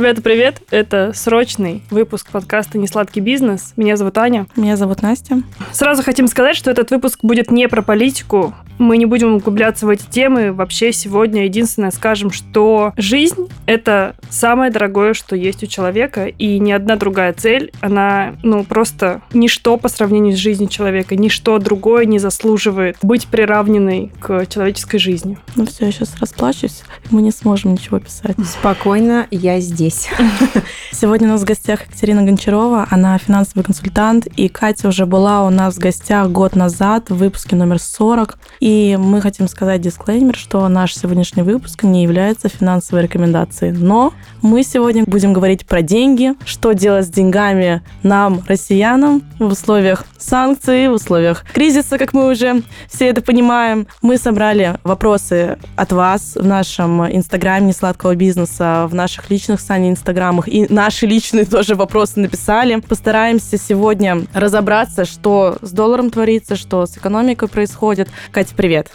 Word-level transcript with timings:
Ребята, 0.00 0.22
привет! 0.22 0.62
Это 0.70 1.12
срочный 1.14 1.82
выпуск 1.90 2.30
подкаста 2.30 2.78
«Несладкий 2.78 3.20
бизнес». 3.20 3.74
Меня 3.76 3.98
зовут 3.98 4.16
Аня. 4.16 4.46
Меня 4.56 4.78
зовут 4.78 5.02
Настя. 5.02 5.42
Сразу 5.72 6.02
хотим 6.02 6.26
сказать, 6.26 6.56
что 6.56 6.70
этот 6.70 6.90
выпуск 6.90 7.18
будет 7.22 7.50
не 7.50 7.68
про 7.68 7.82
политику. 7.82 8.54
Мы 8.78 8.96
не 8.96 9.04
будем 9.04 9.34
углубляться 9.34 9.84
в 9.84 9.90
эти 9.90 10.06
темы. 10.06 10.54
Вообще 10.54 10.94
сегодня 10.94 11.44
единственное 11.44 11.90
скажем, 11.90 12.30
что 12.30 12.94
жизнь— 12.96 13.50
это 13.66 14.16
самое 14.30 14.70
дорогое, 14.70 15.12
что 15.12 15.36
есть 15.36 15.62
у 15.62 15.66
человека, 15.66 16.28
и 16.28 16.58
ни 16.58 16.72
одна 16.72 16.96
другая 16.96 17.34
цель, 17.34 17.70
она, 17.82 18.36
ну, 18.42 18.64
просто 18.64 19.20
ничто 19.34 19.76
по 19.76 19.90
сравнению 19.90 20.34
с 20.34 20.38
жизнью 20.38 20.70
человека, 20.70 21.14
ничто 21.14 21.58
другое 21.58 22.06
не 22.06 22.18
заслуживает 22.18 22.96
быть 23.02 23.26
приравненной 23.26 24.12
к 24.18 24.46
человеческой 24.46 24.96
жизни. 24.96 25.36
Ну 25.56 25.66
все, 25.66 25.84
я 25.84 25.92
сейчас 25.92 26.16
расплачусь, 26.18 26.84
мы 27.10 27.20
не 27.20 27.32
сможем 27.32 27.72
ничего 27.72 27.98
писать. 27.98 28.34
Спокойно, 28.46 29.26
я 29.30 29.60
здесь. 29.60 29.89
Сегодня 30.92 31.28
у 31.28 31.32
нас 31.32 31.42
в 31.42 31.44
гостях 31.44 31.82
Екатерина 31.86 32.22
Гончарова, 32.22 32.86
она 32.90 33.18
финансовый 33.18 33.62
консультант, 33.62 34.26
и 34.26 34.48
Катя 34.48 34.88
уже 34.88 35.06
была 35.06 35.46
у 35.46 35.50
нас 35.50 35.76
в 35.76 35.78
гостях 35.78 36.30
год 36.30 36.56
назад 36.56 37.10
в 37.10 37.16
выпуске 37.16 37.56
номер 37.56 37.78
40. 37.78 38.38
И 38.60 38.98
мы 39.00 39.20
хотим 39.20 39.48
сказать 39.48 39.80
дисклеймер, 39.80 40.36
что 40.36 40.66
наш 40.68 40.94
сегодняшний 40.94 41.42
выпуск 41.42 41.82
не 41.82 42.02
является 42.02 42.48
финансовой 42.48 43.04
рекомендацией. 43.04 43.72
Но 43.72 44.12
мы 44.42 44.62
сегодня 44.62 45.04
будем 45.04 45.32
говорить 45.32 45.66
про 45.66 45.82
деньги, 45.82 46.34
что 46.44 46.72
делать 46.72 47.06
с 47.06 47.10
деньгами 47.10 47.82
нам, 48.02 48.42
россиянам, 48.46 49.22
в 49.38 49.44
условиях 49.44 50.04
санкций, 50.22 50.88
в 50.88 50.92
условиях 50.92 51.44
кризиса, 51.52 51.98
как 51.98 52.12
мы 52.12 52.30
уже 52.30 52.62
все 52.88 53.08
это 53.08 53.22
понимаем. 53.22 53.86
Мы 54.02 54.18
собрали 54.18 54.78
вопросы 54.84 55.58
от 55.76 55.92
вас 55.92 56.36
в 56.36 56.44
нашем 56.44 57.06
инстаграме 57.10 57.68
несладкого 57.68 58.14
бизнеса, 58.14 58.86
в 58.88 58.94
наших 58.94 59.30
личных 59.30 59.60
Сани 59.60 59.90
инстаграмах 59.90 60.48
и 60.48 60.66
наши 60.68 61.06
личные 61.06 61.44
тоже 61.46 61.74
вопросы 61.74 62.20
написали. 62.20 62.80
Постараемся 62.80 63.58
сегодня 63.58 64.22
разобраться, 64.34 65.04
что 65.04 65.58
с 65.62 65.72
долларом 65.72 66.10
творится, 66.10 66.56
что 66.56 66.86
с 66.86 66.96
экономикой 66.96 67.48
происходит. 67.48 68.08
Катя, 68.32 68.54
привет. 68.56 68.90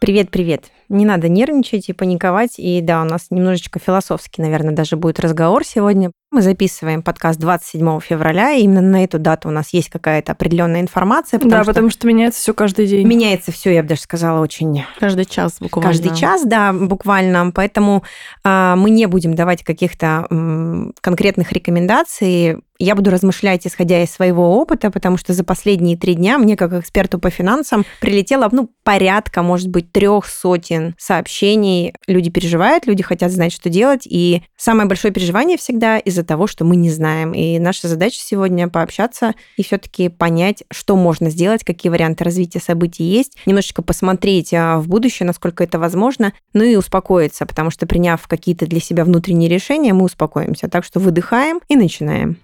Привет-привет. 0.00 0.70
Не 0.88 1.04
надо 1.04 1.28
нервничать 1.28 1.88
и 1.88 1.92
паниковать. 1.92 2.58
И 2.58 2.80
да, 2.80 3.02
у 3.02 3.04
нас 3.04 3.26
немножечко 3.30 3.78
философский, 3.78 4.40
наверное, 4.42 4.74
даже 4.74 4.96
будет 4.96 5.20
разговор 5.20 5.64
сегодня. 5.64 6.12
Мы 6.30 6.42
записываем 6.42 7.02
подкаст 7.02 7.40
27 7.40 8.00
февраля, 8.00 8.52
и 8.52 8.60
именно 8.60 8.82
на 8.82 9.02
эту 9.02 9.18
дату 9.18 9.48
у 9.48 9.50
нас 9.50 9.70
есть 9.72 9.88
какая-то 9.88 10.32
определенная 10.32 10.82
информация. 10.82 11.38
Потому 11.38 11.50
да, 11.50 11.62
что 11.62 11.72
потому 11.72 11.88
что 11.88 12.06
меняется 12.06 12.38
все 12.42 12.52
каждый 12.52 12.86
день. 12.86 13.06
Меняется 13.06 13.50
все, 13.50 13.72
я 13.72 13.82
бы 13.82 13.88
даже 13.88 14.02
сказала, 14.02 14.42
очень... 14.42 14.84
Каждый 15.00 15.24
час 15.24 15.56
буквально. 15.58 15.90
Каждый 15.90 16.14
час, 16.14 16.44
да, 16.44 16.74
буквально. 16.74 17.50
Поэтому 17.50 18.04
а, 18.44 18.76
мы 18.76 18.90
не 18.90 19.06
будем 19.06 19.34
давать 19.34 19.64
каких-то 19.64 20.26
м, 20.30 20.92
конкретных 21.00 21.50
рекомендаций. 21.52 22.58
Я 22.78 22.94
буду 22.94 23.10
размышлять, 23.10 23.66
исходя 23.66 24.04
из 24.04 24.10
своего 24.12 24.56
опыта, 24.56 24.92
потому 24.92 25.16
что 25.16 25.32
за 25.32 25.42
последние 25.42 25.96
три 25.96 26.14
дня 26.14 26.38
мне, 26.38 26.56
как 26.56 26.72
эксперту 26.74 27.18
по 27.18 27.28
финансам, 27.28 27.84
прилетело, 28.00 28.48
ну, 28.52 28.70
порядка, 28.84 29.42
может 29.42 29.68
быть, 29.68 29.90
трех 29.90 30.26
сотен 30.26 30.94
сообщений. 30.96 31.94
Люди 32.06 32.30
переживают, 32.30 32.86
люди 32.86 33.02
хотят 33.02 33.32
знать, 33.32 33.52
что 33.52 33.68
делать. 33.68 34.06
И 34.06 34.42
самое 34.56 34.86
большое 34.86 35.12
переживание 35.12 35.56
всегда 35.56 35.98
из 35.98 36.17
из-за 36.18 36.26
того, 36.26 36.46
что 36.48 36.64
мы 36.64 36.76
не 36.76 36.90
знаем. 36.90 37.32
И 37.32 37.58
наша 37.58 37.86
задача 37.86 38.18
сегодня 38.20 38.68
пообщаться 38.68 39.34
и 39.56 39.62
все-таки 39.62 40.08
понять, 40.08 40.64
что 40.70 40.96
можно 40.96 41.30
сделать, 41.30 41.64
какие 41.64 41.90
варианты 41.90 42.24
развития 42.24 42.60
событий 42.60 43.04
есть, 43.04 43.36
немножечко 43.46 43.82
посмотреть 43.82 44.52
а, 44.52 44.78
в 44.78 44.88
будущее, 44.88 45.26
насколько 45.26 45.62
это 45.62 45.78
возможно, 45.78 46.32
ну 46.52 46.64
и 46.64 46.74
успокоиться, 46.76 47.46
потому 47.46 47.70
что 47.70 47.86
приняв 47.86 48.26
какие-то 48.26 48.66
для 48.66 48.80
себя 48.80 49.04
внутренние 49.04 49.48
решения, 49.48 49.92
мы 49.92 50.04
успокоимся. 50.04 50.68
Так 50.68 50.84
что 50.84 50.98
выдыхаем 50.98 51.60
и 51.68 51.76
начинаем. 51.76 52.36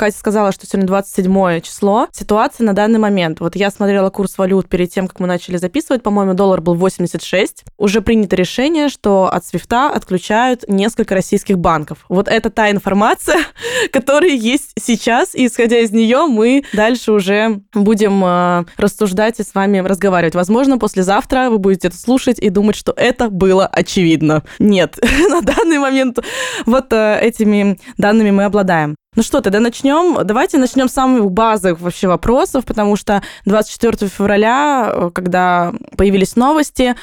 Катя 0.00 0.16
сказала, 0.16 0.50
что 0.50 0.66
сегодня 0.66 0.86
27 0.86 1.60
число. 1.60 2.08
Ситуация 2.10 2.64
на 2.64 2.72
данный 2.72 2.98
момент. 2.98 3.38
Вот 3.40 3.54
я 3.54 3.70
смотрела 3.70 4.08
курс 4.08 4.38
валют 4.38 4.66
перед 4.66 4.90
тем, 4.90 5.06
как 5.06 5.20
мы 5.20 5.26
начали 5.26 5.58
записывать. 5.58 6.02
По-моему, 6.02 6.32
доллар 6.32 6.62
был 6.62 6.74
86. 6.74 7.64
Уже 7.76 8.00
принято 8.00 8.34
решение, 8.34 8.88
что 8.88 9.30
от 9.30 9.44
свифта 9.44 9.90
отключают 9.90 10.66
несколько 10.68 11.14
российских 11.14 11.58
банков. 11.58 12.06
Вот 12.08 12.28
это 12.28 12.48
та 12.48 12.70
информация, 12.70 13.40
которая 13.92 14.30
есть 14.30 14.72
сейчас. 14.80 15.34
И 15.34 15.44
исходя 15.44 15.80
из 15.80 15.90
нее, 15.90 16.24
мы 16.24 16.64
дальше 16.72 17.12
уже 17.12 17.60
будем 17.74 18.24
э, 18.24 18.64
рассуждать 18.78 19.38
и 19.38 19.42
с 19.42 19.54
вами 19.54 19.80
разговаривать. 19.80 20.34
Возможно, 20.34 20.78
послезавтра 20.78 21.50
вы 21.50 21.58
будете 21.58 21.88
это 21.88 21.98
слушать 21.98 22.38
и 22.38 22.48
думать, 22.48 22.76
что 22.76 22.94
это 22.96 23.28
было 23.28 23.66
очевидно. 23.66 24.44
Нет, 24.58 24.96
на 25.28 25.42
данный 25.42 25.78
момент 25.78 26.20
вот 26.64 26.90
э, 26.90 27.18
этими 27.20 27.78
данными 27.98 28.30
мы 28.30 28.44
обладаем. 28.44 28.96
Ну 29.16 29.24
что, 29.24 29.40
тогда 29.40 29.58
начнем. 29.58 30.24
Давайте 30.24 30.56
начнем 30.56 30.88
с 30.88 30.92
самых 30.92 31.32
базовых 31.32 31.80
вообще 31.80 32.06
вопросов, 32.06 32.64
потому 32.64 32.94
что 32.94 33.22
24 33.44 34.08
февраля, 34.08 34.92
э, 34.92 35.10
когда 35.12 35.72
появились 35.96 36.36
новости, 36.36 36.94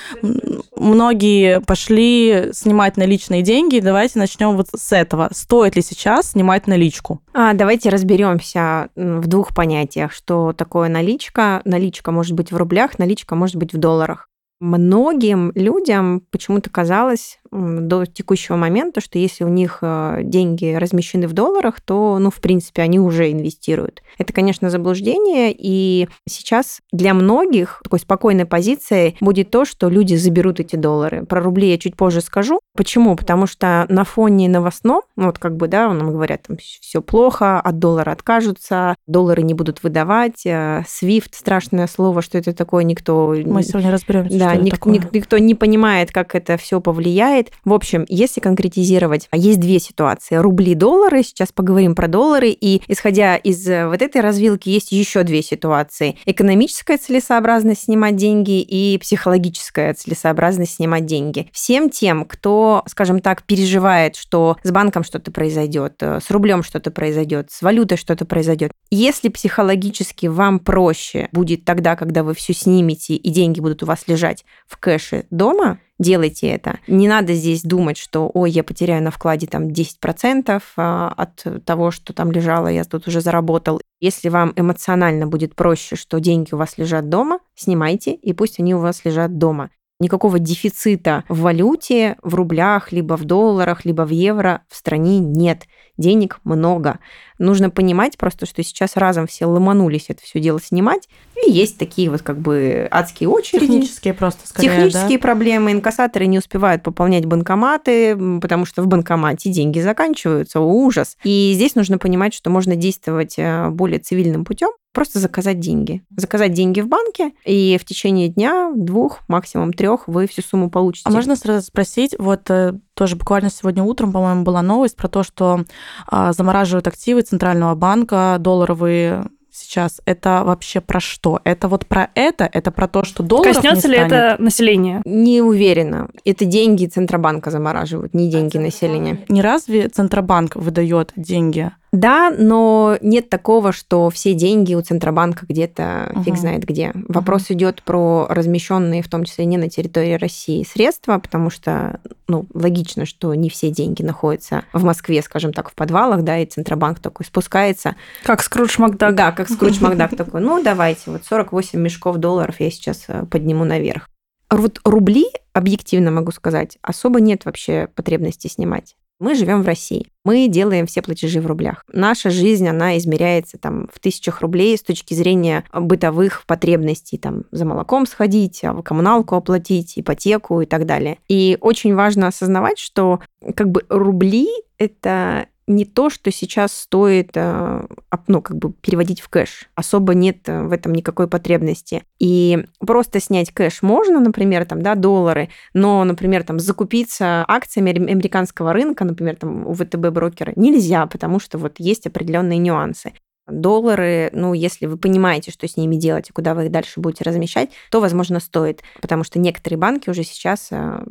многие 0.73 1.59
пошли 1.59 2.51
снимать 2.53 2.95
наличные 2.95 3.41
деньги. 3.41 3.81
Давайте 3.81 4.19
начнем 4.19 4.55
вот 4.55 4.67
с 4.73 4.93
этого. 4.93 5.27
Стоит 5.33 5.75
ли 5.75 5.81
сейчас 5.81 6.31
снимать 6.31 6.65
наличку? 6.65 7.21
А, 7.33 7.53
давайте 7.53 7.89
разберемся 7.89 8.87
в 8.95 9.27
двух 9.27 9.53
понятиях, 9.53 10.13
что 10.13 10.53
такое 10.53 10.87
наличка. 10.87 11.61
Наличка 11.65 12.11
может 12.11 12.31
быть 12.31 12.53
в 12.53 12.57
рублях, 12.57 12.99
наличка 12.99 13.35
может 13.35 13.57
быть 13.57 13.73
в 13.73 13.77
долларах. 13.77 14.29
Многим 14.59 15.51
людям 15.53 16.23
почему-то 16.31 16.69
казалось 16.71 17.39
до 17.51 18.05
текущего 18.05 18.55
момента, 18.55 19.01
что 19.01 19.19
если 19.19 19.43
у 19.43 19.49
них 19.49 19.79
э, 19.81 20.21
деньги 20.23 20.73
размещены 20.73 21.27
в 21.27 21.33
долларах, 21.33 21.81
то, 21.81 22.17
ну, 22.19 22.29
в 22.31 22.39
принципе, 22.41 22.81
они 22.81 22.99
уже 22.99 23.31
инвестируют. 23.31 24.01
Это, 24.17 24.33
конечно, 24.33 24.69
заблуждение, 24.69 25.53
и 25.57 26.07
сейчас 26.27 26.79
для 26.91 27.13
многих 27.13 27.81
такой 27.83 27.99
спокойной 27.99 28.45
позицией 28.45 29.17
будет 29.21 29.49
то, 29.51 29.65
что 29.65 29.89
люди 29.89 30.15
заберут 30.15 30.59
эти 30.59 30.75
доллары. 30.75 31.25
Про 31.25 31.41
рубли 31.41 31.69
я 31.69 31.77
чуть 31.77 31.95
позже 31.95 32.21
скажу. 32.21 32.59
Почему? 32.75 33.15
Потому 33.15 33.47
что 33.47 33.85
на 33.89 34.03
фоне 34.03 34.49
новостном, 34.49 35.01
вот 35.15 35.39
как 35.39 35.55
бы, 35.55 35.67
да, 35.67 35.91
нам 35.91 36.11
говорят, 36.11 36.43
там 36.47 36.57
все 36.57 37.01
плохо, 37.01 37.59
от 37.59 37.79
доллара 37.79 38.11
откажутся, 38.11 38.95
доллары 39.07 39.41
не 39.43 39.53
будут 39.53 39.83
выдавать, 39.83 40.45
SWIFT, 40.45 41.29
страшное 41.31 41.87
слово, 41.87 42.21
что 42.21 42.37
это 42.37 42.53
такое, 42.53 42.83
никто... 42.83 43.35
Мы 43.45 43.63
сегодня 43.63 43.91
разберемся, 43.91 44.37
Да, 44.37 44.55
ник- 44.55 44.85
никто 44.85 45.37
не 45.37 45.55
понимает, 45.55 46.11
как 46.11 46.35
это 46.35 46.57
все 46.57 46.81
повлияет, 46.81 47.36
влияет. 47.37 47.51
В 47.63 47.73
общем, 47.73 48.05
если 48.09 48.41
конкретизировать, 48.41 49.29
есть 49.33 49.59
две 49.59 49.79
ситуации. 49.79 50.35
Рубли, 50.35 50.75
доллары, 50.75 51.23
сейчас 51.23 51.51
поговорим 51.51 51.95
про 51.95 52.07
доллары, 52.07 52.49
и 52.49 52.81
исходя 52.87 53.35
из 53.35 53.67
э, 53.67 53.87
вот 53.87 54.01
этой 54.01 54.21
развилки 54.21 54.69
есть 54.69 54.91
еще 54.91 55.23
две 55.23 55.41
ситуации. 55.41 56.17
Экономическая 56.25 56.97
целесообразность 56.97 57.83
снимать 57.83 58.15
деньги 58.15 58.61
и 58.61 58.97
психологическая 58.97 59.93
целесообразность 59.93 60.75
снимать 60.75 61.05
деньги. 61.05 61.49
Всем 61.51 61.89
тем, 61.89 62.25
кто, 62.25 62.83
скажем 62.87 63.19
так, 63.19 63.43
переживает, 63.43 64.15
что 64.15 64.57
с 64.63 64.71
банком 64.71 65.03
что-то 65.03 65.31
произойдет, 65.31 65.95
э, 66.01 66.19
с 66.19 66.31
рублем 66.31 66.63
что-то 66.63 66.91
произойдет, 66.91 67.51
с 67.51 67.61
валютой 67.61 67.97
что-то 67.97 68.25
произойдет. 68.25 68.71
Если 68.89 69.29
психологически 69.29 70.27
вам 70.27 70.59
проще 70.59 71.29
будет 71.31 71.65
тогда, 71.65 71.95
когда 71.95 72.23
вы 72.23 72.33
все 72.33 72.53
снимете 72.53 73.15
и 73.15 73.29
деньги 73.29 73.59
будут 73.59 73.83
у 73.83 73.85
вас 73.85 74.03
лежать 74.07 74.45
в 74.65 74.77
кэше 74.77 75.25
дома, 75.29 75.79
делайте 75.99 76.47
это. 76.47 76.79
Не 76.87 77.07
надо 77.07 77.33
здесь 77.33 77.63
думать, 77.63 77.97
что, 77.97 78.29
ой, 78.33 78.51
я 78.51 78.63
потеряю 78.63 79.03
на 79.03 79.11
вкладе 79.11 79.47
там 79.47 79.67
10% 79.67 80.61
а, 80.77 81.13
от 81.15 81.65
того, 81.65 81.91
что 81.91 82.13
там 82.13 82.31
лежало, 82.31 82.67
я 82.67 82.83
тут 82.83 83.07
уже 83.07 83.21
заработал. 83.21 83.81
Если 83.99 84.29
вам 84.29 84.53
эмоционально 84.55 85.27
будет 85.27 85.55
проще, 85.55 85.95
что 85.95 86.19
деньги 86.19 86.53
у 86.53 86.57
вас 86.57 86.77
лежат 86.77 87.09
дома, 87.09 87.39
снимайте, 87.55 88.13
и 88.13 88.33
пусть 88.33 88.59
они 88.59 88.75
у 88.75 88.79
вас 88.79 89.03
лежат 89.05 89.37
дома. 89.37 89.69
Никакого 89.99 90.37
дефицита 90.37 91.23
в 91.27 91.41
валюте, 91.41 92.17
в 92.21 92.35
рублях, 92.35 92.91
либо 92.91 93.17
в 93.17 93.25
долларах, 93.25 93.83
либо 93.83 94.03
в 94.03 94.11
евро 94.11 94.61
в 94.69 94.75
стране 94.75 95.17
нет. 95.17 95.63
Денег 95.97 96.39
много. 96.43 96.99
Нужно 97.39 97.69
понимать 97.69 98.17
просто, 98.17 98.45
что 98.45 98.63
сейчас 98.63 98.97
разом 98.97 99.27
все 99.27 99.45
ломанулись 99.45 100.05
это 100.09 100.21
все 100.23 100.39
дело 100.39 100.59
снимать. 100.61 101.07
И 101.45 101.51
есть 101.51 101.77
такие 101.77 102.09
вот 102.09 102.21
как 102.21 102.39
бы 102.39 102.87
адские 102.89 103.29
очереди. 103.29 103.65
Технические 103.65 104.13
просто, 104.13 104.47
скорее, 104.47 104.69
Технические 104.69 105.17
да? 105.17 105.21
проблемы. 105.21 105.71
Инкассаторы 105.71 106.25
не 106.25 106.39
успевают 106.39 106.83
пополнять 106.83 107.25
банкоматы, 107.25 108.17
потому 108.41 108.65
что 108.65 108.81
в 108.81 108.87
банкомате 108.87 109.51
деньги 109.51 109.79
заканчиваются. 109.79 110.59
Ужас. 110.59 111.17
И 111.23 111.51
здесь 111.53 111.75
нужно 111.75 111.97
понимать, 111.97 112.33
что 112.33 112.49
можно 112.49 112.75
действовать 112.75 113.35
э, 113.37 113.69
более 113.69 113.99
цивильным 113.99 114.45
путем 114.45 114.69
просто 114.97 115.19
заказать 115.19 115.59
деньги. 115.59 116.01
Заказать 116.15 116.53
деньги 116.53 116.81
в 116.81 116.87
банке, 116.87 117.33
и 117.45 117.77
в 117.79 117.85
течение 117.85 118.29
дня, 118.29 118.71
двух, 118.75 119.19
максимум 119.27 119.71
трех, 119.71 120.07
вы 120.07 120.25
всю 120.25 120.41
сумму 120.41 120.71
получите. 120.71 121.07
А 121.07 121.11
можно 121.11 121.35
сразу 121.35 121.67
спросить, 121.67 122.15
вот 122.17 122.49
э, 122.49 122.73
тоже 122.97 123.15
буквально 123.15 123.51
сегодня 123.51 123.83
утром, 123.83 124.11
по-моему, 124.11 124.43
была 124.43 124.61
новость 124.61 124.97
про 124.97 125.07
то, 125.07 125.21
что 125.21 125.63
а, 126.07 126.33
замораживают 126.33 126.87
активы 126.87 127.21
Центрального 127.21 127.75
банка, 127.75 128.37
долларовые 128.39 129.27
сейчас, 129.51 130.01
это 130.05 130.43
вообще 130.43 130.81
про 130.81 130.99
что? 130.99 131.39
Это 131.43 131.67
вот 131.67 131.85
про 131.85 132.09
это? 132.15 132.49
Это 132.51 132.71
про 132.71 132.87
то, 132.87 133.03
что 133.03 133.23
долларов 133.23 133.55
Коснется 133.55 133.87
не 133.87 133.93
ли 133.93 133.99
станет? 133.99 134.13
это 134.13 134.43
население? 134.43 135.01
Не 135.05 135.41
уверена. 135.41 136.09
Это 136.25 136.45
деньги 136.45 136.85
Центробанка 136.85 137.51
замораживают, 137.51 138.13
не 138.13 138.29
деньги 138.29 138.57
населения. 138.57 139.25
Не 139.29 139.41
разве 139.41 139.89
Центробанк 139.89 140.55
выдает 140.55 141.11
деньги? 141.15 141.71
Да, 141.91 142.33
но 142.37 142.97
нет 143.01 143.29
такого, 143.29 143.71
что 143.71 144.09
все 144.09 144.33
деньги 144.33 144.75
у 144.75 144.81
Центробанка 144.81 145.45
где-то 145.47 146.11
фиг 146.17 146.33
Мгм. 146.33 146.37
знает 146.37 146.65
где. 146.65 146.91
Вопрос 147.07 147.45
идет 147.49 147.81
про 147.83 148.27
размещенные, 148.29 149.01
в 149.01 149.09
том 149.09 149.23
числе 149.23 149.45
не 149.45 149.57
на 149.57 149.69
территории 149.69 150.13
России, 150.13 150.63
средства, 150.63 151.17
потому 151.17 151.49
что, 151.49 151.99
ну, 152.27 152.45
логично, 152.53 153.05
что 153.05 153.33
не 153.35 153.49
все 153.49 153.69
деньги 153.71 154.03
находятся 154.03 154.63
в 154.73 154.83
Москве, 154.83 155.21
скажем 155.21 155.53
так, 155.53 155.69
в 155.69 155.75
подвалах, 155.75 156.23
да, 156.23 156.37
и 156.39 156.45
Центробанк 156.45 156.99
такой 156.99 157.25
спускается. 157.25 157.95
Как 158.23 158.43
Скрудж 158.43 158.75
Макдак. 158.79 159.15
Да, 159.15 159.31
как 159.31 159.49
Скрудж 159.49 159.77
Макдак 159.81 160.15
такой, 160.15 160.41
ну, 160.41 160.61
давайте, 160.61 161.03
вот 161.07 161.23
48 161.23 161.79
мешков 161.79 162.17
долларов 162.17 162.55
я 162.59 162.69
сейчас 162.69 163.05
э, 163.07 163.25
подниму 163.25 163.63
наверх. 163.63 164.09
Вот 164.49 164.79
рубли, 164.85 165.25
объективно 165.53 166.11
могу 166.11 166.31
сказать, 166.31 166.77
особо 166.81 167.19
нет 167.19 167.45
вообще 167.45 167.87
потребности 167.95 168.47
снимать. 168.47 168.95
Мы 169.19 169.33
живем 169.33 169.63
в 169.63 169.65
России. 169.65 170.07
Мы 170.23 170.47
делаем 170.47 170.85
все 170.85 171.01
платежи 171.01 171.41
в 171.41 171.47
рублях. 171.47 171.83
Наша 171.91 172.29
жизнь, 172.29 172.67
она 172.67 172.97
измеряется 172.97 173.57
там 173.57 173.87
в 173.91 173.99
тысячах 173.99 174.41
рублей 174.41 174.77
с 174.77 174.83
точки 174.83 175.13
зрения 175.13 175.63
бытовых 175.73 176.45
потребностей, 176.45 177.17
там 177.17 177.45
за 177.51 177.65
молоком 177.65 178.05
сходить, 178.05 178.63
а 178.63 178.79
коммуналку 178.83 179.35
оплатить, 179.35 179.97
ипотеку 179.97 180.61
и 180.61 180.65
так 180.65 180.85
далее. 180.85 181.17
И 181.27 181.57
очень 181.61 181.95
важно 181.95 182.27
осознавать, 182.27 182.77
что 182.77 183.19
как 183.55 183.71
бы 183.71 183.85
рубли 183.89 184.47
это 184.77 185.47
не 185.67 185.83
то, 185.85 186.09
что 186.09 186.31
сейчас 186.31 186.73
стоит 186.73 187.31
э, 187.35 187.85
ну, 188.27 188.41
как 188.41 188.57
бы 188.57 188.71
переводить 188.71 189.19
в 189.19 189.29
кэш. 189.29 189.69
Особо 189.75 190.13
нет 190.13 190.47
э, 190.47 190.63
в 190.63 190.71
этом 190.71 190.93
никакой 190.93 191.27
потребности. 191.27 192.03
И 192.19 192.65
просто 192.79 193.19
снять 193.19 193.51
кэш 193.51 193.81
можно, 193.81 194.19
например, 194.19 194.65
там, 194.65 194.81
да, 194.81 194.95
доллары, 194.95 195.49
но, 195.73 196.03
например, 196.05 196.43
там, 196.43 196.59
закупиться 196.59 197.43
акциями 197.47 197.97
ам- 197.97 198.07
американского 198.07 198.71
рынка, 198.71 199.03
например, 199.03 199.35
там, 199.35 199.67
у 199.67 199.73
ВТБ 199.73 200.09
брокера 200.09 200.53
нельзя, 200.55 201.05
потому 201.05 201.39
что 201.39 201.57
вот 201.57 201.75
есть 201.79 202.07
определенные 202.07 202.59
нюансы. 202.59 203.13
Доллары, 203.47 204.29
ну, 204.33 204.53
если 204.53 204.87
вы 204.87 204.97
понимаете, 204.97 205.51
что 205.51 205.67
с 205.67 205.77
ними 205.77 205.95
делать 205.95 206.29
и 206.29 206.33
куда 206.33 206.53
вы 206.53 206.65
их 206.65 206.71
дальше 206.71 206.99
будете 206.99 207.23
размещать, 207.23 207.69
то, 207.91 208.01
возможно, 208.01 208.39
стоит, 208.41 208.83
потому 209.01 209.23
что 209.23 209.39
некоторые 209.39 209.77
банки 209.77 210.09
уже 210.09 210.23
сейчас 210.23 210.67
э, 210.71 211.03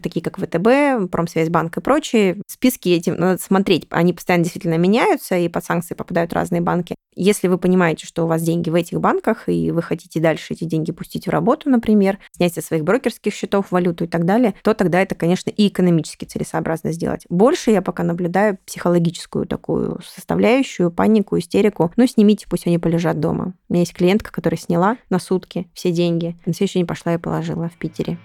такие 0.00 0.22
как 0.22 0.38
ВТБ, 0.38 1.10
Промсвязьбанк 1.10 1.76
и 1.76 1.80
прочие, 1.80 2.42
списки 2.46 2.88
этим 2.90 3.16
надо 3.16 3.40
смотреть. 3.40 3.86
Они 3.90 4.12
постоянно 4.12 4.44
действительно 4.44 4.78
меняются, 4.78 5.36
и 5.36 5.48
под 5.48 5.64
санкции 5.64 5.94
попадают 5.94 6.32
разные 6.32 6.60
банки. 6.60 6.94
Если 7.18 7.48
вы 7.48 7.56
понимаете, 7.56 8.06
что 8.06 8.24
у 8.24 8.26
вас 8.26 8.42
деньги 8.42 8.68
в 8.68 8.74
этих 8.74 9.00
банках, 9.00 9.48
и 9.48 9.70
вы 9.70 9.80
хотите 9.80 10.20
дальше 10.20 10.52
эти 10.52 10.64
деньги 10.64 10.92
пустить 10.92 11.26
в 11.26 11.30
работу, 11.30 11.70
например, 11.70 12.18
снять 12.32 12.52
со 12.52 12.60
своих 12.60 12.84
брокерских 12.84 13.32
счетов 13.32 13.70
валюту 13.70 14.04
и 14.04 14.06
так 14.06 14.26
далее, 14.26 14.54
то 14.62 14.74
тогда 14.74 15.00
это, 15.00 15.14
конечно, 15.14 15.48
и 15.48 15.68
экономически 15.68 16.26
целесообразно 16.26 16.92
сделать. 16.92 17.24
Больше 17.30 17.70
я 17.70 17.80
пока 17.80 18.02
наблюдаю 18.02 18.58
психологическую 18.66 19.46
такую 19.46 20.00
составляющую, 20.04 20.90
панику, 20.90 21.38
истерику. 21.38 21.90
Ну, 21.96 22.06
снимите, 22.06 22.46
пусть 22.50 22.66
они 22.66 22.78
полежат 22.78 23.18
дома. 23.18 23.54
У 23.68 23.72
меня 23.72 23.80
есть 23.80 23.94
клиентка, 23.94 24.30
которая 24.30 24.58
сняла 24.58 24.98
на 25.08 25.18
сутки 25.18 25.68
все 25.72 25.92
деньги. 25.92 26.36
На 26.44 26.52
следующий 26.52 26.80
день 26.80 26.86
пошла 26.86 27.14
и 27.14 27.18
положила 27.18 27.70
в 27.70 27.78
Питере. 27.78 28.18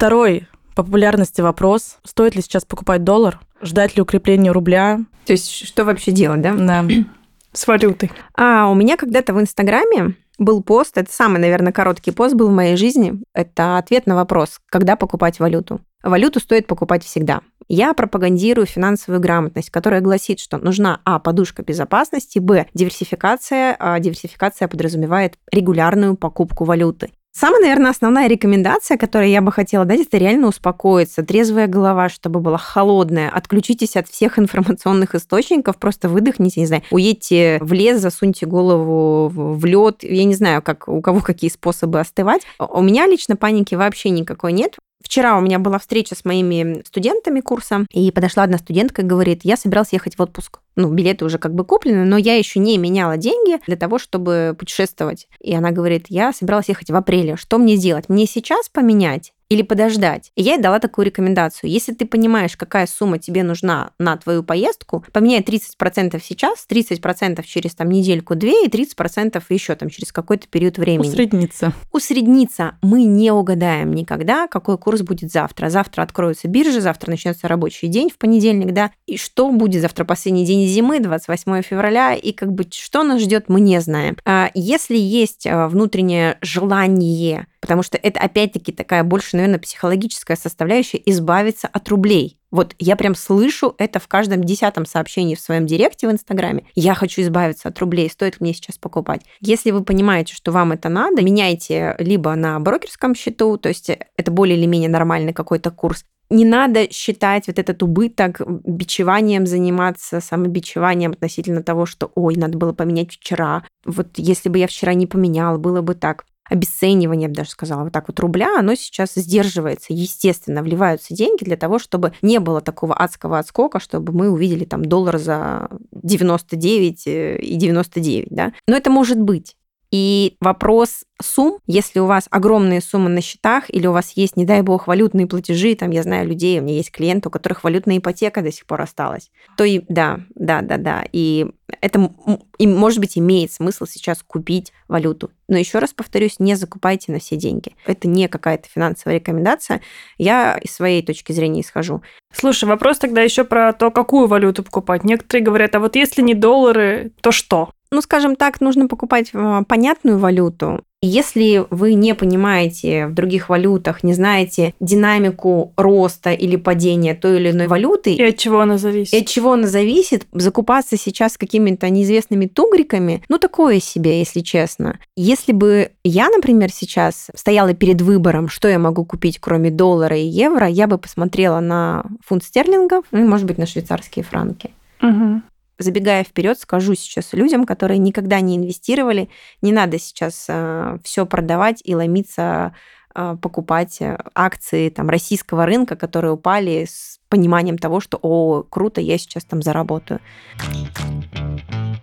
Второй 0.00 0.48
по 0.74 0.82
популярности 0.82 1.42
вопрос. 1.42 1.98
Стоит 2.04 2.34
ли 2.34 2.40
сейчас 2.40 2.64
покупать 2.64 3.04
доллар? 3.04 3.38
Ждать 3.60 3.96
ли 3.96 4.02
укрепления 4.02 4.50
рубля? 4.50 5.00
То 5.26 5.34
есть, 5.34 5.50
что 5.52 5.84
вообще 5.84 6.10
делать, 6.10 6.40
да? 6.40 6.54
Да. 6.54 6.86
С 7.52 7.66
валютой. 7.66 8.10
А, 8.34 8.70
у 8.70 8.74
меня 8.74 8.96
когда-то 8.96 9.34
в 9.34 9.40
Инстаграме 9.42 10.14
был 10.38 10.62
пост, 10.62 10.96
это 10.96 11.12
самый, 11.12 11.38
наверное, 11.38 11.74
короткий 11.74 12.12
пост 12.12 12.34
был 12.34 12.48
в 12.48 12.54
моей 12.54 12.78
жизни. 12.78 13.20
Это 13.34 13.76
ответ 13.76 14.06
на 14.06 14.14
вопрос, 14.14 14.58
когда 14.70 14.96
покупать 14.96 15.38
валюту. 15.38 15.82
Валюту 16.02 16.40
стоит 16.40 16.66
покупать 16.66 17.04
всегда. 17.04 17.42
Я 17.68 17.92
пропагандирую 17.92 18.64
финансовую 18.64 19.20
грамотность, 19.20 19.68
которая 19.68 20.00
гласит, 20.00 20.40
что 20.40 20.56
нужна 20.56 21.02
а. 21.04 21.18
подушка 21.18 21.62
безопасности, 21.62 22.38
б. 22.38 22.64
диверсификация. 22.72 23.76
А 23.78 24.00
диверсификация 24.00 24.66
подразумевает 24.66 25.34
регулярную 25.52 26.16
покупку 26.16 26.64
валюты. 26.64 27.10
Самая, 27.32 27.60
наверное, 27.60 27.90
основная 27.90 28.28
рекомендация, 28.28 28.96
которую 28.96 29.30
я 29.30 29.40
бы 29.40 29.52
хотела 29.52 29.84
дать, 29.84 30.00
это 30.00 30.18
реально 30.18 30.48
успокоиться, 30.48 31.22
трезвая 31.22 31.68
голова, 31.68 32.08
чтобы 32.08 32.40
была 32.40 32.58
холодная. 32.58 33.30
Отключитесь 33.30 33.96
от 33.96 34.08
всех 34.08 34.38
информационных 34.38 35.14
источников, 35.14 35.76
просто 35.76 36.08
выдохните, 36.08 36.60
не 36.60 36.66
знаю, 36.66 36.82
уедьте 36.90 37.58
в 37.60 37.72
лес, 37.72 38.00
засуньте 38.00 38.46
голову 38.46 39.28
в 39.28 39.64
лед. 39.64 40.02
Я 40.02 40.24
не 40.24 40.34
знаю, 40.34 40.60
как, 40.60 40.88
у 40.88 41.00
кого 41.00 41.20
какие 41.20 41.50
способы 41.50 42.00
остывать. 42.00 42.42
У 42.58 42.82
меня 42.82 43.06
лично 43.06 43.36
паники 43.36 43.76
вообще 43.76 44.10
никакой 44.10 44.52
нет. 44.52 44.76
Вчера 45.02 45.36
у 45.36 45.40
меня 45.40 45.58
была 45.58 45.78
встреча 45.78 46.14
с 46.14 46.24
моими 46.24 46.82
студентами 46.86 47.40
курса, 47.40 47.86
и 47.90 48.10
подошла 48.10 48.44
одна 48.44 48.58
студентка 48.58 49.02
и 49.02 49.04
говорит, 49.04 49.40
я 49.44 49.56
собиралась 49.56 49.92
ехать 49.92 50.16
в 50.16 50.22
отпуск. 50.22 50.60
Ну, 50.76 50.92
билеты 50.92 51.24
уже 51.24 51.38
как 51.38 51.54
бы 51.54 51.64
куплены, 51.64 52.04
но 52.04 52.16
я 52.16 52.36
еще 52.36 52.60
не 52.60 52.78
меняла 52.78 53.16
деньги 53.16 53.60
для 53.66 53.76
того, 53.76 53.98
чтобы 53.98 54.54
путешествовать. 54.58 55.28
И 55.40 55.54
она 55.54 55.70
говорит, 55.70 56.06
я 56.08 56.32
собиралась 56.32 56.68
ехать 56.68 56.90
в 56.90 56.96
апреле. 56.96 57.36
Что 57.36 57.58
мне 57.58 57.76
делать? 57.76 58.08
Мне 58.08 58.26
сейчас 58.26 58.68
поменять 58.68 59.32
или 59.50 59.62
подождать. 59.62 60.30
И 60.36 60.42
я 60.42 60.54
ей 60.54 60.62
дала 60.62 60.78
такую 60.78 61.06
рекомендацию. 61.06 61.70
Если 61.70 61.92
ты 61.92 62.06
понимаешь, 62.06 62.56
какая 62.56 62.86
сумма 62.86 63.18
тебе 63.18 63.42
нужна 63.42 63.90
на 63.98 64.16
твою 64.16 64.44
поездку, 64.44 65.04
поменяй 65.12 65.40
30% 65.40 66.20
сейчас, 66.22 66.66
30% 66.70 67.42
через 67.44 67.74
там 67.74 67.90
недельку-две 67.90 68.64
и 68.64 68.68
30% 68.68 69.42
еще 69.48 69.74
там 69.74 69.90
через 69.90 70.12
какой-то 70.12 70.46
период 70.46 70.78
времени. 70.78 71.08
Усредниться. 71.08 71.72
Усредниться 71.90 72.78
мы 72.80 73.02
не 73.02 73.32
угадаем 73.32 73.92
никогда, 73.92 74.46
какой 74.46 74.78
курс 74.78 75.02
будет 75.02 75.32
завтра. 75.32 75.68
Завтра 75.68 76.02
откроются 76.02 76.46
биржи, 76.46 76.80
завтра 76.80 77.10
начнется 77.10 77.48
рабочий 77.48 77.88
день 77.88 78.08
в 78.08 78.18
понедельник, 78.18 78.72
да, 78.72 78.92
и 79.06 79.16
что 79.16 79.50
будет 79.50 79.82
завтра 79.82 80.04
последний 80.04 80.46
день 80.46 80.68
зимы, 80.68 81.00
28 81.00 81.62
февраля, 81.62 82.14
и 82.14 82.30
как 82.30 82.52
бы 82.52 82.64
что 82.70 83.02
нас 83.02 83.20
ждет, 83.20 83.48
мы 83.48 83.60
не 83.60 83.80
знаем. 83.80 84.16
А 84.24 84.50
Если 84.54 84.96
есть 84.96 85.44
а, 85.46 85.66
внутреннее 85.66 86.38
желание 86.40 87.46
потому 87.60 87.82
что 87.82 87.96
это 87.96 88.20
опять-таки 88.20 88.72
такая 88.72 89.04
больше, 89.04 89.36
наверное, 89.36 89.58
психологическая 89.58 90.36
составляющая 90.36 91.00
избавиться 91.06 91.68
от 91.68 91.88
рублей. 91.88 92.38
Вот 92.50 92.74
я 92.78 92.96
прям 92.96 93.14
слышу 93.14 93.74
это 93.78 94.00
в 94.00 94.08
каждом 94.08 94.42
десятом 94.42 94.84
сообщении 94.84 95.36
в 95.36 95.40
своем 95.40 95.66
директе 95.66 96.08
в 96.08 96.10
Инстаграме. 96.10 96.64
Я 96.74 96.94
хочу 96.94 97.22
избавиться 97.22 97.68
от 97.68 97.78
рублей, 97.78 98.10
стоит 98.10 98.34
ли 98.34 98.38
мне 98.40 98.54
сейчас 98.54 98.76
покупать? 98.76 99.22
Если 99.40 99.70
вы 99.70 99.84
понимаете, 99.84 100.34
что 100.34 100.50
вам 100.50 100.72
это 100.72 100.88
надо, 100.88 101.22
меняйте 101.22 101.94
либо 101.98 102.34
на 102.34 102.58
брокерском 102.58 103.14
счету, 103.14 103.56
то 103.56 103.68
есть 103.68 103.90
это 104.16 104.30
более 104.30 104.58
или 104.58 104.66
менее 104.66 104.88
нормальный 104.88 105.32
какой-то 105.32 105.70
курс, 105.70 106.04
не 106.30 106.44
надо 106.44 106.92
считать 106.92 107.48
вот 107.48 107.58
этот 107.58 107.82
убыток 107.82 108.40
бичеванием 108.64 109.46
заниматься, 109.46 110.20
самобичеванием 110.20 111.10
относительно 111.10 111.62
того, 111.62 111.86
что, 111.86 112.12
ой, 112.14 112.36
надо 112.36 112.56
было 112.56 112.72
поменять 112.72 113.12
вчера. 113.12 113.64
Вот 113.84 114.06
если 114.16 114.48
бы 114.48 114.58
я 114.58 114.68
вчера 114.68 114.94
не 114.94 115.06
поменял, 115.06 115.58
было 115.58 115.82
бы 115.82 115.94
так 115.94 116.24
обесценивание, 116.50 117.22
я 117.22 117.28
бы 117.28 117.34
даже 117.34 117.50
сказала, 117.50 117.84
вот 117.84 117.92
так 117.92 118.08
вот 118.08 118.20
рубля, 118.20 118.58
оно 118.58 118.74
сейчас 118.74 119.12
сдерживается. 119.14 119.92
Естественно, 119.92 120.62
вливаются 120.62 121.14
деньги 121.14 121.44
для 121.44 121.56
того, 121.56 121.78
чтобы 121.78 122.12
не 122.20 122.40
было 122.40 122.60
такого 122.60 122.94
адского 122.94 123.38
отскока, 123.38 123.80
чтобы 123.80 124.12
мы 124.12 124.30
увидели 124.30 124.64
там 124.64 124.84
доллар 124.84 125.18
за 125.18 125.68
99 125.92 127.02
и 127.06 127.54
99, 127.56 128.28
да. 128.30 128.52
Но 128.66 128.76
это 128.76 128.90
может 128.90 129.20
быть. 129.20 129.56
И 129.90 130.36
вопрос 130.40 131.04
сумм, 131.20 131.58
если 131.66 131.98
у 131.98 132.06
вас 132.06 132.26
огромные 132.30 132.80
суммы 132.80 133.10
на 133.10 133.20
счетах, 133.20 133.64
или 133.68 133.86
у 133.86 133.92
вас 133.92 134.12
есть, 134.12 134.36
не 134.36 134.44
дай 134.44 134.62
бог, 134.62 134.86
валютные 134.86 135.26
платежи, 135.26 135.74
там, 135.74 135.90
я 135.90 136.02
знаю 136.02 136.28
людей, 136.28 136.60
у 136.60 136.62
меня 136.62 136.76
есть 136.76 136.92
клиенты, 136.92 137.28
у 137.28 137.32
которых 137.32 137.64
валютная 137.64 137.98
ипотека 137.98 138.42
до 138.42 138.52
сих 138.52 138.66
пор 138.66 138.82
осталась, 138.82 139.30
то 139.56 139.64
и 139.64 139.82
да, 139.88 140.20
да, 140.34 140.62
да, 140.62 140.76
да. 140.76 141.04
И 141.12 141.46
это, 141.80 142.12
и, 142.58 142.66
может 142.66 143.00
быть, 143.00 143.18
имеет 143.18 143.52
смысл 143.52 143.84
сейчас 143.86 144.22
купить 144.22 144.72
валюту. 144.86 145.30
Но 145.48 145.58
еще 145.58 145.78
раз 145.78 145.92
повторюсь, 145.92 146.38
не 146.38 146.54
закупайте 146.54 147.10
на 147.12 147.18
все 147.18 147.36
деньги. 147.36 147.72
Это 147.84 148.06
не 148.06 148.28
какая-то 148.28 148.68
финансовая 148.68 149.16
рекомендация. 149.16 149.80
Я 150.18 150.56
из 150.56 150.72
своей 150.72 151.02
точки 151.02 151.32
зрения 151.32 151.62
исхожу. 151.62 152.02
Слушай, 152.32 152.66
вопрос 152.66 152.98
тогда 152.98 153.22
еще 153.22 153.44
про 153.44 153.72
то, 153.72 153.90
какую 153.90 154.28
валюту 154.28 154.62
покупать. 154.62 155.02
Некоторые 155.02 155.44
говорят, 155.44 155.74
а 155.74 155.80
вот 155.80 155.96
если 155.96 156.22
не 156.22 156.34
доллары, 156.34 157.12
то 157.20 157.32
что? 157.32 157.70
Ну, 157.90 158.00
скажем 158.02 158.36
так, 158.36 158.60
нужно 158.60 158.88
покупать 158.88 159.32
понятную 159.66 160.18
валюту. 160.18 160.82
Если 161.02 161.64
вы 161.70 161.94
не 161.94 162.14
понимаете 162.14 163.06
в 163.06 163.14
других 163.14 163.48
валютах, 163.48 164.04
не 164.04 164.12
знаете 164.12 164.74
динамику 164.80 165.72
роста 165.78 166.32
или 166.32 166.56
падения 166.56 167.14
той 167.14 167.38
или 167.38 167.52
иной 167.52 167.68
валюты, 167.68 168.12
и 168.12 168.22
от 168.22 168.36
чего 168.36 168.60
она 168.60 168.76
зависит, 168.76 169.14
и 169.14 169.22
от 169.22 169.26
чего 169.26 169.54
она 169.54 169.66
зависит, 169.66 170.26
закупаться 170.32 170.98
сейчас 170.98 171.38
какими-то 171.38 171.88
неизвестными 171.88 172.44
тугриками, 172.44 173.22
ну 173.30 173.38
такое 173.38 173.80
себе, 173.80 174.18
если 174.18 174.40
честно. 174.40 174.98
Если 175.16 175.52
бы 175.52 175.92
я, 176.04 176.28
например, 176.28 176.70
сейчас 176.70 177.30
стояла 177.34 177.72
перед 177.72 178.02
выбором, 178.02 178.50
что 178.50 178.68
я 178.68 178.78
могу 178.78 179.06
купить, 179.06 179.38
кроме 179.38 179.70
доллара 179.70 180.18
и 180.18 180.26
евро, 180.26 180.66
я 180.66 180.86
бы 180.86 180.98
посмотрела 180.98 181.60
на 181.60 182.04
фунт 182.26 182.44
стерлингов, 182.44 183.06
ну, 183.10 183.26
может 183.26 183.46
быть, 183.46 183.56
на 183.56 183.64
швейцарские 183.64 184.22
франки. 184.22 184.70
Угу. 185.02 185.40
Забегая 185.82 186.24
вперед, 186.24 186.58
скажу 186.58 186.94
сейчас 186.94 187.32
людям, 187.32 187.64
которые 187.64 187.98
никогда 187.98 188.40
не 188.40 188.56
инвестировали, 188.56 189.28
не 189.62 189.72
надо 189.72 189.98
сейчас 189.98 190.46
э, 190.48 190.98
все 191.02 191.26
продавать 191.26 191.80
и 191.84 191.94
ломиться 191.94 192.74
э, 193.14 193.36
покупать 193.40 194.00
э, 194.00 194.18
акции 194.34 194.90
там, 194.90 195.08
российского 195.08 195.66
рынка, 195.66 195.96
которые 195.96 196.32
упали 196.32 196.86
с 196.88 197.18
пониманием 197.28 197.78
того, 197.78 198.00
что, 198.00 198.18
о, 198.20 198.62
круто, 198.62 199.00
я 199.00 199.18
сейчас 199.18 199.44
там 199.44 199.62
заработаю. 199.62 200.20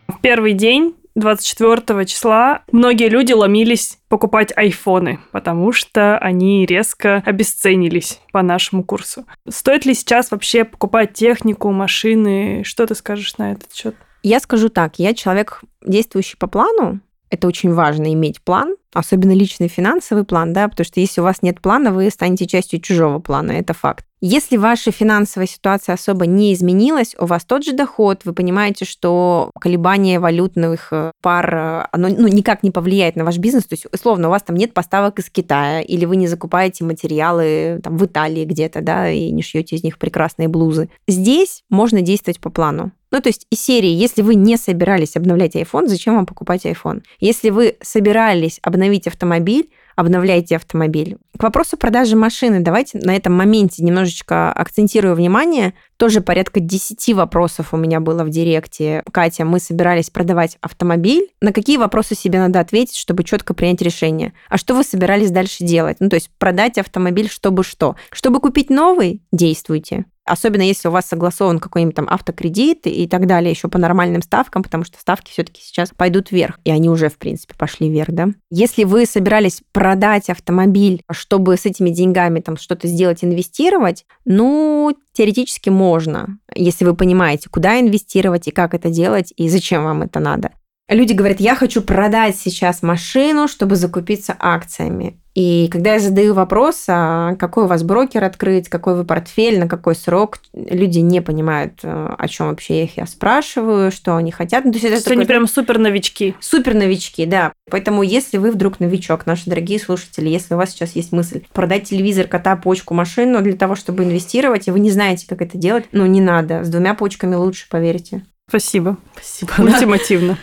В 0.07 0.22
первый 0.22 0.53
день 0.53 0.96
24 1.18 2.06
числа 2.06 2.62
многие 2.72 3.10
люди 3.10 3.34
ломились 3.34 3.98
покупать 4.08 4.54
айфоны, 4.56 5.20
потому 5.32 5.72
что 5.72 6.18
они 6.20 6.66
резко 6.66 7.24
обесценились 7.26 8.22
по 8.32 8.44
нашему 8.44 8.84
курсу. 8.84 9.26
Стоит 9.50 9.86
ли 9.86 9.96
сейчас 9.96 10.30
вообще 10.30 10.64
покупать 10.64 11.14
технику, 11.14 11.72
машины? 11.72 12.62
Что 12.64 12.86
ты 12.86 12.94
скажешь 12.94 13.36
на 13.40 13.54
этот 13.54 13.74
счет? 13.74 13.96
Я 14.22 14.40
скажу 14.40 14.70
так, 14.70 15.00
я 15.00 15.16
человек, 15.16 15.62
действующий 15.84 16.38
по 16.38 16.46
плану, 16.46 17.00
это 17.30 17.48
очень 17.48 17.74
важно 17.74 18.14
иметь 18.14 18.42
план, 18.42 18.76
особенно 18.94 19.32
личный 19.32 19.68
финансовый 19.68 20.24
план, 20.24 20.54
да, 20.54 20.68
потому 20.68 20.86
что 20.86 21.00
если 21.00 21.22
у 21.22 21.24
вас 21.24 21.42
нет 21.42 21.62
плана, 21.62 21.92
вы 21.92 22.10
станете 22.10 22.46
частью 22.46 22.80
чужого 22.80 23.20
плана, 23.20 23.54
это 23.54 23.74
факт. 23.74 24.06
Если 24.20 24.58
ваша 24.58 24.92
финансовая 24.92 25.48
ситуация 25.48 25.94
особо 25.94 26.26
не 26.26 26.54
изменилась, 26.54 27.16
у 27.20 27.26
вас 27.26 27.46
тот 27.46 27.64
же 27.64 27.74
доход, 27.74 28.22
вы 28.26 28.34
понимаете, 28.34 28.84
что 28.84 29.52
колебание 29.60 30.20
валютных 30.20 30.88
э, 30.92 31.12
пар, 31.22 31.56
э, 31.56 31.88
оно 31.92 32.10
ну, 32.10 32.28
никак 32.28 32.64
не 32.64 32.72
повлияет 32.72 33.16
на 33.16 33.24
ваш 33.24 33.38
бизнес, 33.38 33.66
то 33.66 33.74
есть, 33.74 33.86
условно, 33.92 34.28
у 34.28 34.32
вас 34.32 34.42
там 34.42 34.56
нет 34.56 34.74
поставок 34.74 35.20
из 35.20 35.30
Китая, 35.30 35.82
или 35.82 36.06
вы 36.06 36.16
не 36.16 36.28
закупаете 36.28 36.84
материалы 36.84 37.80
там 37.84 37.98
в 37.98 38.06
Италии 38.06 38.46
где-то, 38.46 38.82
да, 38.82 39.10
и 39.10 39.30
не 39.32 39.44
шьете 39.44 39.76
из 39.76 39.84
них 39.84 40.00
прекрасные 40.00 40.48
блузы. 40.48 40.90
Здесь 41.08 41.64
можно 41.70 42.02
действовать 42.02 42.40
по 42.40 42.50
плану. 42.50 42.92
Ну, 43.12 43.22
то 43.22 43.30
есть 43.30 43.46
из 43.52 43.62
серии, 43.62 43.90
если 43.90 44.22
вы 44.22 44.36
не 44.36 44.58
собирались 44.58 45.16
обновлять 45.16 45.56
iPhone, 45.56 45.88
зачем 45.88 46.16
вам 46.16 46.26
покупать 46.26 46.66
iPhone? 46.66 47.04
Если 47.20 47.52
вы 47.52 47.78
собирались 47.82 48.60
обновить 48.64 49.08
автомобиль, 49.08 49.70
обновляете 49.98 50.56
автомобиль. 50.56 51.18
К 51.38 51.44
вопросу 51.44 51.75
продажи 51.75 52.16
машины, 52.16 52.62
давайте 52.62 53.00
на 53.00 53.16
этом 53.16 53.34
моменте 53.34 53.84
немножечко 53.84 54.51
акцентирую 54.54 55.16
внимание. 55.16 55.74
Тоже 55.98 56.22
порядка 56.22 56.60
10 56.60 57.16
вопросов 57.16 57.74
у 57.74 57.77
меня 57.77 58.00
было 58.00 58.24
в 58.24 58.30
директе. 58.30 59.04
Катя, 59.12 59.44
мы 59.44 59.60
собирались 59.60 60.10
продавать 60.12 60.58
автомобиль. 60.62 61.30
На 61.42 61.51
какие 61.51 61.77
вопросы 61.77 62.16
себе 62.16 62.39
надо 62.39 62.60
ответить, 62.60 62.96
чтобы 62.96 63.24
четко 63.24 63.54
принять 63.54 63.82
решение? 63.82 64.34
А 64.50 64.58
что 64.58 64.75
вы 64.75 64.84
собирались 64.84 65.32
дальше 65.32 65.63
делать? 65.63 65.98
Ну, 66.00 66.10
то 66.10 66.16
есть 66.16 66.30
продать 66.38 66.77
автомобиль, 66.77 67.30
чтобы 67.30 67.63
что? 67.63 67.96
Чтобы 68.12 68.39
купить 68.39 68.70
новый? 68.70 69.24
Действуйте. 69.32 70.06
Особенно 70.27 70.62
если 70.62 70.88
у 70.88 70.91
вас 70.91 71.05
согласован 71.05 71.60
какой-нибудь 71.60 71.96
там 71.96 72.07
автокредит 72.10 72.86
и 72.86 73.07
так 73.07 73.25
далее, 73.25 73.51
еще 73.51 73.69
по 73.69 73.77
нормальным 73.77 74.22
ставкам, 74.22 74.62
потому 74.62 74.84
что 74.84 75.00
ставки 75.00 75.31
все-таки 75.31 75.62
сейчас 75.63 75.91
пойдут 75.96 76.31
вверх. 76.31 76.60
И 76.65 76.72
они 76.72 76.89
уже, 76.89 77.10
в 77.10 77.17
принципе, 77.17 77.55
пошли 77.57 77.89
вверх, 77.89 78.12
да. 78.12 78.27
Если 78.51 78.84
вы 78.84 79.05
собирались 79.05 79.62
продать 79.72 80.29
автомобиль, 80.29 81.01
чтобы 81.12 81.57
с 81.57 81.65
этими 81.65 81.89
деньгами 81.89 82.41
там 82.41 82.57
что-то 82.57 82.88
сделать, 82.88 83.24
инвестировать, 83.24 84.05
ну, 84.25 84.96
теоретически 85.13 85.69
можно, 85.69 86.38
если 86.53 86.86
вы 86.86 86.96
понимаете, 86.96 87.50
куда 87.50 87.79
инвестировать 87.79 88.48
и 88.48 88.51
как 88.51 88.74
это 88.74 88.89
делать, 88.89 89.34
и 89.36 89.50
зачем 89.50 89.84
вам 89.84 90.03
это 90.03 90.19
надо. 90.19 90.51
Люди 90.89 91.12
говорят, 91.12 91.41
я 91.41 91.55
хочу 91.55 91.81
продать 91.81 92.38
сейчас 92.38 92.81
машину, 92.81 93.50
чтобы 93.50 93.75
закупиться 93.75 94.36
акциями. 94.39 95.19
И 95.38 95.70
когда 95.72 95.94
я 95.94 96.00
задаю 96.00 96.34
вопрос, 96.34 96.86
а 96.88 97.36
какой 97.36 97.65
у 97.65 97.67
вас 97.67 97.84
брокер 97.84 98.24
открыть, 98.24 98.70
какой 98.70 98.96
вы 98.96 99.03
портфель, 99.03 99.60
на 99.60 99.67
какой 99.67 99.94
срок, 99.94 100.39
люди 100.51 100.98
не 100.98 101.22
понимают, 101.22 101.74
э, 101.84 102.15
о 102.17 102.27
чем 102.27 102.48
вообще 102.48 102.86
их 102.86 102.98
я 102.98 103.06
спрашиваю, 103.06 103.91
что 103.91 104.15
они 104.15 104.32
хотят. 104.32 104.65
Ну, 104.65 104.72
то 104.72 104.79
есть, 104.79 104.86
это 104.86 104.98
то 104.98 105.03
такой, 105.03 105.17
они 105.17 105.25
прям 105.25 105.46
супер 105.46 105.77
новички. 105.77 106.34
Супер 106.39 106.74
новички, 106.74 107.27
да. 107.27 107.53
Поэтому 107.70 108.01
если 108.01 108.39
вы 108.39 108.50
вдруг 108.50 108.79
новичок, 108.79 109.27
наши 109.27 109.48
дорогие 109.48 109.79
слушатели, 109.79 110.27
если 110.27 110.56
у 110.56 110.58
вас 110.58 110.72
сейчас 110.72 110.96
есть 110.96 111.12
мысль 111.12 111.44
продать 111.53 111.84
телевизор, 111.84 112.25
кота, 112.25 112.56
почку, 112.56 112.96
машину 112.96 113.44
для 113.44 113.56
того, 113.56 113.75
чтобы 113.75 114.06
инвестировать, 114.06 114.67
и 114.67 114.72
вы 114.72 114.79
не 114.79 114.89
знаете, 114.89 115.27
как 115.27 115.44
это 115.44 115.56
делать, 115.56 115.86
ну 115.91 116.08
не 116.08 116.20
надо. 116.20 116.63
С 116.63 116.70
двумя 116.70 116.96
почками 116.96 117.36
лучше, 117.36 117.67
поверьте. 117.70 118.25
Спасибо. 118.50 118.98
Спасибо. 119.13 119.51
Ультимативно. 119.60 120.39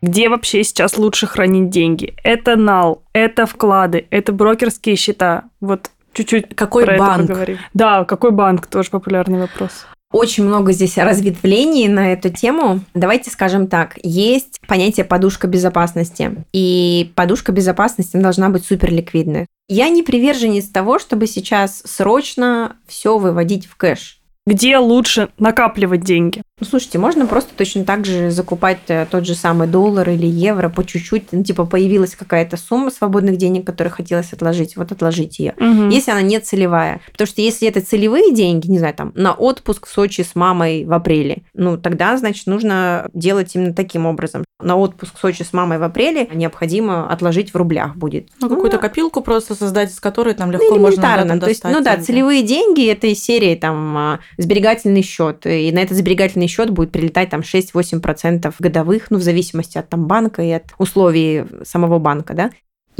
Где 0.00 0.28
вообще 0.28 0.62
сейчас 0.64 0.96
лучше 0.96 1.26
хранить 1.26 1.70
деньги? 1.70 2.14
Это 2.22 2.56
нал, 2.56 3.02
это 3.12 3.46
вклады, 3.46 4.06
это 4.10 4.32
брокерские 4.32 4.96
счета. 4.96 5.44
Вот 5.60 5.90
чуть-чуть 6.12 6.54
какой 6.54 6.84
про 6.84 6.98
банк? 6.98 7.18
это 7.18 7.28
поговорим. 7.28 7.58
Да, 7.74 8.04
какой 8.04 8.30
банк? 8.30 8.66
Тоже 8.66 8.90
популярный 8.90 9.40
вопрос. 9.40 9.86
Очень 10.10 10.44
много 10.44 10.72
здесь 10.72 10.96
разветвлений 10.96 11.86
на 11.88 12.12
эту 12.12 12.30
тему. 12.30 12.80
Давайте 12.94 13.30
скажем 13.30 13.66
так. 13.66 13.98
Есть 14.02 14.58
понятие 14.66 15.04
подушка 15.04 15.46
безопасности. 15.46 16.44
И 16.52 17.12
подушка 17.14 17.52
безопасности 17.52 18.16
должна 18.16 18.48
быть 18.48 18.64
супер 18.64 18.90
ликвидной. 18.90 19.46
Я 19.68 19.90
не 19.90 20.02
приверженец 20.02 20.68
того, 20.68 20.98
чтобы 20.98 21.26
сейчас 21.26 21.82
срочно 21.84 22.76
все 22.86 23.18
выводить 23.18 23.66
в 23.66 23.76
кэш 23.76 24.18
где 24.48 24.78
лучше 24.78 25.28
накапливать 25.38 26.00
деньги? 26.00 26.42
Ну, 26.60 26.66
слушайте, 26.66 26.98
можно 26.98 27.26
просто 27.26 27.50
точно 27.56 27.84
так 27.84 28.04
же 28.04 28.30
закупать 28.30 28.78
э, 28.88 29.06
тот 29.10 29.26
же 29.26 29.34
самый 29.34 29.68
доллар 29.68 30.10
или 30.10 30.26
евро 30.26 30.68
по 30.68 30.84
чуть-чуть. 30.84 31.28
Ну, 31.30 31.44
типа 31.44 31.66
появилась 31.66 32.16
какая-то 32.16 32.56
сумма 32.56 32.90
свободных 32.90 33.36
денег, 33.36 33.64
которую 33.64 33.92
хотелось 33.94 34.32
отложить, 34.32 34.76
вот 34.76 34.90
отложить 34.90 35.38
ее. 35.38 35.54
Угу. 35.56 35.90
Если 35.90 36.10
она 36.10 36.22
не 36.22 36.40
целевая. 36.40 37.00
Потому 37.12 37.28
что 37.28 37.42
если 37.42 37.68
это 37.68 37.80
целевые 37.80 38.34
деньги, 38.34 38.66
не 38.68 38.78
знаю, 38.78 38.94
там, 38.94 39.12
на 39.14 39.34
отпуск 39.34 39.86
в 39.86 39.92
Сочи 39.92 40.22
с 40.22 40.34
мамой 40.34 40.84
в 40.84 40.92
апреле, 40.92 41.42
ну, 41.54 41.76
тогда, 41.78 42.16
значит, 42.16 42.46
нужно 42.46 43.08
делать 43.14 43.54
именно 43.54 43.72
таким 43.72 44.06
образом. 44.06 44.44
На 44.60 44.76
отпуск 44.76 45.16
в 45.16 45.20
Сочи 45.20 45.44
с 45.44 45.52
мамой 45.52 45.78
в 45.78 45.84
апреле 45.84 46.28
необходимо 46.34 47.08
отложить 47.08 47.54
в 47.54 47.56
рублях 47.56 47.94
будет. 47.94 48.28
Ну, 48.40 48.48
какую-то 48.48 48.78
копилку 48.78 49.20
просто 49.20 49.54
создать, 49.54 49.92
из 49.92 50.00
которой 50.00 50.34
там 50.34 50.50
легко 50.50 50.74
ну, 50.74 50.80
можно 50.80 51.02
да, 51.02 51.38
то 51.38 51.48
есть, 51.48 51.62
Ну 51.62 51.80
да, 51.80 51.96
целевые 51.98 52.42
деньги– 52.42 52.84
это 52.90 53.06
из 53.06 53.22
серии 53.22 53.54
там 53.54 53.96
а, 53.96 54.20
сберегательный 54.36 55.02
счет, 55.02 55.46
и 55.46 55.70
на 55.70 55.78
этот 55.78 55.96
сберегательный 55.96 56.47
счет 56.48 56.70
будет 56.70 56.90
прилетать 56.90 57.30
там 57.30 57.40
6-8% 57.40 58.54
годовых, 58.58 59.10
ну, 59.10 59.18
в 59.18 59.22
зависимости 59.22 59.78
от 59.78 59.88
там 59.88 60.06
банка 60.06 60.42
и 60.42 60.50
от 60.50 60.64
условий 60.78 61.44
самого 61.64 61.98
банка, 61.98 62.34
да. 62.34 62.50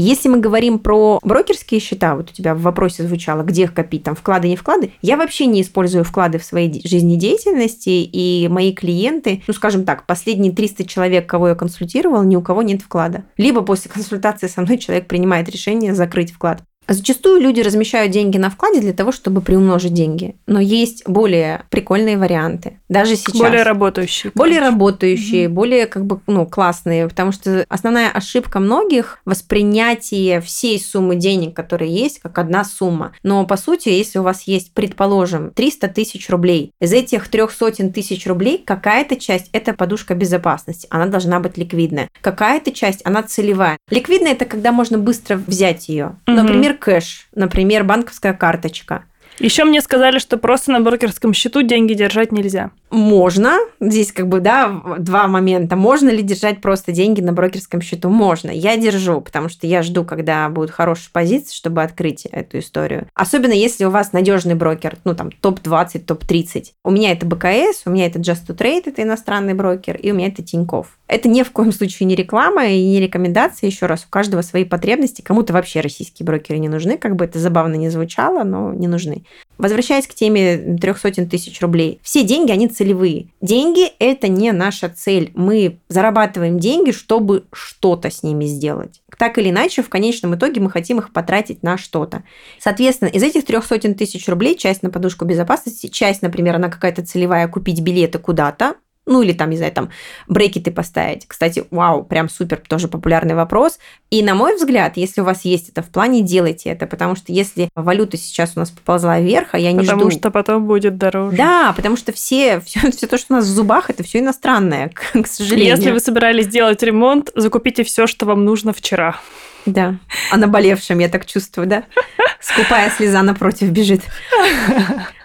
Если 0.00 0.28
мы 0.28 0.38
говорим 0.38 0.78
про 0.78 1.19
брокерские 1.25 1.81
счета, 1.81 2.14
вот 2.14 2.31
у 2.31 2.33
тебя 2.33 2.55
в 2.55 2.61
вопросе 2.61 3.02
звучало, 3.02 3.43
где 3.43 3.64
их 3.64 3.75
копить, 3.75 4.05
там 4.05 4.14
вклады, 4.14 4.47
не 4.47 4.55
вклады, 4.55 4.93
я 5.02 5.17
вообще 5.17 5.47
не 5.47 5.61
использую 5.61 6.05
вклады 6.05 6.38
в 6.38 6.45
своей 6.45 6.81
жизнедеятельности, 6.87 7.88
и 7.88 8.47
мои 8.49 8.73
клиенты, 8.73 9.43
ну, 9.49 9.52
скажем 9.52 9.85
так, 9.85 10.07
последние 10.07 10.52
300 10.52 10.85
человек, 10.87 11.28
кого 11.28 11.49
я 11.49 11.57
консультировал, 11.57 12.23
ни 12.23 12.37
у 12.37 12.43
кого 12.43 12.62
нет 12.62 12.81
вклада. 12.81 13.25
Либо 13.37 13.62
после 13.62 13.90
консультации 13.90 14.47
со 14.47 14.61
мной 14.61 14.78
человек 14.78 15.09
принимает 15.09 15.49
решение 15.49 15.93
закрыть 15.97 16.31
вклад. 16.31 16.62
Зачастую 16.88 17.40
люди 17.40 17.61
размещают 17.61 18.12
деньги 18.12 18.38
на 18.38 18.49
вкладе 18.49 18.80
для 18.80 18.95
того, 18.95 19.12
чтобы 19.12 19.42
приумножить 19.42 19.92
деньги. 19.92 20.37
Но 20.47 20.59
есть 20.59 21.07
более 21.07 21.64
прикольные 21.68 22.16
варианты. 22.16 22.80
Даже 22.88 23.14
сейчас. 23.16 23.37
Более 23.37 23.62
работающие. 23.62 24.33
Более 24.35 24.61
работающие, 24.61 25.49
угу. 25.49 25.54
более 25.54 25.87
как 25.87 26.07
бы 26.07 26.21
ну, 26.26 26.47
классные. 26.47 27.07
Потому 27.07 27.33
что 27.33 27.64
основная 27.68 28.11
ошибка 28.11 28.59
многих– 28.59 29.21
воспринятие 29.26 30.40
всей 30.40 30.80
суммы 30.80 31.16
денег, 31.16 31.54
которые 31.54 31.95
есть, 31.95 32.21
как 32.21 32.38
одна 32.38 32.64
сумма. 32.64 33.12
Но 33.23 33.45
по 33.45 33.59
сути, 33.59 33.90
если 33.90 34.18
у 34.18 34.23
вас 34.23 34.45
есть, 34.45 34.73
предположим, 34.73 35.50
300 35.50 35.88
тысяч 35.88 36.30
рублей, 36.30 36.73
из 36.80 36.92
этих 36.95 37.28
трех 37.28 37.52
сотен 37.52 37.92
тысяч 37.92 38.26
рублей 38.26 38.62
какая-то 38.64 39.16
часть– 39.16 39.50
это 39.52 39.75
подушка 39.75 40.14
безопасности. 40.14 40.87
Она 40.90 41.07
должна 41.07 41.38
быть 41.40 41.59
ликвидная. 41.59 42.09
Какая-то 42.23 42.73
часть– 42.73 43.02
она 43.04 43.23
целевая. 43.23 43.76
Ликвидная– 43.90 44.33
это 44.33 44.47
когда 44.47 44.73
можно 44.73 44.97
быстро 44.97 45.37
взять 45.37 45.90
ее. 45.90 46.16
Угу. 46.26 46.35
Например, 46.35 46.77
кэш, 46.78 47.28
например, 47.35 47.85
банковская 47.85 48.32
карточка. 48.32 49.04
Еще 49.40 49.64
мне 49.64 49.80
сказали, 49.80 50.18
что 50.18 50.37
просто 50.37 50.73
на 50.73 50.80
брокерском 50.80 51.33
счету 51.33 51.62
деньги 51.62 51.95
держать 51.95 52.33
нельзя. 52.33 52.71
Можно. 52.90 53.59
Здесь 53.80 54.12
как 54.12 54.28
бы, 54.28 54.40
да, 54.40 54.83
два 54.99 55.28
момента. 55.28 55.76
Можно 55.76 56.09
ли 56.09 56.23
держать 56.23 56.61
просто 56.61 56.92
деньги 56.92 57.21
на 57.21 57.33
брокерском 57.33 57.80
счету? 57.80 58.09
Можно. 58.09 58.50
Я 58.50 58.76
держу, 58.76 59.21
потому 59.21 59.49
что 59.49 59.66
я 59.66 59.83
жду, 59.83 60.04
когда 60.04 60.49
будут 60.49 60.71
хорошие 60.71 61.11
позиции, 61.12 61.54
чтобы 61.54 61.83
открыть 61.83 62.26
эту 62.26 62.59
историю. 62.59 63.07
Особенно 63.14 63.52
если 63.52 63.85
у 63.85 63.90
вас 63.90 64.12
надежный 64.12 64.54
брокер, 64.54 64.97
ну 65.04 65.14
там 65.14 65.30
топ-20, 65.30 66.00
топ-30. 66.00 66.64
У 66.85 66.90
меня 66.90 67.12
это 67.12 67.26
БКС, 67.26 67.83
у 67.85 67.90
меня 67.90 68.07
это 68.07 68.18
Just 68.18 68.47
to 68.49 68.57
Trade, 68.57 68.85
это 68.87 69.02
иностранный 69.02 69.54
брокер, 69.54 69.97
и 69.97 70.11
у 70.11 70.14
меня 70.14 70.28
это 70.28 70.42
Тиньков. 70.42 70.99
Это 71.07 71.28
ни 71.28 71.42
в 71.42 71.50
коем 71.52 71.73
случае 71.73 72.07
не 72.07 72.14
реклама 72.14 72.66
и 72.66 72.83
не 72.85 73.00
рекомендация. 73.00 73.68
Еще 73.68 73.87
раз, 73.87 74.04
у 74.04 74.11
каждого 74.11 74.42
свои 74.42 74.64
потребности. 74.64 75.23
Кому-то 75.23 75.52
вообще 75.52 75.80
российские 75.80 76.25
брокеры 76.26 76.59
не 76.59 76.68
нужны, 76.68 76.99
как 76.99 77.16
бы 77.16 77.25
это 77.25 77.38
забавно 77.38 77.75
не 77.75 77.88
звучало, 77.88 78.45
но 78.45 78.73
не 78.73 78.88
нужны. 78.88 79.25
Возвращаясь 79.58 80.06
к 80.06 80.14
теме 80.14 80.78
трех 80.80 80.99
сотен 80.99 81.28
тысяч 81.28 81.61
рублей, 81.61 81.99
все 82.02 82.23
деньги, 82.23 82.52
они 82.52 82.68
целевые. 82.68 83.26
Деньги– 83.40 83.88
это 83.99 84.28
не 84.28 84.52
наша 84.52 84.88
цель. 84.88 85.32
Мы 85.35 85.80
зарабатываем 85.88 86.61
деньги, 86.61 86.92
чтобы 86.92 87.44
что-то 87.52 88.08
с 88.08 88.23
ними 88.23 88.44
сделать. 88.44 89.02
Так 89.18 89.37
или 89.37 89.50
иначе, 89.50 89.82
в 89.82 89.88
конечном 89.88 90.37
итоге 90.37 90.61
мы 90.61 90.70
хотим 90.70 91.00
их 91.00 91.12
потратить 91.12 91.64
на 91.64 91.76
что-то. 91.76 92.23
Соответственно, 92.61 93.08
из 93.08 93.23
этих 93.23 93.44
трех 93.44 93.64
сотен 93.66 93.97
тысяч 93.97 94.28
рублей 94.28 94.56
часть 94.56 94.85
на 94.85 94.90
подушку 94.90 95.25
безопасности, 95.25 95.88
часть, 95.88 96.23
например, 96.23 96.54
она 96.54 96.68
какая-то 96.68 97.04
целевая 97.04 97.49
купить 97.49 97.80
билеты 97.80 98.20
куда-то, 98.20 98.76
ну 99.09 99.23
или 99.23 99.33
там, 99.33 99.50
не 99.50 99.57
знаю, 99.57 99.73
там 99.73 99.91
брекеты 100.29 100.71
поставить. 100.71 101.27
Кстати, 101.27 101.65
вау, 101.71 102.05
прям 102.05 102.29
супер, 102.29 102.62
тоже 102.69 102.88
популярный 102.88 103.35
вопрос. 103.35 103.79
И 104.11 104.23
на 104.23 104.35
мой 104.35 104.57
взгляд, 104.57 104.97
если 104.97 105.21
у 105.21 105.25
вас 105.25 105.45
есть 105.45 105.71
это 105.71 105.83
в 105.83 105.88
плане, 105.88 106.23
делайте 106.23 106.71
это, 106.71 106.87
потому 106.87 107.17
что 107.17 107.33
если 107.33 107.69
валюта 107.75 108.17
сейчас 108.17 108.53
у 108.57 108.61
нас 108.61 108.71
поползла 108.71 109.19
вверх, 109.19 109.49
а 109.53 109.59
я 109.59 109.73
не 109.73 109.81
потому 109.81 109.87
жду... 109.87 109.97
Потому 109.97 110.11
что 110.11 110.31
потом 110.31 110.67
будет 110.67 110.97
дороже. 110.97 111.37
Да, 111.37 111.73
потому 111.75 111.97
что 111.97 112.12
все, 112.12 112.61
все, 112.65 112.91
все 112.91 113.07
то, 113.07 113.19
что 113.19 113.35
у 113.35 113.37
нас 113.37 113.47
в 113.47 113.49
зубах, 113.49 113.91
это 113.91 114.03
все 114.03 114.21
иностранное, 114.21 114.88
к, 114.95 115.23
к 115.23 115.27
сожалению. 115.27 115.77
Если 115.77 115.91
вы 115.91 116.00
собирались 116.00 116.47
делать 116.47 116.83
ремонт, 116.83 117.31
закупите 117.35 117.83
все, 117.85 118.07
что 118.07 118.27
вам 118.27 118.45
нужно 118.45 118.73
вчера. 118.73 119.21
Да, 119.67 119.97
а 120.31 120.37
наболевшем, 120.37 120.99
я 120.99 121.09
так 121.09 121.27
чувствую, 121.27 121.67
да? 121.67 121.85
Скупая 122.41 122.91
слеза 122.91 123.23
напротив 123.23 123.71
бежит. 123.71 124.03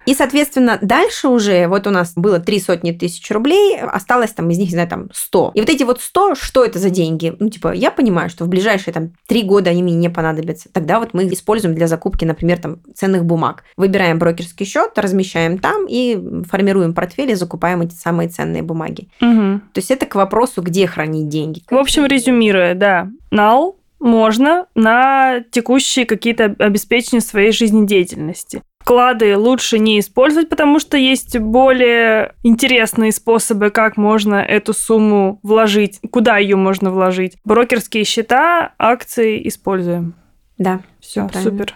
И, 0.06 0.14
соответственно, 0.14 0.78
дальше 0.82 1.28
уже, 1.28 1.68
вот 1.68 1.88
у 1.88 1.90
нас 1.90 2.14
было 2.16 2.40
три 2.40 2.60
сотни 2.60 2.92
тысяч 2.92 3.30
рублей, 3.32 3.80
осталось 3.80 4.32
там 4.32 4.50
из 4.50 4.58
них, 4.58 4.70
не 4.70 4.74
знаю, 4.74 4.90
там 4.90 5.10
100. 5.14 5.52
И 5.56 5.60
вот 5.60 5.70
эти 5.70 5.84
вот 5.84 6.02
100, 6.02 6.36
что 6.36 6.66
это 6.66 6.80
за 6.80 6.90
деньги? 6.90 7.36
Ну, 7.40 7.50
типа, 7.50 7.74
я 7.74 7.92
понимаю, 7.92 8.30
что 8.30 8.46
в 8.46 8.50
ближайшие 8.50 8.94
там 8.94 9.12
три 9.28 9.44
года 9.44 9.70
они 9.70 9.84
мне 9.84 9.96
не 9.96 10.10
понадобятся. 10.10 10.70
Тогда 10.72 11.00
вот 11.00 11.14
мы 11.14 11.24
их 11.24 11.34
используем 11.34 11.76
для 11.76 11.88
закупки, 11.88 12.26
например, 12.26 12.60
там 12.60 12.80
ценных 12.96 13.26
бумаг. 13.26 13.64
Выбираем 13.78 14.20
брокерский 14.20 14.66
счет, 14.66 14.92
размещаем 14.98 15.58
там 15.58 15.86
и 15.88 16.44
формируем 16.50 16.94
портфель 16.94 17.32
и 17.32 17.36
закупаем 17.36 17.82
эти 17.82 17.94
самые 17.94 18.30
ценные 18.30 18.64
бумаги. 18.64 19.08
Угу. 19.22 19.62
То 19.74 19.78
есть 19.78 19.92
это 19.92 20.06
к 20.06 20.16
вопросу, 20.16 20.62
где 20.62 20.88
хранить 20.88 21.30
деньги. 21.30 21.64
В 21.70 21.76
общем, 21.76 22.06
резюмируя, 22.06 22.76
да, 22.76 23.10
нал 23.32 23.78
можно 24.04 24.66
на 24.76 25.44
текущие 25.50 26.06
какие-то 26.06 26.56
обеспечения 26.60 27.22
своей 27.22 27.54
жизнедеятельности. 27.54 28.62
Вклады 28.84 29.38
лучше 29.38 29.80
не 29.80 29.98
использовать, 30.02 30.50
потому 30.50 30.78
что 30.78 30.98
есть 30.98 31.38
более 31.40 32.36
интересные 32.44 33.14
способы, 33.14 33.70
как 33.70 33.96
можно 33.96 34.36
эту 34.36 34.74
сумму 34.74 35.40
вложить, 35.42 36.02
куда 36.12 36.38
ее 36.38 36.58
можно 36.58 36.92
вложить. 36.92 37.38
Брокерские 37.46 38.04
счета, 38.04 38.74
акции 38.78 39.48
используем. 39.48 40.16
Да. 40.58 40.82
Все, 41.00 41.30
супер. 41.42 41.76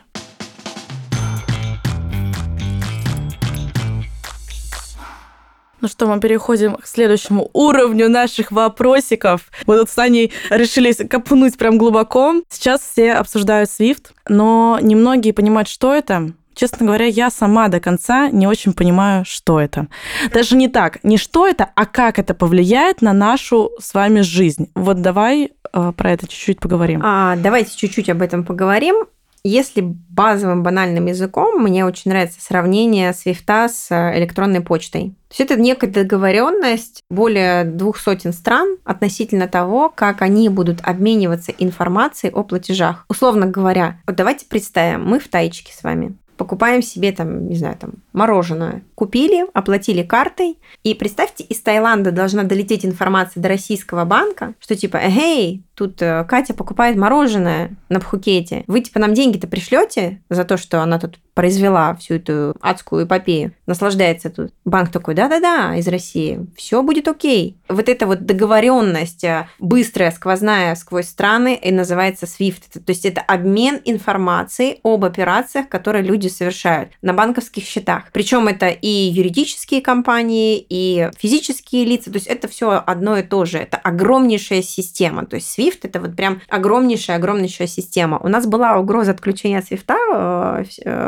Ну 5.80 5.88
что, 5.88 6.08
мы 6.08 6.20
переходим 6.20 6.76
к 6.76 6.86
следующему 6.86 7.50
уровню 7.54 8.10
наших 8.10 8.52
вопросиков. 8.52 9.50
Мы 9.66 9.78
тут 9.78 9.90
с 9.90 9.98
Аней 9.98 10.34
решили 10.50 10.92
копнуть 10.92 11.58
прям 11.58 11.78
глубоко. 11.78 12.42
Сейчас 12.50 12.82
все 12.82 13.14
обсуждают 13.14 13.70
SWIFT, 13.70 14.08
но 14.28 14.80
немногие 14.82 15.34
понимают, 15.34 15.70
что 15.70 15.94
это. 15.94 16.34
Честно 16.58 16.88
говоря, 16.88 17.06
я 17.06 17.30
сама 17.30 17.68
до 17.68 17.80
конца 17.80 18.32
не 18.32 18.48
очень 18.48 18.74
понимаю, 18.74 19.26
что 19.26 19.60
это. 19.62 19.88
Даже 20.34 20.56
не 20.56 20.68
так, 20.68 21.04
не 21.04 21.18
что 21.18 21.48
это, 21.48 21.70
а 21.76 21.86
как 21.86 22.18
это 22.18 22.34
повлияет 22.34 23.04
на 23.04 23.14
нашу 23.14 23.70
с 23.80 23.94
вами 23.94 24.22
жизнь. 24.22 24.68
Вот 24.74 25.04
давай 25.04 25.52
э, 25.72 25.94
про 25.96 26.12
это 26.12 26.28
чуть-чуть 26.28 26.60
поговорим. 26.60 27.02
А, 27.04 27.36
давайте 27.36 27.78
чуть-чуть 27.78 28.10
об 28.10 28.24
этом 28.24 28.44
поговорим. 28.44 29.06
Если 29.44 29.82
базовым 29.82 30.64
банальным 30.64 31.06
языком, 31.06 31.62
мне 31.62 31.86
очень 31.86 32.10
нравится 32.10 32.42
сравнение 32.42 33.14
свифта 33.14 33.70
с 33.70 33.92
э, 33.92 34.18
электронной 34.18 34.62
почтой. 34.62 35.14
То 35.30 35.36
есть 35.38 35.52
это 35.52 35.62
некая 35.62 35.92
договоренность 35.92 37.04
более 37.12 37.66
двух 37.66 38.00
сотен 38.00 38.34
стран 38.34 38.78
относительно 38.84 39.48
того, 39.48 39.94
как 39.94 40.24
они 40.24 40.50
будут 40.50 40.80
обмениваться 40.82 41.52
информацией 41.52 42.34
о 42.34 42.42
платежах. 42.42 43.06
Условно 43.10 43.46
говоря, 43.46 44.00
вот 44.08 44.16
давайте 44.16 44.48
представим, 44.48 45.06
мы 45.06 45.20
в 45.20 45.28
Таечке 45.28 45.72
с 45.72 45.84
вами 45.84 46.18
покупаем 46.38 46.82
себе 46.82 47.12
там, 47.12 47.48
не 47.48 47.56
знаю, 47.56 47.78
там 47.80 47.96
мороженое. 48.14 48.84
Купили, 48.96 49.46
оплатили 49.54 50.04
картой, 50.04 50.58
и 50.84 50.94
представьте, 50.94 51.44
из 51.44 51.60
Таиланда 51.62 52.12
должна 52.12 52.44
долететь 52.44 52.86
информация 52.86 53.42
до 53.42 53.50
российского 53.50 54.06
банка, 54.06 54.54
что 54.60 54.76
типа, 54.76 54.98
эй, 54.98 55.64
тут 55.78 56.02
э, 56.02 56.26
Катя 56.28 56.56
покупает 56.56 56.98
мороженое 56.98 57.78
на 57.90 58.00
Пхукете. 58.00 58.64
Вы 58.66 58.82
типа 58.82 59.00
нам 59.00 59.14
деньги-то 59.14 59.48
пришлете 59.48 60.22
за 60.30 60.44
то, 60.44 60.58
что 60.58 60.82
она 60.82 60.98
тут 60.98 61.20
произвела 61.36 61.96
всю 61.96 62.16
эту 62.16 62.56
адскую 62.62 63.06
эпопею, 63.06 63.54
наслаждается 63.68 64.32
тут. 64.32 64.52
Банк 64.66 64.92
такой, 64.92 65.14
да-да-да, 65.14 65.76
из 65.76 65.88
России, 65.88 66.48
все 66.58 66.82
будет 66.82 67.08
окей. 67.08 67.58
Вот 67.70 67.88
эта 67.90 68.08
вот 68.08 68.26
договоренность 68.26 69.24
э, 69.24 69.48
быстрая, 69.60 70.10
сквозная 70.10 70.74
сквозь 70.74 71.08
страны 71.08 71.60
и 71.62 71.72
называется 71.72 72.26
SWIFT. 72.26 72.80
То 72.84 72.90
есть 72.90 73.06
это 73.06 73.22
обмен 73.22 73.80
информацией 73.86 74.80
об 74.84 75.06
операциях, 75.06 75.70
которые 75.70 76.04
люди 76.04 76.28
совершают 76.28 76.90
на 77.04 77.14
банковских 77.14 77.66
счетах. 77.66 78.06
Причем 78.12 78.48
это 78.48 78.70
и 78.70 78.88
юридические 78.88 79.82
компании, 79.82 80.66
и 80.68 81.12
физические 81.20 81.86
лица. 81.86 82.10
То 82.10 82.18
есть 82.18 82.28
это 82.28 82.48
все 82.48 82.82
одно 82.84 83.16
и 83.16 83.22
то 83.22 83.46
же. 83.46 83.60
Это 83.60 83.78
огромнейшая 83.78 84.64
система. 84.64 85.28
То 85.28 85.36
есть 85.36 85.58
SWIFT 85.58 85.67
это 85.86 86.00
вот 86.00 86.16
прям 86.16 86.42
огромнейшая-огромнейшая 86.50 87.68
система. 87.68 88.20
У 88.20 88.28
нас 88.28 88.46
была 88.46 88.78
угроза 88.78 89.12
отключения 89.12 89.62
SWIFT 89.62 90.66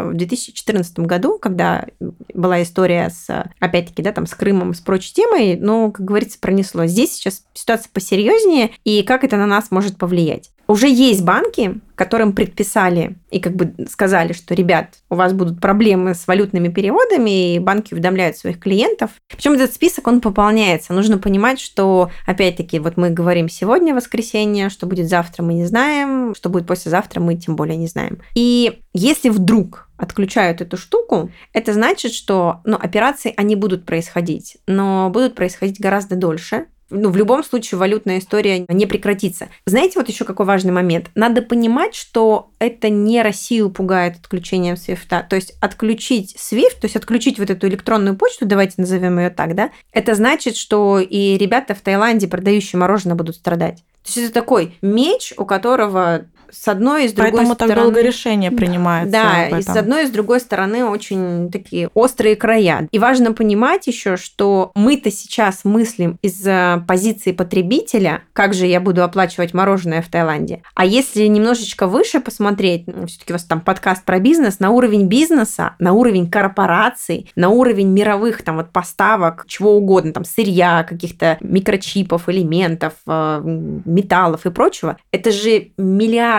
в 0.10 0.14
2014 0.14 1.00
году, 1.00 1.38
когда 1.40 1.86
была 2.34 2.62
история 2.64 3.10
с, 3.10 3.46
опять-таки, 3.60 4.02
да, 4.02 4.12
там, 4.12 4.26
с 4.26 4.34
Крымом, 4.34 4.74
с 4.74 4.82
прочей 4.82 5.14
темой, 5.14 5.58
но, 5.58 5.92
как 5.92 6.06
говорится, 6.06 6.40
пронесло. 6.40 6.86
Здесь 6.86 7.14
сейчас 7.14 7.44
ситуация 7.54 7.90
посерьезнее, 7.94 8.72
и 8.84 9.04
как 9.04 9.24
это 9.24 9.38
на 9.38 9.46
нас 9.46 9.72
может 9.72 9.98
повлиять. 9.98 10.52
Уже 10.68 10.88
есть 10.88 11.24
банки, 11.24 11.80
которым 12.00 12.32
предписали 12.32 13.18
и 13.30 13.42
как 13.42 13.58
бы 13.58 13.76
сказали, 13.90 14.32
что, 14.32 14.56
ребят, 14.56 15.00
у 15.10 15.16
вас 15.16 15.34
будут 15.34 15.60
проблемы 15.60 16.16
с 16.16 16.28
валютными 16.28 16.70
переводами, 16.70 17.56
и 17.56 17.60
банки 17.60 17.94
уведомляют 17.94 18.38
своих 18.38 18.58
клиентов. 18.58 19.12
Причем 19.28 19.52
этот 19.52 19.74
список, 19.74 20.08
он 20.08 20.22
пополняется. 20.22 20.94
Нужно 20.94 21.18
понимать, 21.18 21.60
что, 21.60 22.10
опять-таки, 22.26 22.80
вот 22.80 22.96
мы 22.96 23.10
говорим 23.10 23.50
сегодня 23.50 23.94
воскресенье, 23.94 24.70
что 24.70 24.88
будет 24.88 25.10
завтра, 25.10 25.44
мы 25.44 25.56
не 25.56 25.66
знаем, 25.66 26.34
что 26.36 26.48
будет 26.48 26.68
послезавтра, 26.68 27.20
мы 27.20 27.36
тем 27.36 27.58
более 27.58 27.76
не 27.76 27.88
знаем. 27.88 28.20
И 28.34 28.80
если 28.94 29.28
вдруг 29.28 29.90
отключают 29.98 30.62
эту 30.62 30.78
штуку, 30.78 31.32
это 31.52 31.74
значит, 31.74 32.14
что 32.14 32.62
ну, 32.64 32.78
операции, 32.78 33.34
они 33.36 33.58
будут 33.58 33.86
происходить, 33.86 34.58
но 34.68 35.10
будут 35.10 35.36
происходить 35.36 35.82
гораздо 35.82 36.16
дольше, 36.16 36.68
ну, 36.90 37.10
в 37.10 37.18
любом 37.18 37.44
случае 37.44 37.78
валютная 37.78 38.20
история 38.20 38.66
не 38.68 38.86
прекратится. 38.86 39.50
Знаете, 39.66 40.00
вот 40.00 40.10
еще 40.10 40.26
какой 40.26 40.46
важный 40.46 40.72
момент? 40.72 41.10
Надо 41.16 41.42
понимать, 41.42 41.96
что 41.96 42.52
это 42.60 42.90
не 42.90 43.22
Россию 43.22 43.70
пугает 43.70 44.18
отключением 44.18 44.76
SWIFT. 44.76 45.28
То 45.30 45.36
есть 45.36 45.56
отключить 45.62 46.36
SWIFT, 46.36 46.82
то 46.82 46.86
есть 46.86 46.96
отключить 46.96 47.40
вот 47.40 47.50
эту 47.50 47.68
электронную 47.68 48.16
почту, 48.16 48.46
давайте 48.46 48.76
назовем 48.78 49.20
ее 49.20 49.30
так, 49.30 49.56
да, 49.56 49.72
это 49.92 50.16
значит, 50.16 50.56
что 50.56 51.00
и 51.00 51.38
ребята 51.38 51.76
в 51.76 51.82
Таиланде, 51.82 52.28
продающие 52.28 52.80
мороженое, 52.80 53.16
будут 53.16 53.36
страдать. 53.36 53.84
То 54.04 54.08
есть 54.08 54.18
это 54.18 54.34
такой 54.34 54.78
меч, 54.82 55.34
у 55.38 55.46
которого 55.46 56.26
с 56.52 56.68
одной 56.68 57.06
и 57.06 57.08
с 57.08 57.14
другой 57.14 57.32
Поэтому 57.32 57.56
стороны... 57.56 57.76
так 57.76 57.84
долго 57.84 58.02
решение 58.02 58.52
принимается. 58.52 59.12
Да, 59.12 59.58
и 59.58 59.62
с 59.62 59.70
одной 59.70 60.04
и 60.04 60.08
с 60.08 60.10
другой 60.10 60.40
стороны 60.40 60.86
очень 60.86 61.52
такие 61.52 61.90
острые 61.94 62.36
края. 62.36 62.88
И 62.92 63.00
важно 63.00 63.34
понимать 63.34 63.88
еще, 63.88 64.18
что 64.18 64.72
мы-то 64.76 65.12
сейчас 65.12 65.64
мыслим 65.64 66.18
из 66.22 66.48
позиции 66.88 67.32
потребителя, 67.32 68.24
как 68.34 68.54
же 68.54 68.66
я 68.66 68.80
буду 68.80 69.04
оплачивать 69.04 69.54
мороженое 69.54 70.02
в 70.02 70.08
Таиланде. 70.08 70.62
А 70.76 70.86
если 70.86 71.26
немножечко 71.26 71.88
выше 71.88 72.20
посмотреть, 72.20 72.88
ну, 72.88 73.08
все-таки 73.08 73.34
у 73.34 73.36
вас 73.36 73.44
там 73.44 73.62
подкаст 73.62 74.04
про 74.04 74.20
бизнес, 74.20 74.60
на 74.60 74.72
уровень 74.72 75.08
бизнеса, 75.08 75.76
на 75.80 75.94
уровень 75.94 76.30
корпораций, 76.30 77.32
на 77.36 77.50
уровень 77.50 77.90
мировых 77.90 78.44
там 78.44 78.58
вот 78.58 78.72
поставок, 78.72 79.46
чего 79.48 79.76
угодно, 79.76 80.14
там 80.14 80.26
сырья, 80.26 80.84
каких-то 80.84 81.38
микрочипов, 81.42 82.30
элементов, 82.30 82.94
э, 83.08 83.42
металлов 83.44 84.46
и 84.46 84.52
прочего, 84.52 84.98
это 85.12 85.32
же 85.32 85.72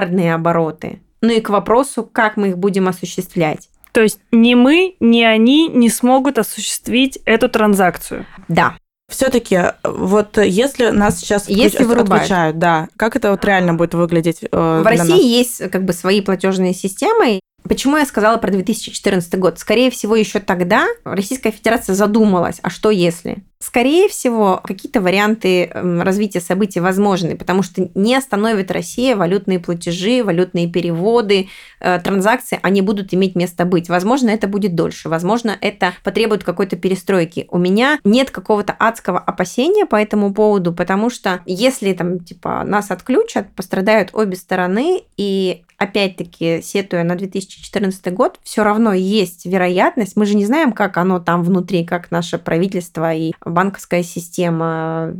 миллиардные 0.01 0.35
обороты. 0.35 1.01
Ну 1.21 1.31
и 1.31 1.41
к 1.41 1.51
вопросу, 1.51 2.09
как 2.11 2.37
мы 2.37 2.51
их 2.51 2.59
будем 2.59 2.89
осуществлять. 2.89 3.69
То 3.93 4.03
есть 4.03 4.21
ни 4.31 4.55
мы, 4.55 4.95
ни 5.01 5.23
они 5.23 5.69
не 5.69 5.91
смогут 5.91 6.39
осуществить 6.39 7.19
эту 7.25 7.49
транзакцию. 7.49 8.25
Да. 8.49 8.77
Все-таки, 9.09 9.59
вот 9.83 10.39
если 10.39 10.91
нас 10.91 11.19
сейчас 11.19 11.49
если 11.49 11.83
вырубают. 11.83 12.23
отключают, 12.23 12.59
да, 12.59 12.89
как 12.97 13.17
это 13.17 13.33
вот 13.33 13.45
реально 13.45 13.75
будет 13.75 13.95
выглядеть? 13.95 14.45
Э, 14.53 14.81
В 14.83 14.87
России 14.87 15.11
нас? 15.11 15.21
есть 15.21 15.71
как 15.71 15.85
бы 15.85 15.93
свои 15.93 16.21
платежные 16.21 16.73
системы. 16.73 17.41
Почему 17.71 17.97
я 17.99 18.05
сказала 18.05 18.37
про 18.37 18.51
2014 18.51 19.39
год? 19.39 19.61
Скорее 19.61 19.93
всего, 19.93 20.17
еще 20.17 20.41
тогда 20.41 20.89
Российская 21.05 21.53
Федерация 21.53 21.95
задумалась, 21.95 22.59
а 22.63 22.69
что 22.69 22.91
если? 22.91 23.45
Скорее 23.61 24.09
всего, 24.09 24.61
какие-то 24.65 25.01
варианты 25.01 25.67
эм, 25.67 26.01
развития 26.01 26.41
событий 26.41 26.81
возможны, 26.81 27.37
потому 27.37 27.63
что 27.63 27.89
не 27.95 28.17
остановит 28.17 28.73
Россия 28.73 29.15
валютные 29.15 29.61
платежи, 29.61 30.25
валютные 30.25 30.67
переводы, 30.67 31.49
э, 31.79 32.01
транзакции, 32.03 32.59
они 32.63 32.81
будут 32.83 33.15
иметь 33.15 33.37
место 33.37 33.67
быть. 33.67 33.89
Возможно, 33.89 34.31
это 34.31 34.49
будет 34.49 34.75
дольше, 34.75 35.09
возможно, 35.09 35.57
это 35.61 35.93
потребует 36.03 36.43
какой-то 36.43 36.77
перестройки. 36.77 37.47
У 37.51 37.59
меня 37.59 38.01
нет 38.03 38.33
какого-то 38.33 38.75
адского 38.77 39.21
опасения 39.21 39.87
по 39.87 39.95
этому 39.95 40.35
поводу, 40.35 40.73
потому 40.73 41.09
что 41.09 41.41
если 41.47 41.93
там 41.93 42.19
типа 42.19 42.65
нас 42.65 42.91
отключат, 42.91 43.55
пострадают 43.55 44.11
обе 44.15 44.37
стороны, 44.37 45.03
и 45.19 45.63
опять-таки, 45.81 46.61
сетуя 46.63 47.05
на 47.05 47.17
2014 47.17 48.13
год, 48.13 48.39
все 48.43 48.63
равно 48.63 48.93
есть 48.93 49.47
вероятность, 49.47 50.15
мы 50.15 50.27
же 50.27 50.37
не 50.37 50.45
знаем, 50.45 50.73
как 50.73 50.99
оно 50.99 51.21
там 51.21 51.43
внутри, 51.43 51.87
как 51.87 52.11
наше 52.11 52.37
правительство 52.37 53.15
и 53.15 53.33
банковская 53.45 54.03
система, 54.03 55.15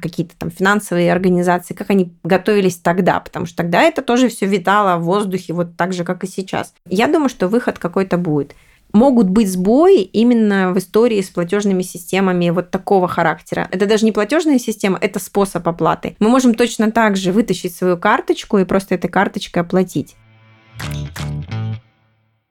какие-то 0.00 0.36
там 0.38 0.52
финансовые 0.52 1.10
организации, 1.10 1.74
как 1.74 1.90
они 1.90 2.12
готовились 2.22 2.76
тогда, 2.76 3.18
потому 3.18 3.46
что 3.46 3.56
тогда 3.56 3.82
это 3.82 4.00
тоже 4.00 4.28
все 4.28 4.46
витало 4.46 4.96
в 4.98 5.02
воздухе, 5.02 5.52
вот 5.52 5.76
так 5.76 5.92
же, 5.92 6.04
как 6.04 6.22
и 6.22 6.28
сейчас. 6.28 6.72
Я 6.88 7.08
думаю, 7.08 7.28
что 7.28 7.48
выход 7.48 7.80
какой-то 7.80 8.16
будет 8.16 8.54
могут 8.92 9.28
быть 9.28 9.50
сбои 9.50 10.02
именно 10.02 10.72
в 10.72 10.78
истории 10.78 11.20
с 11.20 11.28
платежными 11.28 11.82
системами 11.82 12.50
вот 12.50 12.70
такого 12.70 13.08
характера. 13.08 13.68
Это 13.70 13.86
даже 13.86 14.04
не 14.04 14.12
платежная 14.12 14.58
система, 14.58 14.98
это 15.00 15.18
способ 15.18 15.66
оплаты. 15.68 16.16
Мы 16.18 16.28
можем 16.28 16.54
точно 16.54 16.90
так 16.90 17.16
же 17.16 17.32
вытащить 17.32 17.74
свою 17.74 17.96
карточку 17.96 18.58
и 18.58 18.64
просто 18.64 18.94
этой 18.94 19.08
карточкой 19.08 19.62
оплатить. 19.62 20.16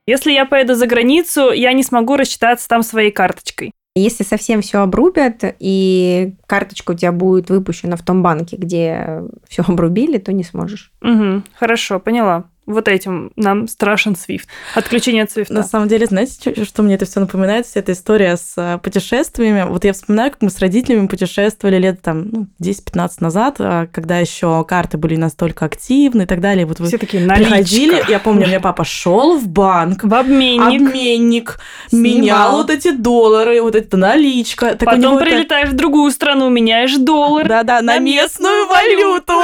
Если 0.07 0.31
я 0.31 0.45
поеду 0.45 0.75
за 0.75 0.85
границу, 0.85 1.51
я 1.51 1.73
не 1.73 1.83
смогу 1.83 2.15
рассчитаться 2.15 2.67
там 2.67 2.83
своей 2.83 3.11
карточкой. 3.11 3.71
Если 3.95 4.23
совсем 4.23 4.61
все 4.61 4.79
обрубят, 4.79 5.55
и 5.57 6.35
карточка 6.47 6.91
у 6.91 6.95
тебя 6.95 7.13
будет 7.13 7.49
выпущена 7.49 7.95
в 7.95 8.03
том 8.03 8.21
банке, 8.21 8.57
где 8.57 9.23
все 9.47 9.63
обрубили, 9.67 10.17
то 10.17 10.33
не 10.33 10.43
сможешь. 10.43 10.91
Угу, 11.01 11.43
хорошо, 11.57 11.99
поняла 11.99 12.45
вот 12.65 12.87
этим 12.87 13.31
нам 13.35 13.67
страшен 13.67 14.15
Свифт. 14.15 14.49
Отключение 14.73 15.23
от 15.23 15.31
Свифта. 15.31 15.53
На 15.53 15.63
самом 15.63 15.87
деле, 15.87 16.07
знаете, 16.07 16.63
что 16.65 16.81
мне 16.81 16.95
это 16.95 17.05
все 17.05 17.19
напоминает? 17.19 17.67
Вся 17.67 17.79
эта 17.79 17.91
история 17.91 18.37
с 18.37 18.53
э, 18.57 18.79
путешествиями. 18.79 19.65
Вот 19.67 19.83
я 19.85 19.93
вспоминаю, 19.93 20.31
как 20.31 20.41
мы 20.41 20.49
с 20.49 20.59
родителями 20.59 21.07
путешествовали 21.07 21.77
лет 21.77 22.01
там 22.01 22.29
ну, 22.29 22.47
10-15 22.59 23.09
назад, 23.19 23.55
э, 23.59 23.87
когда 23.91 24.17
еще 24.17 24.65
карты 24.67 24.97
были 24.97 25.15
настолько 25.15 25.65
активны 25.65 26.23
и 26.23 26.25
так 26.25 26.41
далее. 26.41 26.65
Вот 26.65 26.79
вы 26.79 26.87
Все 26.87 26.97
такие 26.97 27.23
наличка. 27.23 27.51
приходили, 27.51 28.03
я 28.09 28.19
помню, 28.19 28.47
мне 28.47 28.59
папа 28.59 28.83
шел 28.83 29.37
в 29.37 29.47
банк, 29.47 30.03
в 30.03 30.13
обменник, 30.13 30.81
обменник 30.81 31.59
Снимал. 31.89 32.03
менял 32.03 32.51
вот 32.57 32.69
эти 32.71 32.91
доллары, 32.91 33.61
вот 33.61 33.75
эта 33.75 33.95
наличка. 33.95 34.75
Так 34.75 34.85
Потом 34.85 35.19
прилетаешь 35.19 35.67
это... 35.67 35.75
в 35.75 35.77
другую 35.77 36.11
страну, 36.11 36.49
меняешь 36.49 36.95
доллар. 36.95 37.47
Да-да, 37.47 37.81
на, 37.81 37.93
на 37.93 37.99
местную 37.99 38.67
валюту. 38.67 39.39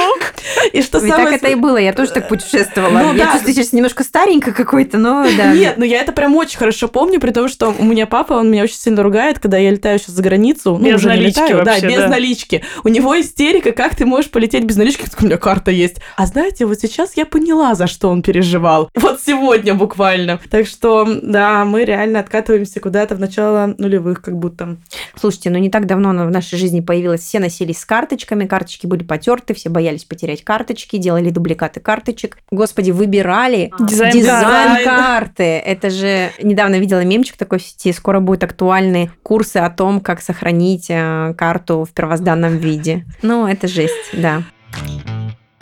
И 0.72 0.82
что 0.82 0.98
самое... 0.98 1.24
Так 1.24 1.34
это 1.34 1.48
и 1.48 1.54
было, 1.54 1.76
я 1.76 1.92
тоже 1.92 2.10
так 2.10 2.28
путешествовала. 2.28 3.11
Ну, 3.12 3.18
я 3.18 3.26
да. 3.26 3.32
чувствую 3.32 3.54
сейчас 3.54 3.72
немножко 3.72 4.04
старенько 4.04 4.52
какой-то, 4.52 4.98
но 4.98 5.26
да. 5.36 5.52
Нет, 5.52 5.78
но 5.78 5.84
я 5.84 6.00
это 6.00 6.12
прям 6.12 6.34
очень 6.36 6.58
хорошо 6.58 6.88
помню, 6.88 7.20
при 7.20 7.30
том, 7.30 7.48
что 7.48 7.74
у 7.76 7.84
меня 7.84 8.06
папа, 8.06 8.34
он 8.34 8.50
меня 8.50 8.64
очень 8.64 8.76
сильно 8.76 9.02
ругает, 9.02 9.38
когда 9.38 9.58
я 9.58 9.70
летаю 9.70 9.98
сейчас 9.98 10.14
за 10.14 10.22
границу. 10.22 10.78
Ну, 10.78 10.86
без 10.86 10.96
уже 10.96 11.08
налички 11.08 11.40
летаю, 11.40 11.56
вообще, 11.58 11.80
да, 11.80 11.88
без 11.88 11.96
да. 11.96 12.08
налички. 12.08 12.64
У 12.84 12.88
него 12.88 13.20
истерика, 13.20 13.72
как 13.72 13.94
ты 13.94 14.06
можешь 14.06 14.30
полететь 14.30 14.64
без 14.64 14.76
налички, 14.76 15.06
у 15.20 15.24
меня 15.24 15.36
карта 15.36 15.70
есть. 15.70 15.96
А 16.16 16.26
знаете, 16.26 16.66
вот 16.66 16.78
сейчас 16.80 17.16
я 17.16 17.26
поняла, 17.26 17.74
за 17.74 17.86
что 17.86 18.08
он 18.08 18.22
переживал. 18.22 18.90
Вот 19.02 19.20
сегодня 19.20 19.74
буквально. 19.74 20.40
Так 20.48 20.66
что, 20.66 21.06
да, 21.22 21.64
мы 21.64 21.84
реально 21.84 22.20
откатываемся 22.20 22.80
куда-то 22.80 23.16
в 23.16 23.20
начало 23.20 23.74
нулевых, 23.78 24.22
как 24.22 24.36
будто. 24.38 24.76
Слушайте, 25.18 25.50
ну 25.50 25.58
не 25.58 25.70
так 25.70 25.86
давно 25.86 26.10
в 26.10 26.30
нашей 26.30 26.58
жизни 26.58 26.80
появилось, 26.80 27.20
все 27.20 27.40
носились 27.40 27.80
с 27.80 27.84
карточками, 27.84 28.46
карточки 28.46 28.86
были 28.86 29.02
потерты, 29.02 29.54
все 29.54 29.68
боялись 29.68 30.04
потерять 30.04 30.44
карточки, 30.44 30.96
делали 30.96 31.30
дубликаты 31.30 31.80
карточек. 31.80 32.38
Господи, 32.50 32.90
выбирали 33.02 33.72
дизайн, 33.80 34.12
дизайн 34.12 34.84
карты. 34.84 35.42
Это 35.42 35.90
же 35.90 36.30
недавно 36.40 36.78
видела 36.78 37.04
мемчик 37.04 37.36
такой 37.36 37.58
в 37.58 37.62
сети. 37.62 37.92
Скоро 37.92 38.20
будут 38.20 38.44
актуальны 38.44 39.10
курсы 39.24 39.56
о 39.56 39.70
том, 39.70 40.00
как 40.00 40.22
сохранить 40.22 40.86
э, 40.88 41.34
карту 41.36 41.84
в 41.84 41.92
первозданном 41.92 42.58
виде. 42.58 43.04
Ну, 43.22 43.48
это 43.48 43.66
жесть, 43.66 44.12
да. 44.12 44.44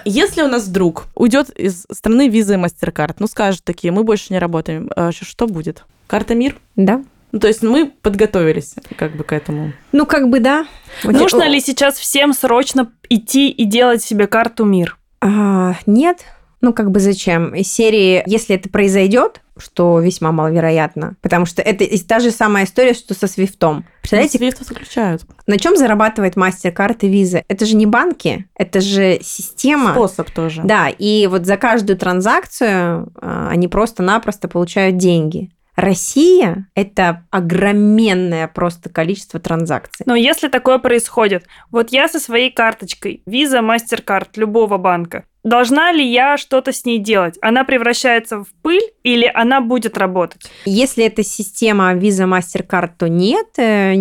Если 0.04 0.42
у 0.42 0.48
нас 0.48 0.66
вдруг 0.66 1.06
уйдет 1.14 1.50
из 1.50 1.86
страны 1.90 2.28
визы 2.28 2.54
и 2.54 2.56
MasterCard, 2.58 3.16
ну 3.18 3.26
скажут 3.26 3.64
такие, 3.64 3.90
мы 3.90 4.04
больше 4.04 4.26
не 4.30 4.38
работаем, 4.38 4.90
э, 4.94 5.10
что 5.12 5.46
будет? 5.46 5.84
Карта 6.06 6.34
МИР? 6.34 6.56
Да. 6.76 7.02
Ну, 7.32 7.38
то 7.38 7.48
есть 7.48 7.62
мы 7.62 7.86
подготовились 7.86 8.74
как 8.96 9.16
бы 9.16 9.24
к 9.24 9.32
этому. 9.32 9.72
Ну, 9.92 10.04
как 10.04 10.28
бы 10.28 10.40
да. 10.40 10.66
Нужно 11.04 11.48
ли 11.48 11.60
сейчас 11.60 11.96
всем 11.96 12.34
срочно 12.34 12.92
идти 13.08 13.48
и 13.50 13.64
делать 13.64 14.02
себе 14.02 14.26
карту 14.26 14.64
МИР? 14.64 14.98
А, 15.20 15.74
нет, 15.86 16.24
ну, 16.60 16.72
как 16.72 16.90
бы 16.90 17.00
зачем? 17.00 17.54
Из 17.54 17.72
серии, 17.72 18.22
если 18.26 18.56
это 18.56 18.68
произойдет, 18.68 19.40
что 19.56 20.00
весьма 20.00 20.32
маловероятно, 20.32 21.16
потому 21.20 21.46
что 21.46 21.62
это 21.62 21.86
та 22.06 22.20
же 22.20 22.30
самая 22.30 22.64
история, 22.64 22.94
что 22.94 23.14
со 23.14 23.26
Свифтом. 23.26 23.84
Представляете? 24.00 24.38
Свифт 24.38 24.66
заключают. 24.66 25.22
На 25.46 25.58
чем 25.58 25.76
зарабатывает 25.76 26.36
MasterCard 26.36 26.98
и 27.00 27.08
Visa? 27.12 27.44
Это 27.48 27.66
же 27.66 27.76
не 27.76 27.86
банки, 27.86 28.46
это 28.56 28.80
же 28.80 29.18
система. 29.22 29.92
Способ 29.92 30.30
тоже. 30.30 30.62
Да, 30.64 30.88
и 30.88 31.26
вот 31.26 31.46
за 31.46 31.56
каждую 31.56 31.98
транзакцию 31.98 33.12
а, 33.20 33.48
они 33.50 33.68
просто-напросто 33.68 34.48
получают 34.48 34.96
деньги. 34.96 35.50
Россия– 35.76 36.68
это 36.74 37.24
огроменное 37.30 38.48
просто 38.48 38.90
количество 38.90 39.40
транзакций. 39.40 40.04
Но 40.06 40.14
если 40.14 40.48
такое 40.48 40.78
происходит, 40.78 41.46
вот 41.70 41.90
я 41.90 42.08
со 42.08 42.20
своей 42.20 42.50
карточкой, 42.50 43.22
Visa, 43.26 43.60
MasterCard 43.62 44.28
любого 44.36 44.76
банка, 44.76 45.24
Должна 45.42 45.90
ли 45.92 46.06
я 46.06 46.36
что-то 46.36 46.72
с 46.72 46.84
ней 46.84 46.98
делать? 46.98 47.38
Она 47.40 47.64
превращается 47.64 48.44
в 48.44 48.48
пыль 48.62 48.82
или 49.02 49.30
она 49.32 49.60
будет 49.60 49.96
работать? 49.96 50.42
Если 50.66 51.04
это 51.04 51.22
система 51.22 51.94
Visa 51.94 52.26
MasterCard, 52.26 52.90
то 52.98 53.08
нет, 53.08 53.46
э, 53.56 53.92
э, 53.92 53.94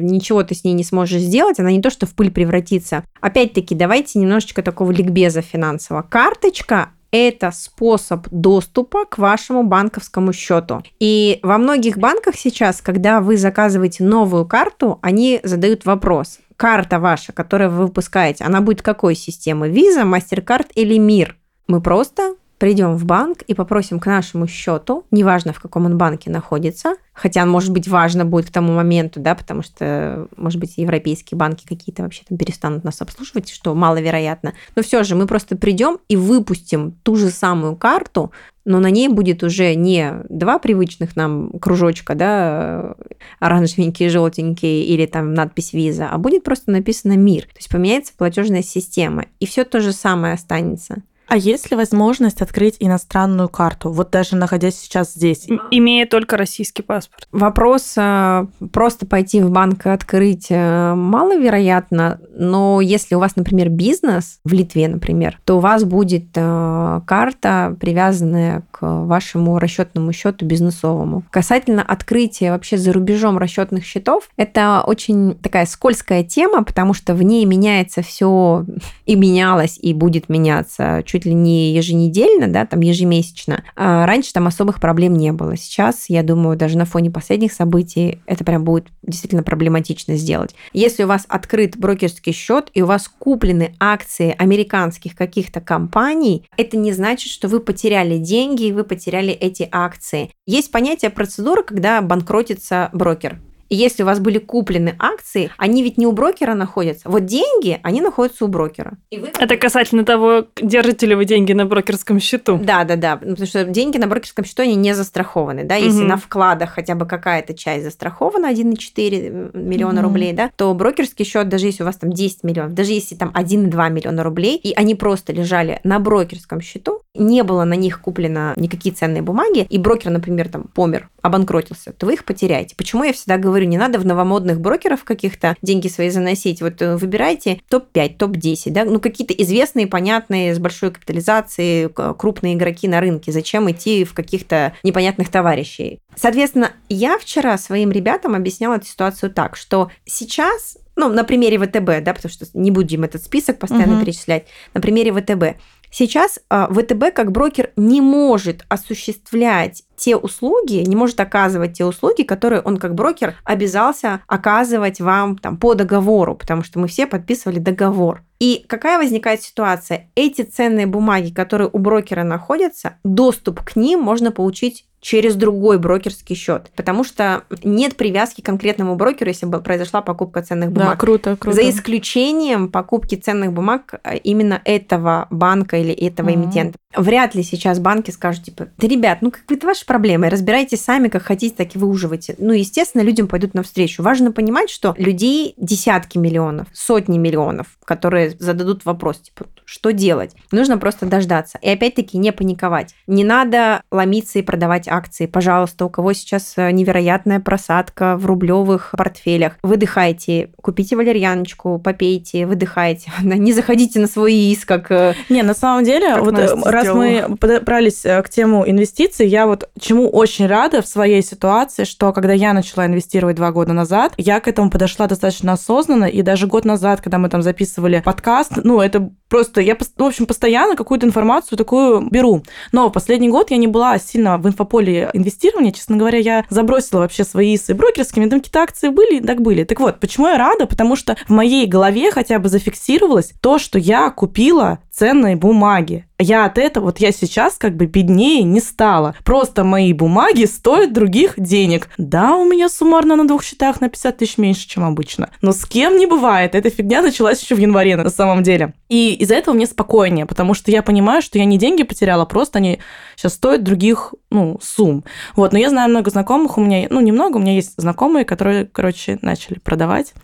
ничего 0.00 0.44
ты 0.44 0.54
с 0.54 0.62
ней 0.62 0.74
не 0.74 0.84
сможешь 0.84 1.22
сделать, 1.22 1.58
она 1.58 1.72
не 1.72 1.82
то, 1.82 1.90
что 1.90 2.06
в 2.06 2.14
пыль 2.14 2.30
превратится. 2.30 3.04
Опять-таки, 3.20 3.74
давайте 3.74 4.18
немножечко 4.18 4.62
такого 4.62 4.92
ликбеза 4.92 5.42
финансового. 5.42 6.02
Карточка 6.02 6.90
это 7.10 7.50
способ 7.50 8.28
доступа 8.30 9.04
к 9.06 9.18
вашему 9.18 9.62
банковскому 9.62 10.32
счету. 10.32 10.82
И 11.00 11.38
во 11.42 11.56
многих 11.58 11.98
банках 11.98 12.36
сейчас, 12.36 12.80
когда 12.80 13.20
вы 13.20 13.36
заказываете 13.36 14.04
новую 14.04 14.44
карту, 14.44 14.98
они 15.02 15.40
задают 15.42 15.84
вопрос, 15.84 16.40
карта 16.56 16.98
ваша, 16.98 17.32
которую 17.32 17.70
вы 17.70 17.86
выпускаете, 17.86 18.44
она 18.44 18.60
будет 18.60 18.82
какой 18.82 19.14
системы? 19.14 19.68
Visa, 19.68 20.04
MasterCard 20.04 20.68
или 20.74 20.98
МИР? 20.98 21.36
Мы 21.66 21.80
просто 21.80 22.36
придем 22.58 22.96
в 22.96 23.04
банк 23.04 23.42
и 23.42 23.54
попросим 23.54 24.00
к 24.00 24.06
нашему 24.06 24.46
счету, 24.46 25.04
неважно 25.10 25.52
в 25.52 25.60
каком 25.60 25.86
он 25.86 25.98
банке 25.98 26.30
находится, 26.30 26.94
хотя, 27.12 27.44
может 27.44 27.70
быть, 27.70 27.88
важно 27.88 28.24
будет 28.24 28.46
к 28.46 28.52
тому 28.52 28.72
моменту, 28.72 29.20
да, 29.20 29.34
потому 29.34 29.62
что, 29.62 30.28
может 30.36 30.58
быть, 30.58 30.78
европейские 30.78 31.36
банки 31.36 31.66
какие-то 31.66 32.02
вообще 32.02 32.22
там 32.28 32.38
перестанут 32.38 32.84
нас 32.84 33.00
обслуживать, 33.00 33.50
что 33.50 33.74
маловероятно. 33.74 34.54
Но 34.74 34.82
все 34.82 35.02
же 35.02 35.16
мы 35.16 35.26
просто 35.26 35.56
придем 35.56 35.98
и 36.08 36.16
выпустим 36.16 36.92
ту 37.02 37.16
же 37.16 37.30
самую 37.30 37.76
карту, 37.76 38.32
но 38.64 38.80
на 38.80 38.90
ней 38.90 39.08
будет 39.08 39.44
уже 39.44 39.74
не 39.74 40.24
два 40.28 40.58
привычных 40.58 41.14
нам 41.14 41.52
кружочка, 41.60 42.14
да, 42.14 42.96
оранжевенькие, 43.38 44.08
желтенькие 44.08 44.84
или 44.84 45.06
там 45.06 45.34
надпись 45.34 45.72
виза, 45.72 46.08
а 46.10 46.18
будет 46.18 46.42
просто 46.42 46.72
написано 46.72 47.16
мир. 47.16 47.42
То 47.44 47.58
есть 47.58 47.70
поменяется 47.70 48.12
платежная 48.16 48.62
система, 48.62 49.26
и 49.38 49.46
все 49.46 49.64
то 49.64 49.80
же 49.80 49.92
самое 49.92 50.34
останется. 50.34 51.02
А 51.28 51.36
есть 51.36 51.70
ли 51.70 51.76
возможность 51.76 52.40
открыть 52.40 52.76
иностранную 52.78 53.48
карту, 53.48 53.90
вот 53.90 54.10
даже 54.10 54.36
находясь 54.36 54.78
сейчас 54.78 55.12
здесь? 55.12 55.46
Имея 55.70 56.06
только 56.06 56.36
российский 56.36 56.82
паспорт. 56.82 57.26
Вопрос 57.32 57.94
э, 57.96 58.46
просто 58.72 59.06
пойти 59.06 59.42
в 59.42 59.50
банк 59.50 59.86
и 59.86 59.90
открыть 59.90 60.46
э, 60.50 60.94
маловероятно, 60.94 62.20
но 62.34 62.80
если 62.80 63.14
у 63.14 63.18
вас, 63.18 63.36
например, 63.36 63.68
бизнес 63.68 64.38
в 64.44 64.52
Литве, 64.52 64.88
например, 64.88 65.38
то 65.44 65.56
у 65.56 65.60
вас 65.60 65.84
будет 65.84 66.26
э, 66.34 67.00
карта, 67.06 67.76
привязанная 67.80 68.62
к 68.70 68.78
вашему 68.82 69.58
расчетному 69.58 70.12
счету 70.12 70.46
бизнесовому. 70.46 71.24
Касательно 71.30 71.82
открытия 71.82 72.50
вообще 72.50 72.76
за 72.76 72.92
рубежом 72.92 73.38
расчетных 73.38 73.84
счетов, 73.84 74.28
это 74.36 74.82
очень 74.86 75.34
такая 75.34 75.66
скользкая 75.66 76.22
тема, 76.22 76.62
потому 76.62 76.94
что 76.94 77.14
в 77.14 77.22
ней 77.22 77.44
меняется 77.44 78.02
все 78.02 78.64
и 79.06 79.16
менялось, 79.16 79.78
и 79.80 79.92
будет 79.92 80.28
меняться 80.28 81.02
чуть 81.04 81.15
чуть 81.16 81.24
ли 81.24 81.32
не 81.32 81.72
еженедельно, 81.72 82.46
да, 82.46 82.66
там 82.66 82.80
ежемесячно. 82.80 83.64
А 83.74 84.04
раньше 84.06 84.34
там 84.34 84.46
особых 84.46 84.80
проблем 84.80 85.14
не 85.14 85.32
было. 85.32 85.56
Сейчас, 85.56 86.10
я 86.10 86.22
думаю, 86.22 86.58
даже 86.58 86.76
на 86.76 86.84
фоне 86.84 87.10
последних 87.10 87.52
событий 87.52 88.20
это 88.26 88.44
прям 88.44 88.64
будет 88.64 88.88
действительно 89.02 89.42
проблематично 89.42 90.16
сделать. 90.16 90.54
Если 90.74 91.04
у 91.04 91.06
вас 91.06 91.24
открыт 91.28 91.78
брокерский 91.78 92.32
счет 92.32 92.70
и 92.74 92.82
у 92.82 92.86
вас 92.86 93.08
куплены 93.08 93.74
акции 93.80 94.34
американских 94.36 95.14
каких-то 95.14 95.60
компаний, 95.62 96.44
это 96.58 96.76
не 96.76 96.92
значит, 96.92 97.30
что 97.30 97.48
вы 97.48 97.60
потеряли 97.60 98.18
деньги 98.18 98.64
и 98.64 98.72
вы 98.72 98.84
потеряли 98.84 99.32
эти 99.32 99.66
акции. 99.72 100.30
Есть 100.46 100.70
понятие 100.70 101.10
процедуры, 101.10 101.62
когда 101.62 102.02
банкротится 102.02 102.90
брокер. 102.92 103.40
Если 103.68 104.02
у 104.02 104.06
вас 104.06 104.20
были 104.20 104.38
куплены 104.38 104.94
акции, 104.98 105.50
они 105.58 105.82
ведь 105.82 105.98
не 105.98 106.06
у 106.06 106.12
брокера 106.12 106.54
находятся. 106.54 107.08
Вот 107.08 107.24
деньги, 107.24 107.78
они 107.82 108.00
находятся 108.00 108.44
у 108.44 108.48
брокера. 108.48 108.94
И 109.10 109.18
вы... 109.18 109.30
Это 109.38 109.56
касательно 109.56 110.04
того, 110.04 110.46
держите 110.56 111.06
ли 111.06 111.14
вы 111.14 111.24
деньги 111.24 111.52
на 111.52 111.66
брокерском 111.66 112.20
счету. 112.20 112.58
Да, 112.62 112.84
да, 112.84 112.96
да. 112.96 113.16
Потому 113.16 113.46
что 113.46 113.64
деньги 113.64 113.98
на 113.98 114.06
брокерском 114.06 114.44
счету, 114.44 114.62
они 114.62 114.74
не 114.74 114.94
застрахованы. 114.94 115.64
Да? 115.64 115.74
Если 115.76 116.00
Мгм. 116.00 116.08
на 116.08 116.16
вкладах 116.16 116.70
хотя 116.70 116.94
бы 116.94 117.06
какая-то 117.06 117.54
часть 117.54 117.84
застрахована, 117.84 118.46
1,4 118.46 119.50
миллиона 119.54 120.00
Мгм. 120.00 120.08
рублей, 120.08 120.32
да, 120.32 120.50
то 120.56 120.72
брокерский 120.74 121.24
счет, 121.24 121.48
даже 121.48 121.66
если 121.66 121.82
у 121.82 121.86
вас 121.86 121.96
там 121.96 122.12
10 122.12 122.44
миллионов, 122.44 122.74
даже 122.74 122.92
если 122.92 123.14
там 123.14 123.30
1,2 123.34 123.88
миллиона 123.90 124.22
рублей, 124.22 124.56
и 124.56 124.72
они 124.74 124.94
просто 124.94 125.32
лежали 125.32 125.80
на 125.84 125.98
брокерском 125.98 126.60
счету, 126.60 127.00
не 127.18 127.42
было 127.42 127.64
на 127.64 127.74
них 127.74 128.00
куплено 128.00 128.52
никакие 128.56 128.94
ценные 128.94 129.22
бумаги, 129.22 129.66
и 129.68 129.78
брокер, 129.78 130.10
например, 130.10 130.48
там 130.48 130.64
помер, 130.74 131.08
обанкротился, 131.22 131.92
то 131.92 132.06
вы 132.06 132.14
их 132.14 132.24
потеряете. 132.24 132.76
Почему 132.76 133.04
я 133.04 133.12
всегда 133.12 133.36
говорю, 133.36 133.66
не 133.66 133.78
надо 133.78 133.98
в 133.98 134.06
новомодных 134.06 134.60
брокеров 134.60 135.04
каких-то 135.04 135.56
деньги 135.62 135.88
свои 135.88 136.10
заносить. 136.10 136.62
Вот 136.62 136.80
э, 136.80 136.96
выбирайте 136.96 137.60
топ-5, 137.68 138.16
топ-10, 138.16 138.70
да, 138.70 138.84
ну 138.84 139.00
какие-то 139.00 139.34
известные, 139.34 139.86
понятные, 139.86 140.54
с 140.54 140.58
большой 140.58 140.90
капитализацией, 140.90 141.88
крупные 142.14 142.54
игроки 142.54 142.88
на 142.88 143.00
рынке. 143.00 143.32
Зачем 143.32 143.70
идти 143.70 144.04
в 144.04 144.14
каких-то 144.14 144.74
непонятных 144.82 145.28
товарищей? 145.30 146.00
Соответственно, 146.14 146.72
я 146.88 147.18
вчера 147.18 147.58
своим 147.58 147.90
ребятам 147.90 148.34
объясняла 148.34 148.76
эту 148.76 148.86
ситуацию 148.86 149.30
так, 149.30 149.56
что 149.56 149.90
сейчас 150.04 150.78
ну, 150.96 151.10
на 151.10 151.24
примере 151.24 151.58
ВТБ, 151.58 152.02
да, 152.02 152.14
потому 152.14 152.32
что 152.32 152.46
не 152.54 152.70
будем 152.70 153.04
этот 153.04 153.22
список 153.22 153.58
постоянно 153.58 153.96
Мгм. 153.96 154.04
перечислять, 154.04 154.46
на 154.72 154.80
примере 154.80 155.12
ВТБ. 155.12 155.60
Сейчас 155.98 156.38
а, 156.50 156.68
ВТБ 156.68 157.14
как 157.14 157.32
брокер 157.32 157.70
не 157.74 158.02
может 158.02 158.66
осуществлять 158.68 159.82
те 159.96 160.14
услуги, 160.14 160.84
не 160.86 160.94
может 160.94 161.18
оказывать 161.20 161.72
те 161.72 161.86
услуги, 161.86 162.20
которые 162.20 162.60
он 162.60 162.76
как 162.76 162.94
брокер 162.94 163.36
обязался 163.44 164.20
оказывать 164.26 165.00
вам 165.00 165.38
там, 165.38 165.56
по 165.56 165.72
договору, 165.72 166.34
потому 166.34 166.62
что 166.64 166.78
мы 166.80 166.86
все 166.86 167.06
подписывали 167.06 167.60
договор. 167.60 168.22
И 168.38 168.62
какая 168.68 168.98
возникает 168.98 169.42
ситуация? 169.42 170.10
Эти 170.14 170.42
ценные 170.42 170.86
бумаги, 170.86 171.32
которые 171.32 171.70
у 171.72 171.78
брокера 171.78 172.24
находятся, 172.24 172.98
доступ 173.02 173.62
к 173.62 173.74
ним 173.74 174.00
можно 174.00 174.30
получить 174.30 174.84
через 175.06 175.36
другой 175.36 175.78
брокерский 175.78 176.34
счет, 176.34 176.72
потому 176.74 177.04
что 177.04 177.44
нет 177.62 177.94
привязки 177.96 178.40
к 178.40 178.44
конкретному 178.44 178.96
брокеру, 178.96 179.30
если 179.30 179.46
бы 179.46 179.60
произошла 179.60 180.02
покупка 180.02 180.42
ценных 180.42 180.72
Да, 180.72 180.80
бумаг. 180.80 180.98
круто, 180.98 181.36
круто. 181.36 181.54
За 181.54 181.70
исключением 181.70 182.68
покупки 182.68 183.14
ценных 183.14 183.52
бумаг 183.52 184.00
именно 184.24 184.60
этого 184.64 185.28
банка 185.30 185.76
или 185.76 185.92
этого 185.92 186.30
Мгм. 186.30 186.34
эмитента. 186.46 186.78
Вряд 186.96 187.34
ли 187.34 187.42
сейчас 187.42 187.78
банки 187.78 188.10
скажут, 188.10 188.44
типа, 188.44 188.68
да, 188.78 188.88
ребят, 188.88 189.18
ну 189.20 189.30
как 189.30 189.46
бы 189.46 189.54
это 189.54 189.66
ваши 189.66 189.84
проблемы, 189.84 190.30
разбирайтесь 190.30 190.82
сами, 190.82 191.08
как 191.08 191.22
хотите, 191.22 191.54
так 191.54 191.74
и 191.74 191.78
выуживайте. 191.78 192.34
Ну, 192.38 192.52
естественно, 192.52 193.02
людям 193.02 193.28
пойдут 193.28 193.54
навстречу. 193.54 194.02
Важно 194.02 194.32
понимать, 194.32 194.70
что 194.70 194.94
людей 194.98 195.54
десятки 195.56 196.18
миллионов, 196.18 196.68
сотни 196.72 197.18
миллионов, 197.18 197.78
которые 197.84 198.30
зададут 198.30 198.84
вопрос, 198.84 199.20
типа, 199.20 199.46
что 199.64 199.92
делать? 199.92 200.34
Нужно 200.52 200.78
просто 200.78 201.06
дождаться. 201.06 201.58
И 201.60 201.68
опять-таки 201.68 202.16
не 202.18 202.32
паниковать. 202.32 202.94
Не 203.06 203.24
надо 203.24 203.82
ломиться 203.90 204.38
и 204.38 204.42
продавать 204.42 204.88
акции. 204.88 205.26
Пожалуйста, 205.26 205.84
у 205.84 205.90
кого 205.90 206.12
сейчас 206.12 206.54
э, 206.56 206.70
невероятная 206.70 207.40
просадка 207.40 208.16
в 208.16 208.26
рублевых 208.26 208.94
портфелях, 208.96 209.58
выдыхайте, 209.62 210.50
купите 210.62 210.96
валерьяночку, 210.96 211.78
попейте, 211.78 212.46
выдыхайте. 212.46 213.10
Не 213.22 213.52
заходите 213.52 213.98
на 213.98 214.06
свой 214.06 214.32
ИИС, 214.32 214.64
как 214.64 214.90
э, 214.90 215.14
Не, 215.28 215.42
на 215.42 215.54
самом 215.54 215.84
деле, 215.84 216.16
вот 216.16 216.38
э, 216.38 216.54
Настя 216.85 216.85
раз 216.86 217.28
мы 217.28 217.36
подобрались 217.36 218.04
э, 218.04 218.22
к 218.22 218.28
тему 218.28 218.64
инвестиций, 218.66 219.26
я 219.26 219.46
вот 219.46 219.68
чему 219.78 220.08
очень 220.08 220.46
рада 220.46 220.82
в 220.82 220.86
своей 220.86 221.22
ситуации, 221.22 221.84
что 221.84 222.12
когда 222.12 222.32
я 222.32 222.52
начала 222.52 222.86
инвестировать 222.86 223.36
два 223.36 223.52
года 223.52 223.72
назад, 223.72 224.12
я 224.16 224.40
к 224.40 224.48
этому 224.48 224.70
подошла 224.70 225.06
достаточно 225.06 225.52
осознанно, 225.52 226.04
и 226.04 226.22
даже 226.22 226.46
год 226.46 226.64
назад, 226.64 227.00
когда 227.00 227.18
мы 227.18 227.28
там 227.28 227.42
записывали 227.42 228.02
подкаст, 228.04 228.52
ну, 228.62 228.80
это 228.80 229.10
просто, 229.28 229.60
я, 229.60 229.74
пос- 229.74 229.90
в 229.96 230.04
общем, 230.04 230.26
постоянно 230.26 230.76
какую-то 230.76 231.06
информацию 231.06 231.58
такую 231.58 232.08
беру. 232.10 232.42
Но 232.72 232.90
последний 232.90 233.28
год 233.28 233.50
я 233.50 233.56
не 233.56 233.66
была 233.66 233.98
сильно 233.98 234.38
в 234.38 234.46
инфополе 234.46 235.10
инвестирования, 235.12 235.72
честно 235.72 235.96
говоря, 235.96 236.18
я 236.18 236.44
забросила 236.48 237.00
вообще 237.00 237.24
свои 237.24 237.54
ИСы 237.54 237.74
брокерскими, 237.74 238.28
там 238.28 238.40
какие-то 238.40 238.62
акции 238.62 238.88
были, 238.88 239.20
так 239.20 239.40
были. 239.40 239.64
Так 239.64 239.80
вот, 239.80 240.00
почему 240.00 240.28
я 240.28 240.38
рада? 240.38 240.66
Потому 240.66 240.96
что 240.96 241.16
в 241.26 241.32
моей 241.32 241.66
голове 241.66 242.10
хотя 242.10 242.38
бы 242.38 242.48
зафиксировалось 242.48 243.32
то, 243.40 243.58
что 243.58 243.78
я 243.78 244.10
купила 244.10 244.78
ценные 244.96 245.36
бумаги. 245.36 246.06
Я 246.18 246.46
от 246.46 246.56
этого, 246.56 246.86
вот 246.86 246.98
я 246.98 247.12
сейчас 247.12 247.56
как 247.58 247.76
бы 247.76 247.84
беднее 247.84 248.42
не 248.42 248.60
стала. 248.60 249.14
Просто 249.22 249.64
мои 249.64 249.92
бумаги 249.92 250.46
стоят 250.46 250.94
других 250.94 251.34
денег. 251.36 251.90
Да, 251.98 252.36
у 252.36 252.46
меня 252.46 252.70
суммарно 252.70 253.16
на 253.16 253.28
двух 253.28 253.44
счетах 253.44 253.82
на 253.82 253.90
50 253.90 254.16
тысяч 254.16 254.38
меньше, 254.38 254.66
чем 254.66 254.84
обычно. 254.84 255.28
Но 255.42 255.52
с 255.52 255.66
кем 255.66 255.98
не 255.98 256.06
бывает. 256.06 256.54
Эта 256.54 256.70
фигня 256.70 257.02
началась 257.02 257.42
еще 257.42 257.54
в 257.54 257.58
январе 257.58 257.96
на 257.96 258.08
самом 258.08 258.42
деле. 258.42 258.72
И 258.88 259.14
из-за 259.16 259.34
этого 259.34 259.54
мне 259.54 259.66
спокойнее, 259.66 260.24
потому 260.24 260.54
что 260.54 260.70
я 260.70 260.82
понимаю, 260.82 261.20
что 261.20 261.36
я 261.36 261.44
не 261.44 261.58
деньги 261.58 261.82
потеряла, 261.82 262.24
просто 262.24 262.58
они 262.58 262.78
сейчас 263.16 263.34
стоят 263.34 263.62
других, 263.62 264.14
ну, 264.30 264.58
сумм. 264.62 265.04
Вот, 265.34 265.52
но 265.52 265.58
я 265.58 265.68
знаю 265.68 265.90
много 265.90 266.10
знакомых, 266.10 266.56
у 266.56 266.62
меня, 266.62 266.86
ну, 266.88 267.00
немного, 267.00 267.36
у 267.36 267.40
меня 267.40 267.52
есть 267.52 267.74
знакомые, 267.76 268.24
которые, 268.24 268.64
короче, 268.64 269.18
начали 269.20 269.58
продавать. 269.58 270.14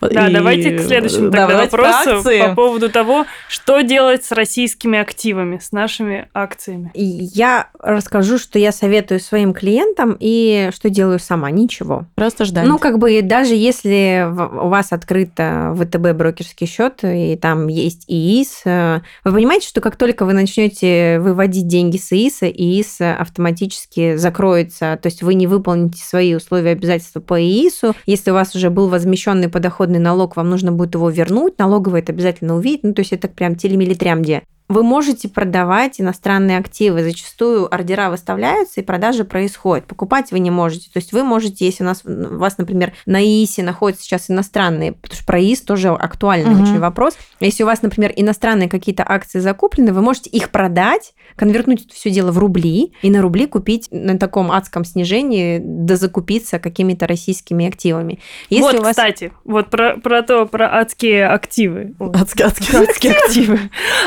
Да, 0.00 0.28
и- 0.28 0.34
давайте 0.34 0.72
к 0.72 0.82
следующему 0.82 1.30
тогда 1.30 1.46
давайте 1.46 1.70
про 1.70 1.82
вопросу 1.84 2.28
по 2.48 2.54
поводу 2.54 2.90
того, 2.90 3.26
что 3.48 3.80
делать 3.80 4.09
с 4.18 4.32
российскими 4.32 4.98
активами, 4.98 5.58
с 5.58 5.72
нашими 5.72 6.28
акциями. 6.34 6.90
Я 6.94 7.70
расскажу, 7.78 8.38
что 8.38 8.58
я 8.58 8.72
советую 8.72 9.20
своим 9.20 9.52
клиентам 9.54 10.16
и 10.18 10.70
что 10.74 10.90
делаю 10.90 11.18
сама. 11.18 11.50
Ничего. 11.50 12.06
Просто 12.14 12.44
ждать. 12.44 12.66
Ну, 12.66 12.78
как 12.78 12.98
бы, 12.98 13.22
даже 13.22 13.54
если 13.54 14.26
у 14.30 14.68
вас 14.68 14.92
открыт 14.92 15.30
ВТБ 15.32 16.12
брокерский 16.14 16.66
счет, 16.66 17.00
и 17.02 17.36
там 17.36 17.68
есть 17.68 18.04
ИИС, 18.08 18.62
э, 18.64 19.00
вы 19.24 19.32
понимаете, 19.32 19.68
что 19.68 19.80
как 19.80 19.96
только 19.96 20.24
вы 20.24 20.32
начнете 20.32 21.18
выводить 21.20 21.66
деньги 21.66 21.96
с 21.96 22.12
ИИСа, 22.12 22.46
ИИС 22.46 23.00
автоматически 23.00 24.16
закроется, 24.16 24.98
то 25.00 25.06
есть 25.06 25.22
вы 25.22 25.34
не 25.34 25.46
выполните 25.46 26.02
свои 26.02 26.34
условия 26.34 26.70
обязательства 26.70 27.20
по 27.20 27.40
ИИСу. 27.40 27.94
Если 28.06 28.30
у 28.30 28.34
вас 28.34 28.54
уже 28.54 28.70
был 28.70 28.88
возмещенный 28.88 29.48
подоходный 29.48 29.98
налог, 29.98 30.36
вам 30.36 30.50
нужно 30.50 30.72
будет 30.72 30.94
его 30.94 31.10
вернуть, 31.10 31.58
налоговый 31.58 32.00
это 32.00 32.12
обязательно 32.12 32.56
увидит, 32.56 32.82
ну, 32.82 32.94
то 32.94 33.00
есть 33.00 33.12
это 33.12 33.28
прям 33.28 33.56
телемилитрямде. 34.00 34.44
Вы 34.70 34.84
можете 34.84 35.28
продавать 35.28 36.00
иностранные 36.00 36.56
активы. 36.58 37.02
Зачастую 37.02 37.72
ордера 37.74 38.08
выставляются, 38.08 38.80
и 38.80 38.84
продажи 38.84 39.24
происходят. 39.24 39.84
Покупать 39.84 40.30
вы 40.30 40.38
не 40.38 40.52
можете. 40.52 40.88
То 40.92 41.00
есть 41.00 41.12
вы 41.12 41.24
можете, 41.24 41.66
если 41.66 41.82
у, 41.82 41.86
нас, 41.86 42.02
у 42.04 42.38
вас, 42.38 42.56
например, 42.56 42.92
на 43.04 43.20
ИИСе 43.20 43.64
находятся 43.64 44.04
сейчас 44.04 44.30
иностранные, 44.30 44.92
потому 44.92 45.16
что 45.16 45.26
про 45.26 45.40
ИИС 45.40 45.62
тоже 45.62 45.88
актуальный 45.88 46.54
Мгм. 46.54 46.62
очень 46.62 46.78
вопрос. 46.78 47.18
Если 47.40 47.64
у 47.64 47.66
вас, 47.66 47.82
например, 47.82 48.12
иностранные 48.14 48.68
какие-то 48.68 49.04
акции 49.04 49.40
закуплены, 49.40 49.92
вы 49.92 50.02
можете 50.02 50.30
их 50.30 50.50
продать, 50.50 51.14
конвертнуть 51.34 51.86
это 51.86 51.94
все 51.94 52.10
дело 52.10 52.30
в 52.30 52.38
рубли, 52.38 52.92
и 53.02 53.10
на 53.10 53.22
рубли 53.22 53.46
купить 53.46 53.88
на 53.90 54.18
таком 54.18 54.52
адском 54.52 54.84
снижении, 54.84 55.60
дозакупиться 55.60 56.60
какими-то 56.60 57.08
российскими 57.08 57.66
активами. 57.66 58.20
Если 58.50 58.62
вот, 58.62 58.74
у 58.74 58.82
вас... 58.82 58.90
кстати, 58.90 59.32
вот 59.44 59.68
про, 59.68 59.96
про 59.96 60.22
то, 60.22 60.46
про 60.46 60.78
адские 60.78 61.26
активы. 61.26 61.94
Адские, 61.98 62.46
адские. 62.46 62.82
Адские 62.82 63.12
активы. 63.12 63.58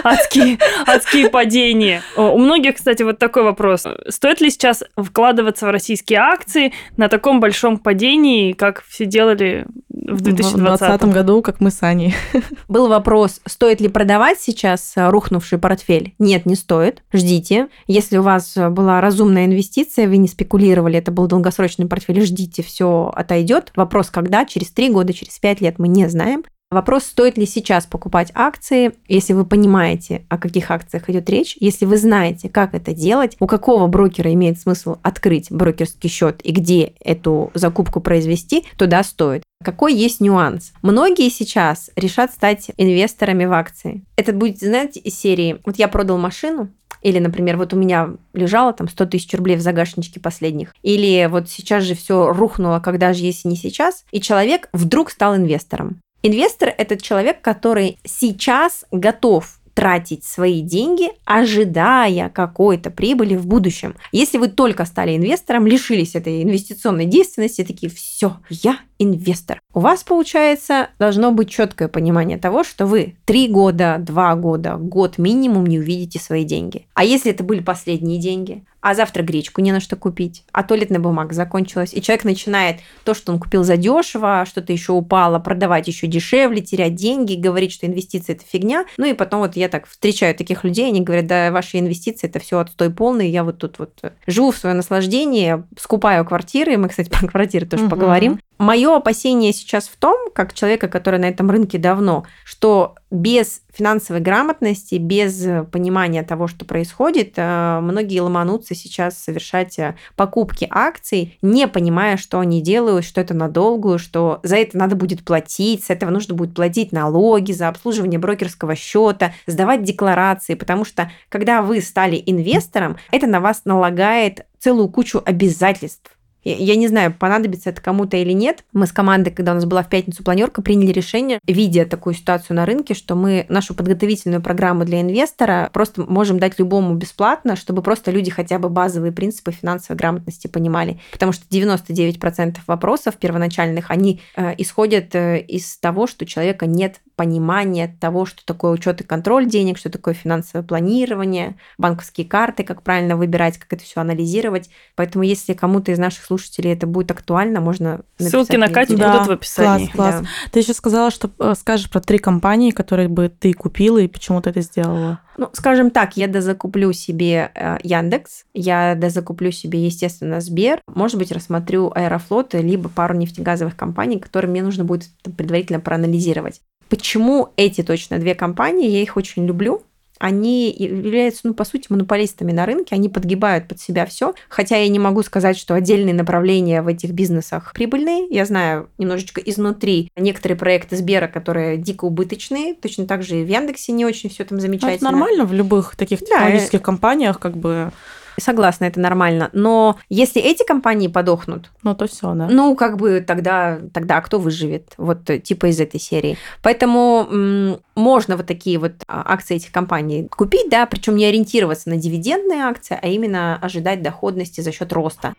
Адские, 0.03 0.52
адские 0.87 1.29
падения. 1.29 2.01
О, 2.15 2.33
У 2.33 2.37
многих, 2.37 2.75
кстати, 2.75 3.03
вот 3.03 3.19
такой 3.19 3.43
вопрос. 3.43 3.85
Стоит 4.09 4.41
ли 4.41 4.49
сейчас 4.49 4.83
вкладываться 4.97 5.67
в 5.67 5.71
российские 5.71 6.19
акции 6.19 6.73
на 6.97 7.07
таком 7.07 7.39
большом 7.39 7.77
падении, 7.77 8.53
как 8.53 8.83
все 8.87 9.05
делали 9.05 9.65
в 9.89 10.17
В 10.17 10.21
2020 10.21 10.83
2020 10.83 11.13
году, 11.13 11.41
как 11.41 11.59
мы 11.59 11.71
с 11.71 11.81
Аней. 11.83 12.13
Был 12.67 12.87
вопрос, 12.87 13.41
стоит 13.45 13.81
ли 13.81 13.87
продавать 13.87 14.39
сейчас 14.39 14.93
э, 14.95 15.09
рухнувший 15.09 15.57
портфель? 15.57 16.13
Нет, 16.19 16.45
не 16.45 16.55
стоит. 16.55 17.03
Ждите. 17.13 17.67
Если 17.87 18.17
у 18.17 18.23
вас 18.23 18.55
э, 18.57 18.69
была 18.69 19.01
разумная 19.01 19.45
инвестиция, 19.45 20.07
вы 20.07 20.17
не 20.17 20.27
спекулировали, 20.27 20.97
это 20.97 21.11
был 21.11 21.27
долгосрочный 21.27 21.87
портфель, 21.87 22.21
ждите, 22.25 22.63
все 22.63 23.11
отойдет. 23.15 23.71
Вопрос, 23.75 24.09
когда? 24.09 24.45
Через 24.45 24.71
3 24.71 24.89
года, 24.89 25.13
через 25.13 25.37
5 25.39 25.61
лет, 25.61 25.79
мы 25.79 25.87
не 25.87 26.07
знаем. 26.07 26.43
Вопрос, 26.73 27.03
стоит 27.03 27.37
ли 27.37 27.45
сейчас 27.45 27.85
покупать 27.85 28.31
акции, 28.33 28.93
если 29.07 29.33
вы 29.33 29.45
понимаете, 29.45 30.25
о 30.27 30.39
каких 30.39 30.71
акциях 30.71 31.07
идет 31.07 31.29
речь, 31.29 31.55
если 31.59 31.85
вы 31.85 31.97
знаете, 31.97 32.49
как 32.49 32.73
это 32.73 32.95
делать, 32.95 33.37
у 33.39 33.45
какого 33.45 33.85
брокера 33.85 34.33
имеет 34.33 34.59
смысл 34.59 34.97
открыть 35.03 35.51
брокерский 35.51 36.09
счет 36.09 36.41
и 36.43 36.51
где 36.51 36.93
эту 36.99 37.51
закупку 37.53 38.01
произвести, 38.01 38.65
то 38.75 38.87
да, 38.87 39.03
стоит. 39.03 39.43
Какой 39.63 39.93
есть 39.93 40.19
нюанс? 40.19 40.73
Многие 40.81 41.29
сейчас 41.29 41.91
решат 41.95 42.33
стать 42.33 42.71
инвесторами 42.77 43.45
в 43.45 43.53
акции. 43.53 44.03
Это 44.15 44.33
будет, 44.33 44.57
знаете, 44.57 44.99
из 44.99 45.17
серии 45.17 45.59
«Вот 45.65 45.77
я 45.77 45.87
продал 45.87 46.17
машину, 46.17 46.69
или, 47.03 47.19
например, 47.19 47.57
вот 47.57 47.73
у 47.73 47.77
меня 47.77 48.09
лежало 48.33 48.73
там 48.73 48.87
100 48.87 49.05
тысяч 49.07 49.33
рублей 49.33 49.57
в 49.57 49.61
загашничке 49.61 50.19
последних. 50.19 50.73
Или 50.81 51.27
вот 51.29 51.49
сейчас 51.49 51.83
же 51.83 51.95
все 51.95 52.31
рухнуло, 52.31 52.79
когда 52.79 53.13
же, 53.13 53.23
если 53.23 53.49
не 53.49 53.57
сейчас. 53.57 54.05
И 54.11 54.21
человек 54.21 54.69
вдруг 54.73 55.11
стал 55.11 55.35
инвестором. 55.35 55.99
Инвестор– 56.25 56.73
это 56.77 56.95
человек, 56.95 57.41
который 57.41 57.97
сейчас 58.05 58.85
готов 58.91 59.59
тратить 59.73 60.23
свои 60.23 60.61
деньги, 60.61 61.09
ожидая 61.25 62.29
какой-то 62.29 62.91
прибыли 62.91 63.35
в 63.35 63.45
будущем. 63.45 63.95
Если 64.13 64.37
вы 64.37 64.47
только 64.47 64.85
стали 64.85 65.17
инвестором, 65.17 65.67
лишились 65.67 66.15
этой 66.15 66.43
инвестиционной 66.43 67.07
действенности, 67.07 67.65
такие, 67.65 67.91
все, 67.91 68.37
я 68.49 68.79
инвестор. 69.03 69.59
У 69.73 69.79
вас, 69.79 70.03
получается, 70.03 70.89
должно 70.99 71.31
быть 71.31 71.49
четкое 71.49 71.87
понимание 71.87 72.37
того, 72.37 72.63
что 72.63 72.85
вы 72.85 73.15
три 73.25 73.47
года, 73.47 73.97
два 73.99 74.35
года, 74.35 74.75
год 74.77 75.17
минимум 75.17 75.65
не 75.65 75.79
увидите 75.79 76.19
свои 76.19 76.43
деньги. 76.43 76.87
А 76.93 77.03
если 77.03 77.31
это 77.31 77.43
были 77.43 77.59
последние 77.59 78.19
деньги? 78.19 78.63
а 78.83 78.95
завтра 78.95 79.23
гречку 79.23 79.61
не 79.61 79.71
на 79.71 79.79
что 79.79 79.95
купить, 79.95 80.43
а 80.51 80.61
туалетная 80.61 80.99
бумага 80.99 81.33
закончилась, 81.33 81.93
и 81.93 82.01
человек 82.01 82.25
начинает 82.25 82.81
то, 83.05 83.13
что 83.13 83.31
он 83.31 83.39
купил 83.39 83.63
за 83.63 83.77
дешево, 83.77 84.43
что-то 84.45 84.73
еще 84.73 84.91
упало, 84.91 85.39
продавать 85.39 85.87
еще 85.87 86.05
дешевле, 86.05 86.61
терять 86.61 86.93
деньги, 86.93 87.35
говорить, 87.35 87.71
что 87.71 87.87
инвестиции 87.87 88.33
это 88.33 88.43
фигня. 88.45 88.85
Ну 88.97 89.05
и 89.05 89.13
потом 89.13 89.39
вот 89.39 89.55
я 89.55 89.69
так 89.69 89.87
встречаю 89.87 90.35
таких 90.35 90.65
людей, 90.65 90.89
они 90.89 90.99
говорят, 90.99 91.27
да, 91.27 91.49
ваши 91.51 91.79
инвестиции 91.79 92.27
это 92.27 92.39
все 92.39 92.59
отстой 92.59 92.89
полный, 92.89 93.29
я 93.29 93.45
вот 93.45 93.57
тут 93.57 93.79
вот 93.79 94.01
живу 94.27 94.51
в 94.51 94.57
свое 94.57 94.75
наслаждение, 94.75 95.63
скупаю 95.79 96.25
квартиры, 96.25 96.75
мы, 96.75 96.89
кстати, 96.89 97.09
про 97.21 97.25
квартиры 97.25 97.65
тоже 97.65 97.85
угу. 97.85 97.91
поговорим. 97.91 98.41
Мое 98.63 98.95
опасение 98.95 99.51
сейчас 99.51 99.89
в 99.89 99.97
том, 99.97 100.29
как 100.33 100.53
человека, 100.53 100.87
который 100.87 101.19
на 101.19 101.25
этом 101.25 101.51
рынке 101.51 101.77
давно, 101.77 102.23
что 102.45 102.95
без 103.11 103.61
финансовой 103.73 104.21
грамотности, 104.21 104.95
без 104.95 105.45
понимания 105.69 106.23
того, 106.23 106.47
что 106.47 106.63
происходит, 106.63 107.33
э, 107.35 107.79
многие 107.81 108.21
ломанутся 108.21 108.73
сейчас 108.73 109.21
совершать 109.21 109.77
э, 109.79 109.95
покупки 110.15 110.65
акций, 110.69 111.37
не 111.41 111.67
понимая, 111.67 112.15
что 112.15 112.39
они 112.39 112.61
делают, 112.61 113.03
что 113.03 113.19
это 113.19 113.33
надолгую, 113.33 113.99
что 113.99 114.39
за 114.43 114.55
это 114.55 114.77
надо 114.77 114.95
будет 114.95 115.25
платить, 115.25 115.83
с 115.83 115.89
этого 115.89 116.09
нужно 116.09 116.33
будет 116.33 116.55
платить 116.55 116.93
налоги, 116.93 117.51
за 117.51 117.67
обслуживание 117.67 118.17
брокерского 118.17 118.77
счета, 118.77 119.33
сдавать 119.45 119.83
декларации, 119.83 120.53
потому 120.53 120.85
что 120.85 121.11
когда 121.27 121.63
вы 121.63 121.81
стали 121.81 122.23
инвестором, 122.25 122.95
это 123.11 123.27
на 123.27 123.41
вас 123.41 123.63
налагает 123.65 124.45
целую 124.57 124.87
кучу 124.87 125.21
обязательств 125.25 126.17
я 126.43 126.75
не 126.75 126.87
знаю, 126.87 127.13
понадобится 127.13 127.69
это 127.69 127.81
кому-то 127.81 128.17
или 128.17 128.31
нет. 128.31 128.63
Мы 128.73 128.87
с 128.87 128.91
командой, 128.91 129.31
когда 129.31 129.51
у 129.51 129.55
нас 129.55 129.65
была 129.65 129.83
в 129.83 129.89
пятницу 129.89 130.23
планерка, 130.23 130.61
приняли 130.61 130.91
решение, 130.91 131.39
видя 131.47 131.85
такую 131.85 132.13
ситуацию 132.13 132.55
на 132.55 132.65
рынке, 132.65 132.93
что 132.93 133.15
мы 133.15 133.45
нашу 133.49 133.73
подготовительную 133.73 134.41
программу 134.41 134.85
для 134.85 135.01
инвестора 135.01 135.69
просто 135.73 136.03
можем 136.03 136.39
дать 136.39 136.59
любому 136.59 136.95
бесплатно, 136.95 137.55
чтобы 137.55 137.81
просто 137.81 138.11
люди 138.11 138.31
хотя 138.31 138.59
бы 138.59 138.69
базовые 138.69 139.11
принципы 139.11 139.51
финансовой 139.51 139.97
грамотности 139.97 140.47
понимали. 140.47 140.99
Потому 141.11 141.31
что 141.31 141.45
99% 141.49 142.57
вопросов 142.67 143.15
первоначальных, 143.15 143.91
они 143.91 144.21
э, 144.35 144.53
исходят 144.57 145.15
э, 145.15 145.39
из 145.39 145.77
того, 145.77 146.07
что 146.07 146.25
у 146.25 146.27
человека 146.27 146.65
нет 146.65 146.99
понимание 147.15 147.95
того, 147.99 148.25
что 148.25 148.45
такое 148.45 148.71
учет 148.71 149.01
и 149.01 149.03
контроль 149.03 149.47
денег, 149.47 149.77
что 149.77 149.89
такое 149.89 150.13
финансовое 150.13 150.65
планирование, 150.65 151.55
банковские 151.77 152.27
карты, 152.27 152.63
как 152.63 152.81
правильно 152.81 153.15
выбирать, 153.15 153.57
как 153.57 153.71
это 153.73 153.83
все 153.83 154.01
анализировать. 154.01 154.69
Поэтому, 154.95 155.23
если 155.23 155.53
кому-то 155.53 155.91
из 155.91 155.99
наших 155.99 156.25
слушателей 156.25 156.73
это 156.73 156.87
будет 156.87 157.11
актуально, 157.11 157.61
можно 157.61 158.01
Ссылки 158.17 158.55
на 158.55 158.69
Катю 158.69 158.97
да, 158.97 159.13
будут 159.13 159.27
в 159.27 159.31
описании. 159.31 159.87
Класс, 159.87 160.11
класс. 160.11 160.21
Да. 160.21 160.49
Ты 160.51 160.59
еще 160.59 160.73
сказала, 160.73 161.11
что 161.11 161.29
э, 161.39 161.53
скажешь 161.57 161.89
про 161.89 161.99
три 161.99 162.17
компании, 162.17 162.71
которые 162.71 163.07
бы 163.07 163.29
ты 163.29 163.53
купила 163.53 163.97
и 163.99 164.07
почему 164.07 164.41
ты 164.41 164.49
это 164.49 164.61
сделала. 164.61 165.19
Ну, 165.37 165.49
скажем 165.53 165.89
так, 165.89 166.15
я 166.15 166.27
дозакуплю 166.27 166.93
себе 166.93 167.51
э, 167.55 167.77
Яндекс, 167.83 168.45
я 168.53 168.95
дозакуплю 168.95 169.51
себе, 169.51 169.83
естественно, 169.85 170.41
Сбер, 170.41 170.79
может 170.87 171.17
быть, 171.17 171.31
рассмотрю 171.31 171.91
Аэрофлот, 171.93 172.53
либо 172.53 172.89
пару 172.89 173.15
нефтегазовых 173.15 173.75
компаний, 173.75 174.19
которые 174.19 174.51
мне 174.51 174.63
нужно 174.63 174.83
будет 174.83 175.09
предварительно 175.35 175.79
проанализировать. 175.79 176.61
Почему 176.93 177.49
эти 177.57 177.81
точно 177.81 178.19
две 178.19 178.35
компании, 178.35 178.87
я 178.87 179.01
их 179.01 179.17
очень 179.17 179.47
люблю, 179.47 179.81
они 180.19 180.69
являются, 180.69 181.41
ну, 181.47 181.55
по 181.55 181.65
сути, 181.65 181.87
монополистами 181.89 182.51
на 182.51 182.67
рынке, 182.67 182.93
они 182.93 183.09
подгибают 183.09 183.67
под 183.67 183.79
себя 183.79 184.05
все. 184.05 184.35
Хотя 184.47 184.77
я 184.77 184.87
не 184.89 184.99
могу 184.99 185.23
сказать, 185.23 185.57
что 185.57 185.73
отдельные 185.73 186.13
направления 186.13 186.83
в 186.83 186.87
этих 186.87 187.09
бизнесах 187.09 187.73
прибыльные. 187.73 188.27
Я 188.29 188.45
знаю 188.45 188.89
немножечко 188.99 189.41
изнутри 189.41 190.11
некоторые 190.15 190.55
проекты 190.55 190.95
Сбера, 190.95 191.27
которые 191.27 191.77
дико 191.77 192.05
убыточные. 192.05 192.75
Точно 192.75 193.07
так 193.07 193.23
же 193.23 193.41
и 193.41 193.43
в 193.43 193.47
Яндексе 193.47 193.91
не 193.91 194.05
очень 194.05 194.29
все 194.29 194.45
там 194.45 194.59
замечательно. 194.59 194.91
Ну, 194.91 194.95
это 194.95 195.05
нормально 195.05 195.45
в 195.45 195.53
любых 195.53 195.95
таких 195.95 196.19
технологических 196.19 196.77
да, 196.77 196.85
компаниях, 196.85 197.39
как 197.39 197.57
бы 197.57 197.91
Согласна, 198.39 198.85
это 198.85 198.99
нормально. 198.99 199.49
Но 199.53 199.97
если 200.09 200.41
эти 200.41 200.65
компании 200.65 201.07
подохнут, 201.07 201.71
ну 201.83 201.95
то 201.95 202.07
все, 202.07 202.33
да. 202.33 202.47
Ну, 202.49 202.75
как 202.75 202.97
бы 202.97 203.23
тогда, 203.25 203.79
тогда 203.93 204.21
кто 204.21 204.39
выживет? 204.39 204.93
Вот 204.97 205.29
э, 205.29 205.39
типа 205.39 205.67
из 205.67 205.79
этой 205.79 205.99
серии. 205.99 206.37
Поэтому 206.61 207.27
м- 207.29 207.79
можно 207.95 208.37
вот 208.37 208.47
такие 208.47 208.77
вот 208.79 208.93
а, 209.07 209.23
акции 209.33 209.55
этих 209.57 209.71
компаний 209.71 210.27
купить, 210.29 210.69
да, 210.69 210.85
причем 210.85 211.15
не 211.15 211.25
ориентироваться 211.25 211.89
на 211.89 211.97
дивидендные 211.97 212.63
акции, 212.63 212.97
а 213.01 213.07
именно 213.07 213.57
ожидать 213.57 214.01
доходности 214.01 214.61
за 214.61 214.71
счет 214.71 214.91
роста. 214.93 215.33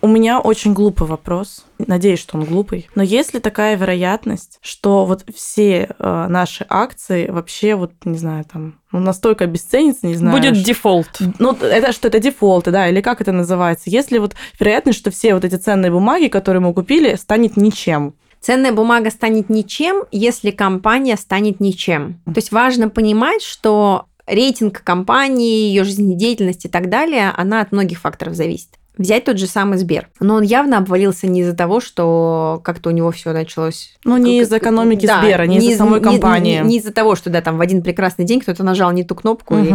У 0.00 0.06
меня 0.06 0.38
очень 0.38 0.74
глупый 0.74 1.08
вопрос. 1.08 1.64
Надеюсь, 1.78 2.20
что 2.20 2.36
он 2.36 2.44
глупый. 2.44 2.88
Но 2.94 3.02
есть 3.02 3.34
ли 3.34 3.40
такая 3.40 3.76
вероятность, 3.76 4.58
что 4.62 5.04
вот 5.04 5.24
все 5.34 5.88
э, 5.98 6.26
наши 6.28 6.64
акции 6.68 7.28
вообще, 7.28 7.74
вот, 7.74 7.92
не 8.04 8.16
знаю, 8.16 8.44
там, 8.44 8.78
ну, 8.92 9.00
настолько 9.00 9.44
обесценятся, 9.44 10.06
не 10.06 10.14
знаю. 10.14 10.36
Будет 10.36 10.62
дефолт. 10.62 11.20
Ну, 11.40 11.52
это 11.52 11.92
что, 11.92 12.08
это 12.08 12.20
дефолты, 12.20 12.70
да, 12.70 12.88
или 12.88 13.00
как 13.00 13.20
это 13.20 13.32
называется? 13.32 13.90
Есть 13.90 14.12
ли 14.12 14.20
вот 14.20 14.36
вероятность, 14.60 14.98
что 14.98 15.10
все 15.10 15.34
вот 15.34 15.44
эти 15.44 15.56
ценные 15.56 15.90
бумаги, 15.90 16.28
которые 16.28 16.60
мы 16.60 16.72
купили, 16.72 17.16
станет 17.16 17.56
ничем? 17.56 18.14
Ценная 18.40 18.72
бумага 18.72 19.10
станет 19.10 19.50
ничем, 19.50 20.04
если 20.12 20.52
компания 20.52 21.16
станет 21.16 21.58
ничем. 21.58 22.20
То 22.24 22.36
есть 22.36 22.52
важно 22.52 22.88
понимать, 22.88 23.42
что 23.42 24.06
рейтинг 24.28 24.82
компании, 24.84 25.68
ее 25.68 25.82
жизнедеятельность 25.82 26.64
и 26.64 26.68
так 26.68 26.88
далее, 26.88 27.32
она 27.36 27.60
от 27.60 27.72
многих 27.72 27.98
факторов 27.98 28.34
зависит. 28.34 28.77
Взять 28.98 29.24
тот 29.24 29.38
же 29.38 29.46
самый 29.46 29.78
Сбер. 29.78 30.08
Но 30.20 30.34
он 30.34 30.42
явно 30.42 30.78
обвалился 30.78 31.28
не 31.28 31.40
из-за 31.42 31.54
того, 31.54 31.80
что 31.80 32.60
как-то 32.64 32.90
у 32.90 32.92
него 32.92 33.10
все 33.12 33.32
началось... 33.32 33.96
Ну, 34.04 34.16
не 34.16 34.40
из 34.40 34.52
экономики 34.52 35.06
да, 35.06 35.20
Сбера, 35.22 35.44
не, 35.44 35.58
не 35.58 35.68
из-за 35.68 35.78
самой 35.78 36.00
компании. 36.00 36.56
Не, 36.56 36.62
не, 36.62 36.68
не 36.68 36.76
из-за 36.78 36.92
того, 36.92 37.14
что 37.14 37.30
да, 37.30 37.40
там 37.40 37.58
в 37.58 37.60
один 37.60 37.82
прекрасный 37.82 38.24
день 38.24 38.40
кто-то 38.40 38.64
нажал 38.64 38.90
не 38.90 39.04
ту 39.04 39.14
кнопку 39.14 39.54
угу. 39.54 39.64
и 39.64 39.72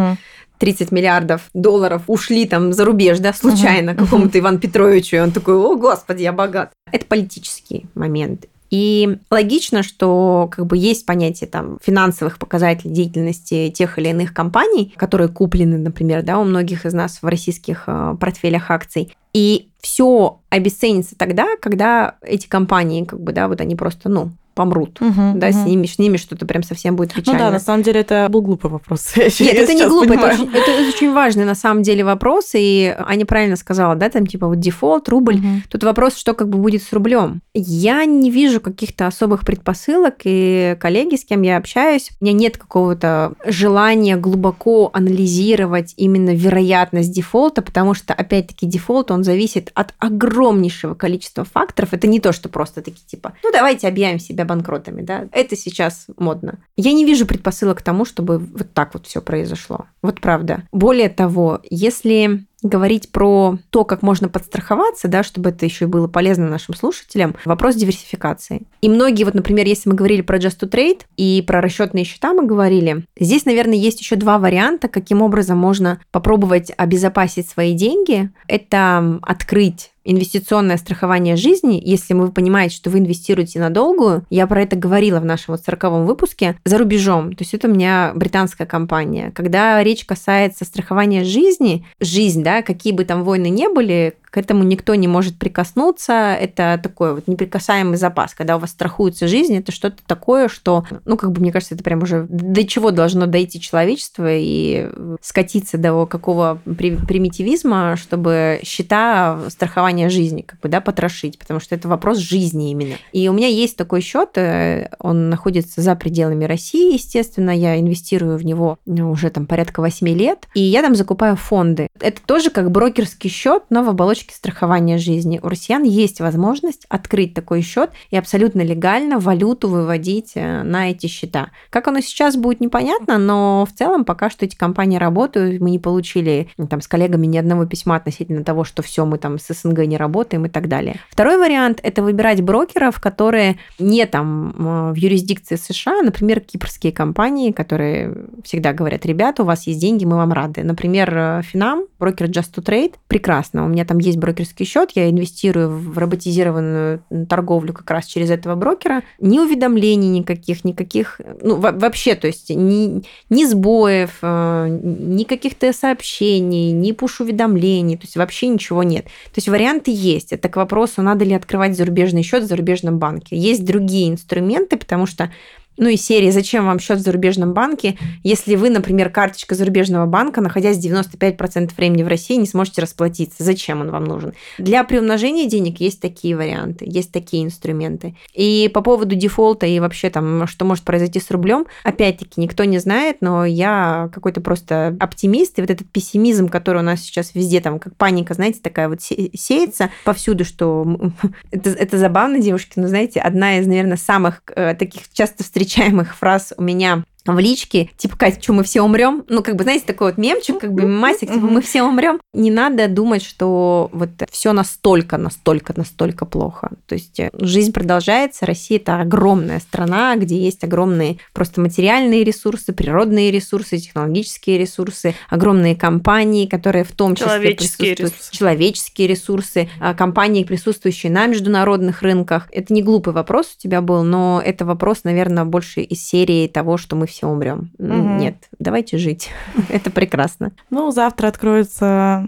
30 0.59 0.91
миллиардов 0.91 1.49
долларов 1.53 2.03
ушли 2.07 2.45
там 2.45 2.73
за 2.73 2.85
рубеж, 2.85 3.19
да, 3.19 3.33
случайно 3.33 3.95
какому-то 3.95 4.37
Ивану 4.37 4.59
Петровичу, 4.59 5.15
и 5.15 5.19
он 5.19 5.31
такой, 5.31 5.55
о, 5.55 5.75
господи, 5.75 6.23
я 6.23 6.33
богат. 6.33 6.71
Это 6.91 7.05
политический 7.05 7.85
момент. 7.95 8.45
И 8.73 9.19
логично, 9.29 9.83
что 9.83 10.49
как 10.51 10.65
бы 10.65 10.75
есть 10.75 11.05
понятие 11.05 11.47
там 11.47 11.77
финансовых 11.83 12.39
показателей 12.39 12.91
деятельности 12.91 13.69
тех 13.69 13.99
или 13.99 14.09
иных 14.09 14.33
компаний, 14.33 14.91
которые 14.97 15.27
куплены, 15.27 15.77
например, 15.77 16.23
да, 16.23 16.39
у 16.39 16.43
многих 16.43 16.87
из 16.87 16.93
нас 16.95 17.19
в 17.21 17.27
российских 17.27 17.83
э, 17.85 18.15
портфелях 18.19 18.71
акций. 18.71 19.15
И 19.31 19.69
все 19.79 20.39
обесценится 20.49 21.15
тогда, 21.15 21.49
когда 21.61 22.15
эти 22.23 22.47
компании, 22.47 23.05
как 23.05 23.21
бы, 23.21 23.31
да, 23.31 23.47
вот 23.47 23.61
они 23.61 23.75
просто, 23.75 24.09
ну, 24.09 24.31
помрут, 24.53 25.01
угу, 25.01 25.33
да, 25.35 25.47
угу. 25.47 25.53
с 25.53 25.65
ними, 25.65 25.85
с 25.85 25.99
ними 25.99 26.17
что-то 26.17 26.45
прям 26.45 26.63
совсем 26.63 26.95
будет 26.95 27.13
печально. 27.13 27.39
Ну 27.39 27.45
да, 27.45 27.51
на 27.51 27.59
самом 27.59 27.83
деле 27.83 28.01
это 28.01 28.27
был 28.29 28.41
глупый 28.41 28.69
вопрос. 28.69 29.13
Нет, 29.15 29.39
это 29.39 29.73
не 29.73 29.87
глупый, 29.87 30.17
это 30.17 30.27
очень, 30.27 30.49
это 30.53 30.87
очень 30.87 31.13
важный 31.13 31.45
на 31.45 31.55
самом 31.55 31.83
деле 31.83 32.03
вопрос, 32.03 32.51
и 32.53 32.95
Аня 32.99 33.25
правильно 33.25 33.55
сказала, 33.55 33.95
да, 33.95 34.09
там 34.09 34.25
типа 34.25 34.47
вот 34.47 34.59
дефолт, 34.59 35.09
рубль, 35.09 35.35
угу. 35.35 35.47
тут 35.69 35.83
вопрос, 35.83 36.15
что 36.15 36.33
как 36.33 36.49
бы 36.49 36.57
будет 36.57 36.83
с 36.83 36.93
рублем. 36.93 37.41
Я 37.53 38.05
не 38.05 38.29
вижу 38.31 38.59
каких-то 38.61 39.07
особых 39.07 39.45
предпосылок, 39.45 40.15
и 40.23 40.77
коллеги, 40.79 41.15
с 41.15 41.25
кем 41.25 41.41
я 41.41 41.57
общаюсь, 41.57 42.11
у 42.19 42.25
меня 42.25 42.33
нет 42.33 42.57
какого-то 42.57 43.33
желания 43.45 44.15
глубоко 44.17 44.89
анализировать 44.93 45.93
именно 45.97 46.33
вероятность 46.33 47.11
дефолта, 47.11 47.61
потому 47.61 47.93
что, 47.93 48.13
опять-таки, 48.13 48.65
дефолт, 48.65 49.11
он 49.11 49.23
зависит 49.23 49.71
от 49.73 49.93
огромнейшего 49.99 50.93
количества 50.93 51.43
факторов. 51.43 51.93
Это 51.93 52.07
не 52.07 52.19
то, 52.19 52.31
что 52.31 52.49
просто 52.49 52.81
такие 52.81 53.05
типа, 53.05 53.33
ну 53.43 53.51
давайте 53.51 53.87
объявим 53.87 54.19
себя 54.19 54.42
себя 54.43 54.45
банкротами, 54.45 55.01
да. 55.01 55.27
Это 55.31 55.55
сейчас 55.55 56.07
модно. 56.17 56.59
Я 56.75 56.93
не 56.93 57.05
вижу 57.05 57.25
предпосылок 57.25 57.79
к 57.79 57.81
тому, 57.81 58.05
чтобы 58.05 58.37
вот 58.37 58.73
так 58.73 58.93
вот 58.93 59.07
все 59.07 59.21
произошло. 59.21 59.85
Вот 60.01 60.21
правда. 60.21 60.63
Более 60.71 61.09
того, 61.09 61.61
если 61.69 62.45
говорить 62.61 63.11
про 63.11 63.57
то, 63.71 63.83
как 63.83 64.01
можно 64.01 64.29
подстраховаться, 64.29 65.09
да, 65.09 65.23
чтобы 65.23 65.49
это 65.49 65.65
еще 65.65 65.85
и 65.85 65.87
было 65.87 66.07
полезно 66.07 66.49
нашим 66.49 66.73
слушателям, 66.73 67.35
вопрос 67.43 67.75
диверсификации. 67.75 68.61
И 68.81 68.87
многие, 68.87 69.25
вот, 69.25 69.33
например, 69.33 69.65
если 69.65 69.89
мы 69.89 69.95
говорили 69.95 70.21
про 70.21 70.37
Just 70.37 70.59
to 70.61 70.69
Trade 70.69 71.01
и 71.17 71.43
про 71.45 71.59
расчетные 71.59 72.05
счета 72.05 72.33
мы 72.33 72.45
говорили, 72.45 73.05
здесь, 73.19 73.45
наверное, 73.45 73.75
есть 73.75 73.99
еще 73.99 74.15
два 74.15 74.39
варианта, 74.39 74.87
каким 74.87 75.21
образом 75.21 75.57
можно 75.57 75.99
попробовать 76.11 76.71
обезопасить 76.77 77.49
свои 77.49 77.73
деньги. 77.73 78.31
Это 78.47 79.19
открыть 79.23 79.92
инвестиционное 80.03 80.77
страхование 80.77 81.35
жизни, 81.35 81.81
если 81.83 82.13
вы 82.13 82.31
понимаете, 82.31 82.75
что 82.75 82.89
вы 82.89 82.99
инвестируете 82.99 83.59
на 83.59 83.69
долгую, 83.69 84.25
я 84.29 84.47
про 84.47 84.61
это 84.61 84.75
говорила 84.75 85.19
в 85.19 85.25
нашем 85.25 85.53
вот 85.53 85.63
40 85.63 86.05
выпуске, 86.05 86.55
за 86.65 86.77
рубежом. 86.77 87.33
То 87.33 87.43
есть 87.43 87.53
это 87.53 87.67
у 87.67 87.71
меня 87.71 88.11
британская 88.15 88.65
компания. 88.65 89.31
Когда 89.33 89.83
речь 89.83 90.05
касается 90.05 90.65
страхования 90.65 91.23
жизни, 91.23 91.85
жизнь, 91.99 92.43
да, 92.43 92.61
какие 92.61 92.93
бы 92.93 93.05
там 93.05 93.23
войны 93.23 93.49
не 93.49 93.69
были, 93.69 94.15
к 94.33 94.37
этому 94.39 94.63
никто 94.63 94.95
не 94.95 95.07
может 95.07 95.37
прикоснуться. 95.37 96.33
Это 96.33 96.79
такой 96.81 97.13
вот 97.13 97.27
неприкасаемый 97.27 97.97
запас. 97.97 98.33
Когда 98.33 98.55
у 98.55 98.59
вас 98.59 98.71
страхуется 98.71 99.27
жизнь, 99.27 99.55
это 99.55 99.71
что-то 99.71 99.97
такое, 100.07 100.47
что, 100.47 100.85
ну, 101.05 101.17
как 101.17 101.31
бы, 101.31 101.39
мне 101.39 101.51
кажется, 101.51 101.75
это 101.75 101.83
прям 101.83 102.01
уже 102.01 102.25
до 102.27 102.65
чего 102.65 102.89
должно 102.89 103.27
дойти 103.27 103.61
человечество 103.61 104.25
и 104.27 104.89
скатиться 105.21 105.77
до 105.77 106.07
какого 106.07 106.59
примитивизма, 106.65 107.95
чтобы 107.95 108.59
счета 108.63 109.39
страхования 109.49 110.09
жизни, 110.09 110.41
как 110.41 110.59
бы, 110.61 110.67
да, 110.67 110.81
потрошить, 110.81 111.37
потому 111.37 111.59
что 111.59 111.75
это 111.75 111.87
вопрос 111.87 112.17
жизни 112.17 112.71
именно. 112.71 112.95
И 113.11 113.29
у 113.29 113.33
меня 113.33 113.49
есть 113.49 113.77
такой 113.77 114.01
счет, 114.01 114.31
э, 114.37 114.89
он 114.97 115.29
находится 115.29 115.81
за 115.81 115.93
пределами 115.93 116.45
России, 116.45 116.95
естественно, 116.95 117.51
я 117.51 117.79
инвестирую 117.79 118.39
в 118.39 118.45
него 118.45 118.79
ну, 118.87 119.11
уже 119.11 119.29
там 119.29 119.45
порядка 119.45 119.81
8 119.81 120.07
лет, 120.07 120.47
и 120.55 120.61
я 120.61 120.81
там 120.81 120.95
закупаю 120.95 121.35
фонды. 121.35 121.87
Это 121.99 122.19
тоже 122.25 122.49
как 122.49 122.71
брокерский 122.71 123.29
счет, 123.29 123.65
но 123.69 123.83
в 123.83 123.89
оболочке 123.89 124.22
точки 124.23 124.33
страхования 124.33 124.97
жизни, 124.97 125.39
у 125.41 125.47
россиян 125.47 125.83
есть 125.83 126.21
возможность 126.21 126.85
открыть 126.89 127.33
такой 127.33 127.61
счет 127.61 127.91
и 128.09 128.17
абсолютно 128.17 128.61
легально 128.61 129.19
валюту 129.19 129.67
выводить 129.67 130.31
э, 130.35 130.63
на 130.63 130.91
эти 130.91 131.07
счета. 131.07 131.49
Как 131.69 131.87
оно 131.87 131.99
сейчас 131.99 132.37
будет 132.37 132.61
непонятно, 132.61 133.17
но 133.17 133.67
в 133.69 133.77
целом 133.77 134.05
пока 134.05 134.29
что 134.29 134.45
эти 134.45 134.55
компании 134.55 134.97
работают, 134.97 135.61
мы 135.61 135.71
не 135.71 135.79
получили 135.79 136.49
там 136.69 136.81
с 136.81 136.87
коллегами 136.87 137.27
ни 137.27 137.37
одного 137.37 137.65
письма 137.65 137.95
относительно 137.95 138.43
того, 138.43 138.63
что 138.63 138.81
все, 138.81 139.05
мы 139.05 139.17
там 139.17 139.39
с 139.39 139.53
СНГ 139.53 139.85
не 139.85 139.97
работаем 139.97 140.45
и 140.45 140.49
так 140.49 140.67
далее. 140.67 140.99
Второй 141.09 141.37
вариант– 141.37 141.79
это 141.83 142.01
выбирать 142.01 142.41
брокеров, 142.41 142.99
которые 142.99 143.57
не 143.79 144.05
там 144.05 144.93
в 144.93 144.95
юрисдикции 144.95 145.55
США, 145.55 146.01
например, 146.01 146.39
кипрские 146.39 146.93
компании, 146.93 147.51
которые 147.51 148.15
всегда 148.43 148.73
говорят, 148.73 149.05
ребята, 149.05 149.43
у 149.43 149.45
вас 149.45 149.67
есть 149.67 149.79
деньги, 149.79 150.05
мы 150.05 150.15
вам 150.15 150.31
рады. 150.33 150.63
Например, 150.63 151.13
э, 151.15 151.41
Финам, 151.43 151.85
брокер 151.99 152.27
Just 152.27 152.53
to 152.55 152.63
Trade, 152.63 152.93
прекрасно, 153.07 153.65
у 153.65 153.67
меня 153.67 153.85
там 153.85 153.97
есть 153.99 154.12
есть 154.13 154.19
брокерский 154.19 154.65
счет, 154.65 154.91
я 154.95 155.09
инвестирую 155.09 155.69
в 155.69 155.97
роботизированную 155.97 157.03
торговлю 157.27 157.73
как 157.73 157.89
раз 157.91 158.05
через 158.05 158.29
этого 158.29 158.55
брокера. 158.55 159.03
Ни 159.19 159.39
уведомлений 159.39 160.09
никаких, 160.09 160.63
никаких, 160.63 161.19
ну, 161.41 161.57
вообще, 161.57 162.15
то 162.15 162.27
есть 162.27 162.49
ни, 162.49 163.03
ни 163.29 163.45
сбоев, 163.45 164.19
э, 164.21 164.67
ни 164.69 165.23
каких-то 165.23 165.71
сообщений, 165.73 166.71
ни 166.71 166.91
пуш-уведомлений, 166.91 167.97
то 167.97 168.03
есть 168.03 168.15
вообще 168.15 168.47
ничего 168.47 168.83
нет. 168.83 169.05
То 169.05 169.37
есть 169.37 169.47
варианты 169.47 169.91
есть. 169.91 170.31
Это 170.31 170.49
к 170.49 170.55
вопросу, 170.55 171.01
надо 171.01 171.25
ли 171.25 171.33
открывать 171.33 171.75
зарубежный 171.75 172.23
счет 172.23 172.43
в 172.43 172.47
зарубежном 172.47 172.99
банке. 172.99 173.35
Есть 173.35 173.65
другие 173.65 174.09
инструменты, 174.09 174.77
потому 174.77 175.05
что 175.05 175.31
ну 175.77 175.89
и 175.89 175.97
серии 175.97 176.29
«Зачем 176.29 176.65
вам 176.65 176.79
счет 176.79 176.99
в 176.99 177.01
зарубежном 177.01 177.53
банке, 177.53 177.97
если 178.23 178.55
вы, 178.55 178.69
например, 178.69 179.09
карточка 179.09 179.55
зарубежного 179.55 180.05
банка, 180.05 180.41
находясь 180.41 180.77
95% 180.77 181.71
времени 181.75 182.03
в 182.03 182.07
России, 182.07 182.35
не 182.35 182.45
сможете 182.45 182.81
расплатиться? 182.81 183.43
Зачем 183.43 183.81
он 183.81 183.91
вам 183.91 184.03
нужен? 184.03 184.33
Для 184.57 184.83
приумножения 184.83 185.47
денег 185.47 185.79
есть 185.79 185.99
такие 185.99 186.35
варианты, 186.35 186.85
есть 186.87 187.11
такие 187.11 187.43
инструменты. 187.43 188.15
И 188.33 188.69
по 188.73 188.81
поводу 188.81 189.15
дефолта 189.15 189.65
и 189.65 189.79
вообще 189.79 190.09
там, 190.09 190.47
что 190.47 190.65
может 190.65 190.83
произойти 190.83 191.19
с 191.19 191.31
рублем, 191.31 191.65
опять-таки, 191.83 192.39
никто 192.39 192.63
не 192.63 192.77
знает, 192.77 193.17
но 193.21 193.45
я 193.45 194.09
какой-то 194.13 194.41
просто 194.41 194.95
оптимист, 194.99 195.57
и 195.57 195.61
вот 195.61 195.69
этот 195.69 195.89
пессимизм, 195.89 196.49
который 196.49 196.79
у 196.79 196.85
нас 196.85 197.01
сейчас 197.01 197.33
везде, 197.33 197.61
там, 197.61 197.79
как 197.79 197.95
паника, 197.95 198.33
знаете, 198.33 198.59
такая 198.61 198.89
вот 198.89 199.01
сеется 199.01 199.89
повсюду, 200.05 200.45
что 200.45 200.85
это, 201.51 201.71
это 201.71 201.97
забавно, 201.97 202.39
девушки, 202.39 202.73
но 202.75 202.87
знаете, 202.87 203.19
одна 203.19 203.59
из, 203.59 203.67
наверное, 203.67 203.97
самых 203.97 204.41
э, 204.55 204.75
таких 204.75 205.11
часто 205.11 205.43
встречаемых 205.43 205.62
встречаемых 205.63 206.15
фраз 206.15 206.53
у 206.57 206.61
меня 206.61 207.03
в 207.25 207.39
личке, 207.39 207.89
типа, 207.97 208.17
Катя, 208.17 208.41
что 208.41 208.53
мы 208.53 208.63
все 208.63 208.81
умрем? 208.81 209.23
Ну, 209.29 209.43
как 209.43 209.55
бы, 209.55 209.63
знаете, 209.63 209.85
такой 209.85 210.11
вот 210.11 210.17
мемчик, 210.17 210.59
как 210.59 210.73
бы 210.73 210.83
мемасик, 210.83 211.31
типа, 211.31 211.45
мы 211.45 211.61
все 211.61 211.83
умрем. 211.83 212.19
Не 212.33 212.51
надо 212.51 212.87
думать, 212.87 213.23
что 213.23 213.89
вот 213.93 214.09
все 214.29 214.51
настолько, 214.51 215.17
настолько, 215.17 215.73
настолько 215.75 216.25
плохо. 216.25 216.71
То 216.85 216.95
есть 216.95 217.19
э, 217.19 217.29
жизнь 217.39 217.71
продолжается, 217.71 218.45
Россия 218.45 218.77
это 218.77 218.99
огромная 218.99 219.59
страна, 219.59 220.15
где 220.17 220.37
есть 220.37 220.63
огромные 220.63 221.17
просто 221.31 221.61
материальные 221.61 222.23
ресурсы, 222.23 222.73
природные 222.73 223.31
ресурсы, 223.31 223.77
технологические 223.77 224.57
ресурсы, 224.57 225.15
огромные 225.29 225.75
компании, 225.75 226.45
которые 226.45 226.83
в 226.83 226.91
том 226.91 227.15
числе 227.15 227.27
человеческие 227.27 227.95
присутствуют, 227.95 227.99
ресурсы. 227.99 228.37
человеческие 228.37 229.07
ресурсы, 229.07 229.69
а, 229.79 229.93
компании, 229.93 230.43
присутствующие 230.43 231.11
на 231.11 231.27
международных 231.27 232.01
рынках. 232.01 232.47
Это 232.51 232.73
не 232.73 232.83
глупый 232.83 233.13
вопрос 233.13 233.55
у 233.57 233.61
тебя 233.61 233.81
был, 233.81 234.03
но 234.03 234.41
это 234.43 234.65
вопрос, 234.65 235.03
наверное, 235.03 235.45
больше 235.45 235.81
из 235.81 236.05
серии 236.05 236.47
того, 236.47 236.77
что 236.77 236.95
мы 236.95 237.07
все 237.13 237.27
умрем. 237.27 237.71
Угу. 237.77 237.93
Нет, 237.93 238.35
давайте 238.59 238.97
жить. 238.97 239.29
Это 239.69 239.91
прекрасно. 239.91 240.51
Ну, 240.69 240.91
завтра 240.91 241.27
откроется 241.27 242.25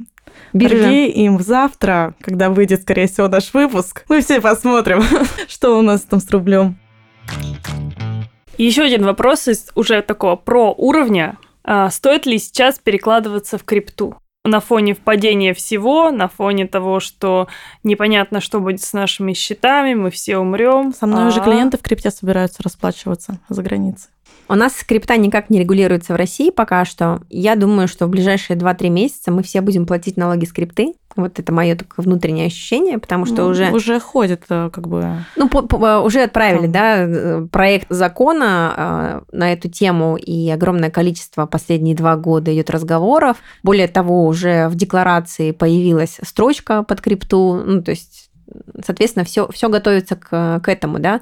Биржа. 0.54 0.90
им 0.92 1.40
завтра, 1.40 2.14
когда 2.22 2.50
выйдет, 2.50 2.84
скорее 2.84 3.08
всего, 3.08 3.28
наш 3.28 3.54
выпуск, 3.54 4.06
мы 4.10 4.22
все 4.22 4.40
посмотрим, 4.42 5.04
что 5.48 5.78
у 5.78 5.82
нас 5.82 6.02
там 6.02 6.20
с 6.20 6.30
рублем. 6.30 6.78
Еще 8.58 8.84
один 8.84 9.04
вопрос 9.04 9.48
из 9.48 9.72
уже 9.76 10.02
такого 10.02 10.36
про 10.36 10.72
уровня. 10.72 11.38
А, 11.64 11.90
стоит 11.90 12.26
ли 12.26 12.38
сейчас 12.38 12.80
перекладываться 12.80 13.58
в 13.58 13.64
крипту? 13.64 14.16
на 14.46 14.60
фоне 14.60 14.94
впадения 14.94 15.54
всего, 15.54 16.12
на 16.12 16.28
фоне 16.28 16.68
того, 16.68 17.00
что 17.00 17.48
непонятно, 17.84 18.42
что 18.42 18.60
будет 18.60 18.82
с 18.82 18.94
нашими 18.94 19.34
счетами, 19.34 19.96
мы 19.96 20.12
все 20.12 20.38
умрем. 20.38 20.94
Со 20.94 21.08
мной 21.08 21.26
а... 21.26 21.28
уже 21.28 21.42
клиенты 21.42 21.78
в 21.78 21.82
крипте 21.82 22.12
собираются 22.12 22.62
расплачиваться 22.64 23.40
за 23.50 23.64
границей. 23.64 24.12
У 24.48 24.56
нас 24.56 24.84
крипта 24.84 25.18
никак 25.18 25.50
не 25.50 25.60
регулируется 25.60 26.14
в 26.14 26.16
России 26.16 26.50
пока 26.52 26.86
что. 26.86 27.22
Я 27.30 27.56
думаю, 27.56 27.88
что 27.88 28.06
в 28.06 28.10
ближайшие 28.10 28.58
2-3 28.58 28.90
месяца 28.90 29.32
мы 29.32 29.44
все 29.44 29.62
будем 29.62 29.86
платить 29.86 30.18
налоги 30.18 30.46
с 30.46 30.52
крипты. 30.52 30.94
Вот 31.16 31.40
это 31.40 31.54
мое 31.54 31.76
такое 31.76 32.04
внутреннее 32.04 32.48
ощущение, 32.48 33.00
потому 33.00 33.26
что 33.26 33.44
ну, 33.44 33.50
уже... 33.50 33.72
Уже 33.72 34.02
ходит 34.02 34.44
э, 34.50 34.70
как 34.72 34.88
бы... 34.88 35.24
Ну, 35.38 35.48
по, 35.48 35.62
по, 35.62 36.00
уже 36.00 36.24
отправили, 36.24 36.64
Там. 36.64 36.72
да, 36.74 36.96
э, 36.98 37.48
проект 37.50 37.88
закона 37.90 39.24
э, 39.32 39.38
на 39.38 39.54
эту 39.54 39.70
тему, 39.70 40.18
и 40.18 40.50
огромное 40.50 40.92
количество 40.92 41.46
последние 41.46 41.96
два 41.96 42.18
года 42.18 42.54
идет 42.54 42.70
разговоров. 42.70 43.38
Более 43.64 43.88
того, 43.88 44.26
уже 44.26 44.68
в 44.68 44.76
декларации 44.76 45.52
появилась 45.52 46.20
строчка 46.22 46.84
под 46.84 47.00
крипту, 47.00 47.64
ну, 47.66 47.82
то 47.82 47.92
есть 47.92 48.25
соответственно, 48.84 49.26
все, 49.26 49.48
все 49.52 49.70
готовится 49.70 50.16
к, 50.16 50.60
к 50.64 50.68
этому, 50.68 51.00
да. 51.00 51.22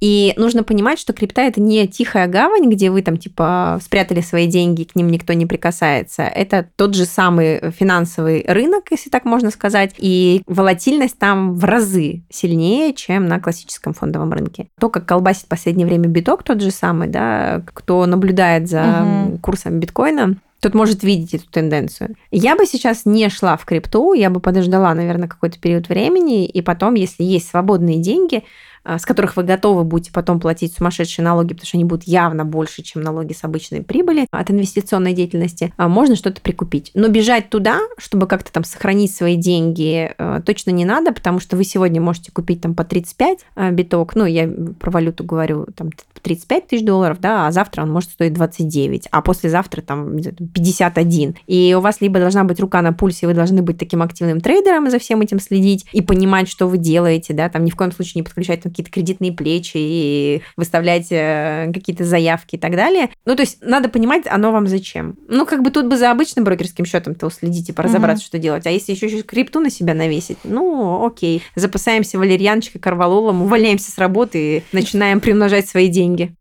И 0.00 0.32
нужно 0.36 0.62
понимать, 0.62 0.98
что 0.98 1.12
крипта 1.12 1.42
это 1.42 1.60
не 1.60 1.88
тихая 1.88 2.28
гавань, 2.28 2.70
где 2.70 2.90
вы 2.90 3.02
там 3.02 3.16
типа 3.16 3.80
спрятали 3.82 4.20
свои 4.20 4.46
деньги, 4.46 4.84
к 4.84 4.94
ним 4.94 5.08
никто 5.08 5.32
не 5.32 5.44
прикасается. 5.44 6.22
Это 6.22 6.68
тот 6.76 6.94
же 6.94 7.04
самый 7.04 7.72
финансовый 7.72 8.44
рынок, 8.46 8.84
если 8.90 9.10
так 9.10 9.24
можно 9.24 9.50
сказать, 9.50 9.94
и 9.98 10.42
волатильность 10.46 11.18
там 11.18 11.54
в 11.54 11.64
разы 11.64 12.22
сильнее, 12.30 12.94
чем 12.94 13.26
на 13.26 13.40
классическом 13.40 13.92
фондовом 13.92 14.32
рынке. 14.32 14.68
То, 14.78 14.88
как 14.88 15.06
колбасит 15.06 15.44
в 15.44 15.48
последнее 15.48 15.86
время 15.86 16.06
биток, 16.06 16.44
тот 16.44 16.60
же 16.60 16.70
самый, 16.70 17.08
да, 17.08 17.62
кто 17.74 18.06
наблюдает 18.06 18.68
за 18.68 19.26
угу. 19.26 19.38
курсом 19.38 19.80
биткоина, 19.80 20.36
тот 20.60 20.74
может 20.74 21.02
видеть 21.02 21.34
эту 21.34 21.50
тенденцию. 21.50 22.16
Я 22.30 22.56
бы 22.56 22.66
сейчас 22.66 23.06
не 23.06 23.28
шла 23.28 23.56
в 23.56 23.64
крипту, 23.64 24.12
я 24.12 24.30
бы 24.30 24.40
подождала, 24.40 24.92
наверное, 24.94 25.28
какой-то 25.28 25.58
период 25.60 25.88
времени, 25.88 26.46
и 26.46 26.62
потом, 26.62 26.94
если 26.94 27.22
есть 27.22 27.48
свободные 27.48 27.98
деньги, 27.98 28.44
с 28.84 29.04
которых 29.04 29.36
вы 29.36 29.42
готовы 29.42 29.84
будете 29.84 30.12
потом 30.12 30.40
платить 30.40 30.74
сумасшедшие 30.74 31.24
налоги, 31.24 31.54
потому 31.54 31.66
что 31.66 31.76
они 31.76 31.84
будут 31.84 32.04
явно 32.04 32.44
больше, 32.44 32.82
чем 32.82 33.02
налоги 33.02 33.32
с 33.32 33.44
обычной 33.44 33.82
прибыли 33.82 34.26
от 34.30 34.50
инвестиционной 34.50 35.12
деятельности, 35.12 35.72
а, 35.76 35.88
можно 35.88 36.16
что-то 36.16 36.40
прикупить. 36.40 36.90
Но 36.94 37.08
бежать 37.08 37.50
туда, 37.50 37.80
чтобы 37.96 38.26
как-то 38.26 38.52
там 38.52 38.64
сохранить 38.64 39.14
свои 39.14 39.36
деньги, 39.36 40.12
а, 40.18 40.40
точно 40.40 40.70
не 40.70 40.84
надо, 40.84 41.12
потому 41.12 41.40
что 41.40 41.56
вы 41.56 41.64
сегодня 41.64 42.00
можете 42.00 42.32
купить 42.32 42.60
там 42.60 42.74
по 42.74 42.84
35 42.84 43.40
биток, 43.72 44.14
ну, 44.14 44.24
я 44.24 44.48
про 44.78 44.90
валюту 44.90 45.24
говорю, 45.24 45.66
там 45.76 45.90
35 46.20 46.66
тысяч 46.66 46.84
долларов, 46.84 47.18
да, 47.20 47.46
а 47.46 47.52
завтра 47.52 47.82
он 47.82 47.90
может 47.90 48.10
стоить 48.10 48.32
29, 48.32 49.08
а 49.10 49.22
послезавтра 49.22 49.82
там 49.82 50.18
51. 50.18 51.36
И 51.46 51.74
у 51.74 51.80
вас 51.80 52.00
либо 52.00 52.18
должна 52.18 52.44
быть 52.44 52.60
рука 52.60 52.82
на 52.82 52.92
пульсе, 52.92 53.26
вы 53.26 53.34
должны 53.34 53.62
быть 53.62 53.78
таким 53.78 54.02
активным 54.02 54.40
трейдером 54.40 54.86
и 54.86 54.90
за 54.90 54.98
всем 54.98 55.20
этим 55.20 55.40
следить 55.40 55.86
и 55.92 56.02
понимать, 56.02 56.48
что 56.48 56.66
вы 56.66 56.78
делаете, 56.78 57.34
да, 57.34 57.48
там 57.48 57.64
ни 57.64 57.70
в 57.70 57.76
коем 57.76 57.92
случае 57.92 58.20
не 58.20 58.22
подключать 58.22 58.62
какие-то 58.68 58.90
кредитные 58.90 59.32
плечи 59.32 59.76
и 59.76 60.42
выставлять 60.56 61.08
э, 61.10 61.70
какие-то 61.72 62.04
заявки 62.04 62.56
и 62.56 62.58
так 62.58 62.72
далее. 62.76 63.10
Ну, 63.24 63.36
то 63.36 63.42
есть 63.42 63.58
надо 63.62 63.88
понимать, 63.88 64.26
оно 64.26 64.52
вам 64.52 64.66
зачем. 64.66 65.16
Ну, 65.28 65.46
как 65.46 65.62
бы 65.62 65.70
тут 65.70 65.86
бы 65.86 65.96
за 65.96 66.10
обычным 66.10 66.44
брокерским 66.44 66.84
счетом-то 66.84 67.26
уследить 67.26 67.68
и 67.68 67.72
поразобраться, 67.72 68.24
mm-hmm. 68.24 68.26
что 68.26 68.38
делать. 68.38 68.66
А 68.66 68.70
если 68.70 68.92
еще 68.92 69.06
еще 69.06 69.22
крипту 69.22 69.60
на 69.60 69.70
себя 69.70 69.94
навесить, 69.94 70.38
ну, 70.44 71.06
окей. 71.06 71.42
Запасаемся 71.54 72.18
валерьяночкой, 72.18 72.80
корвалолом, 72.80 73.42
увольняемся 73.42 73.90
с 73.90 73.98
работы 73.98 74.58
и 74.58 74.62
начинаем 74.72 75.20
примножать 75.20 75.68
свои 75.68 75.88
деньги. 75.88 76.34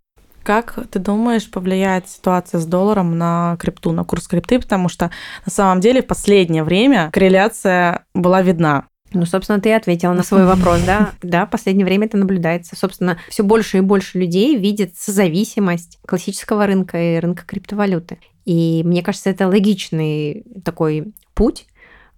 Как 0.47 0.79
ты 0.91 0.99
думаешь, 0.99 1.51
повлияет 1.51 2.07
ситуация 2.07 2.61
с 2.61 2.65
долларом 2.65 3.17
на 3.17 3.57
крипту, 3.59 3.91
на 3.91 4.05
курс 4.05 4.29
крипты? 4.29 4.59
Потому 4.59 4.87
что 4.87 5.11
на 5.45 5.51
самом 5.51 5.81
деле 5.81 6.01
в 6.01 6.07
последнее 6.07 6.63
время 6.63 7.09
корреляция 7.11 8.05
была 8.13 8.41
видна. 8.41 8.85
Ну, 9.13 9.25
собственно, 9.25 9.59
ты 9.59 9.73
ответила 9.73 10.13
на 10.13 10.23
свой 10.23 10.45
вопрос, 10.45 10.81
да? 10.81 11.11
Да, 11.21 11.45
в 11.45 11.49
последнее 11.49 11.85
время 11.85 12.07
это 12.07 12.17
наблюдается. 12.17 12.75
Собственно, 12.75 13.17
все 13.29 13.43
больше 13.43 13.77
и 13.77 13.81
больше 13.81 14.19
людей 14.19 14.57
видят 14.57 14.91
зависимость 14.95 15.99
классического 16.05 16.65
рынка 16.65 16.97
и 16.97 17.19
рынка 17.19 17.43
криптовалюты. 17.45 18.19
И 18.45 18.81
мне 18.85 19.01
кажется, 19.03 19.29
это 19.29 19.47
логичный 19.47 20.45
такой 20.63 21.13
путь, 21.33 21.67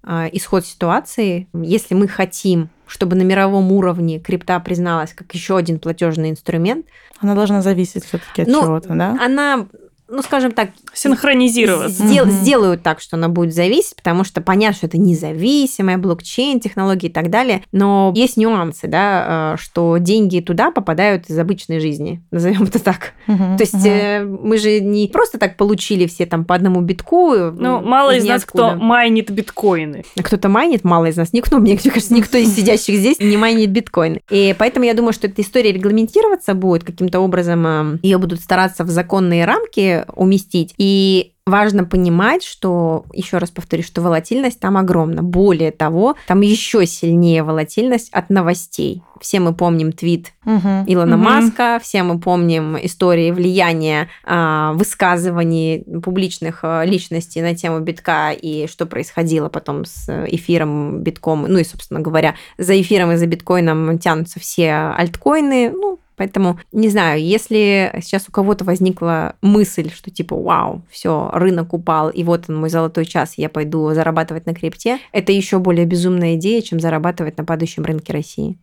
а, 0.04 0.28
исход 0.32 0.66
ситуации. 0.66 1.48
Если 1.54 1.94
мы 1.94 2.08
хотим, 2.08 2.70
чтобы 2.88 3.16
на 3.16 3.24
мировом 3.24 3.72
уровне 3.72 4.20
крипта 4.20 4.60
призналась 4.60 5.14
как 5.14 5.34
еще 5.34 5.58
один 5.58 5.80
платежный 5.80 6.30
инструмент, 6.30 6.86
она 7.20 7.36
должна 7.36 7.62
зависеть 7.62 8.06
все-таки 8.06 8.44
от 8.44 8.48
ну, 8.48 8.62
чего-то, 8.62 8.96
да? 8.96 9.18
Она 9.20 9.68
ну, 10.10 10.22
скажем 10.22 10.52
так, 10.52 10.70
синхронизироваться. 10.94 12.08
Сдел, 12.08 12.26
угу. 12.26 12.32
Сделают 12.32 12.84
так, 12.84 13.00
что 13.00 13.16
она 13.16 13.30
будет 13.30 13.54
зависеть, 13.54 13.96
потому 13.96 14.24
что 14.24 14.42
понятно, 14.42 14.76
что 14.78 14.88
это 14.88 14.98
независимая 14.98 15.98
блокчейн, 15.98 16.60
технологии 16.60 17.08
и 17.08 17.12
так 17.12 17.30
далее. 17.30 17.64
Но 17.72 18.12
есть 18.16 18.38
нюансы, 18.38 18.88
да, 18.88 19.54
э, 19.54 19.58
что 19.60 19.98
деньги 19.98 20.40
туда 20.40 20.72
попадают 20.72 21.30
из 21.30 21.38
обычной 21.38 21.80
жизни, 21.80 22.24
назовем 22.32 22.64
это 22.64 22.80
так. 22.80 23.14
Угу, 23.28 23.58
То 23.58 23.62
есть 23.64 23.74
угу. 23.74 24.48
мы 24.48 24.58
же 24.58 24.80
не 24.80 25.08
просто 25.08 25.38
так 25.38 25.58
получили 25.58 26.08
все 26.08 26.26
там 26.26 26.46
по 26.46 26.56
одному 26.56 26.82
битку. 26.82 27.36
Ну, 27.36 27.82
мало 27.82 28.16
из 28.16 28.26
нас 28.26 28.46
кто 28.46 28.76
майнит 28.76 29.30
биткоины. 29.30 30.04
Кто-то 30.22 30.50
майнит, 30.50 30.84
мало 30.84 31.06
из 31.06 31.18
нас. 31.18 31.34
Никто, 31.34 31.60
мне 31.60 31.78
кажется, 31.78 32.14
никто 32.14 32.38
из 32.38 32.56
сидящих 32.56 32.96
здесь 32.96 33.20
не 33.20 33.38
майнит 33.38 33.70
биткоины. 33.70 34.22
И 34.30 34.56
поэтому 34.58 34.86
я 34.86 34.94
думаю, 34.94 35.14
что 35.14 35.28
эта 35.28 35.42
история 35.42 35.72
регламентироваться 35.72 36.54
будет 36.54 36.84
каким-то 36.84 37.20
образом, 37.20 37.68
э, 37.68 38.00
ее 38.02 38.18
будут 38.18 38.40
стараться 38.40 38.84
в 38.84 38.90
законные 38.90 39.46
рамки 39.46 39.99
уместить. 40.16 40.74
И 40.78 41.34
важно 41.50 41.84
понимать, 41.84 42.44
что, 42.44 43.06
еще 43.12 43.38
раз 43.40 43.52
повторю, 43.52 43.84
что 43.84 44.02
волатильность 44.02 44.60
там 44.60 44.78
огромна. 44.78 45.24
Более 45.24 45.72
того, 45.72 46.16
там 46.28 46.42
еще 46.42 46.86
сильнее 46.86 47.44
волатильность 47.44 48.10
от 48.14 48.30
новостей. 48.30 49.04
Все 49.20 49.42
мы 49.42 49.54
помним 49.54 49.92
твит 49.92 50.32
угу. 50.46 50.86
Илона 50.88 51.16
угу. 51.16 51.26
Маска, 51.26 51.80
все 51.84 52.04
мы 52.04 52.20
помним 52.20 52.78
истории 52.82 53.32
влияния 53.32 54.08
э, 54.26 54.72
высказываний 54.76 55.84
публичных 56.02 56.60
э, 56.64 56.86
личностей 56.86 57.42
на 57.42 57.54
тему 57.54 57.82
битка 57.82 58.32
и 58.32 58.68
что 58.68 58.86
происходило 58.86 59.50
потом 59.50 59.84
с 59.84 60.08
эфиром 60.28 61.02
битком. 61.02 61.46
Ну 61.48 61.58
и, 61.58 61.66
собственно 61.66 62.00
говоря, 62.00 62.36
за 62.58 62.80
эфиром 62.80 63.12
и 63.12 63.18
за 63.18 63.26
биткоином 63.26 64.00
тянутся 64.00 64.40
все 64.40 64.94
альткоины. 64.98 65.72
Ну, 65.72 66.00
Поэтому, 66.20 66.60
не 66.74 66.90
знаю, 66.90 67.24
если 67.24 67.98
сейчас 68.02 68.28
у 68.28 68.32
кого-то 68.34 68.66
возникла 68.66 69.38
мысль, 69.42 69.90
что 69.90 70.12
типа, 70.12 70.36
вау, 70.36 70.82
все, 70.92 71.30
рынок 71.32 71.74
упал, 71.74 72.10
и 72.10 72.26
вот 72.26 72.50
он 72.50 72.58
мой 72.58 72.70
золотой 72.70 73.06
час, 73.06 73.36
я 73.38 73.48
пойду 73.48 73.94
зарабатывать 73.94 74.46
на 74.46 74.54
крипте, 74.54 75.00
это 75.14 75.32
еще 75.32 75.60
более 75.60 75.86
безумная 75.86 76.36
идея, 76.36 76.62
чем 76.62 76.82
зарабатывать 76.82 77.38
на 77.38 77.46
падающем 77.46 77.86
рынке 77.86 78.12
России. 78.12 78.58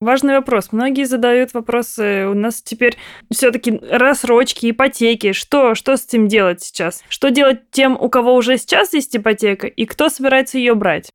Важный 0.00 0.34
вопрос. 0.34 0.72
Многие 0.72 1.04
задают 1.04 1.54
вопросы. 1.54 2.26
У 2.26 2.34
нас 2.34 2.60
теперь 2.60 2.96
все-таки 3.30 3.78
рассрочки, 3.92 4.70
ипотеки. 4.70 5.32
Что, 5.32 5.76
что 5.76 5.96
с 5.96 6.06
этим 6.06 6.26
делать 6.26 6.62
сейчас? 6.62 7.04
Что 7.08 7.30
делать 7.30 7.70
тем, 7.70 7.96
у 8.00 8.08
кого 8.08 8.34
уже 8.34 8.56
сейчас 8.58 8.92
есть 8.94 9.14
ипотека, 9.14 9.68
и 9.68 9.84
кто 9.84 10.08
собирается 10.08 10.58
ее 10.58 10.74
брать? 10.74 11.10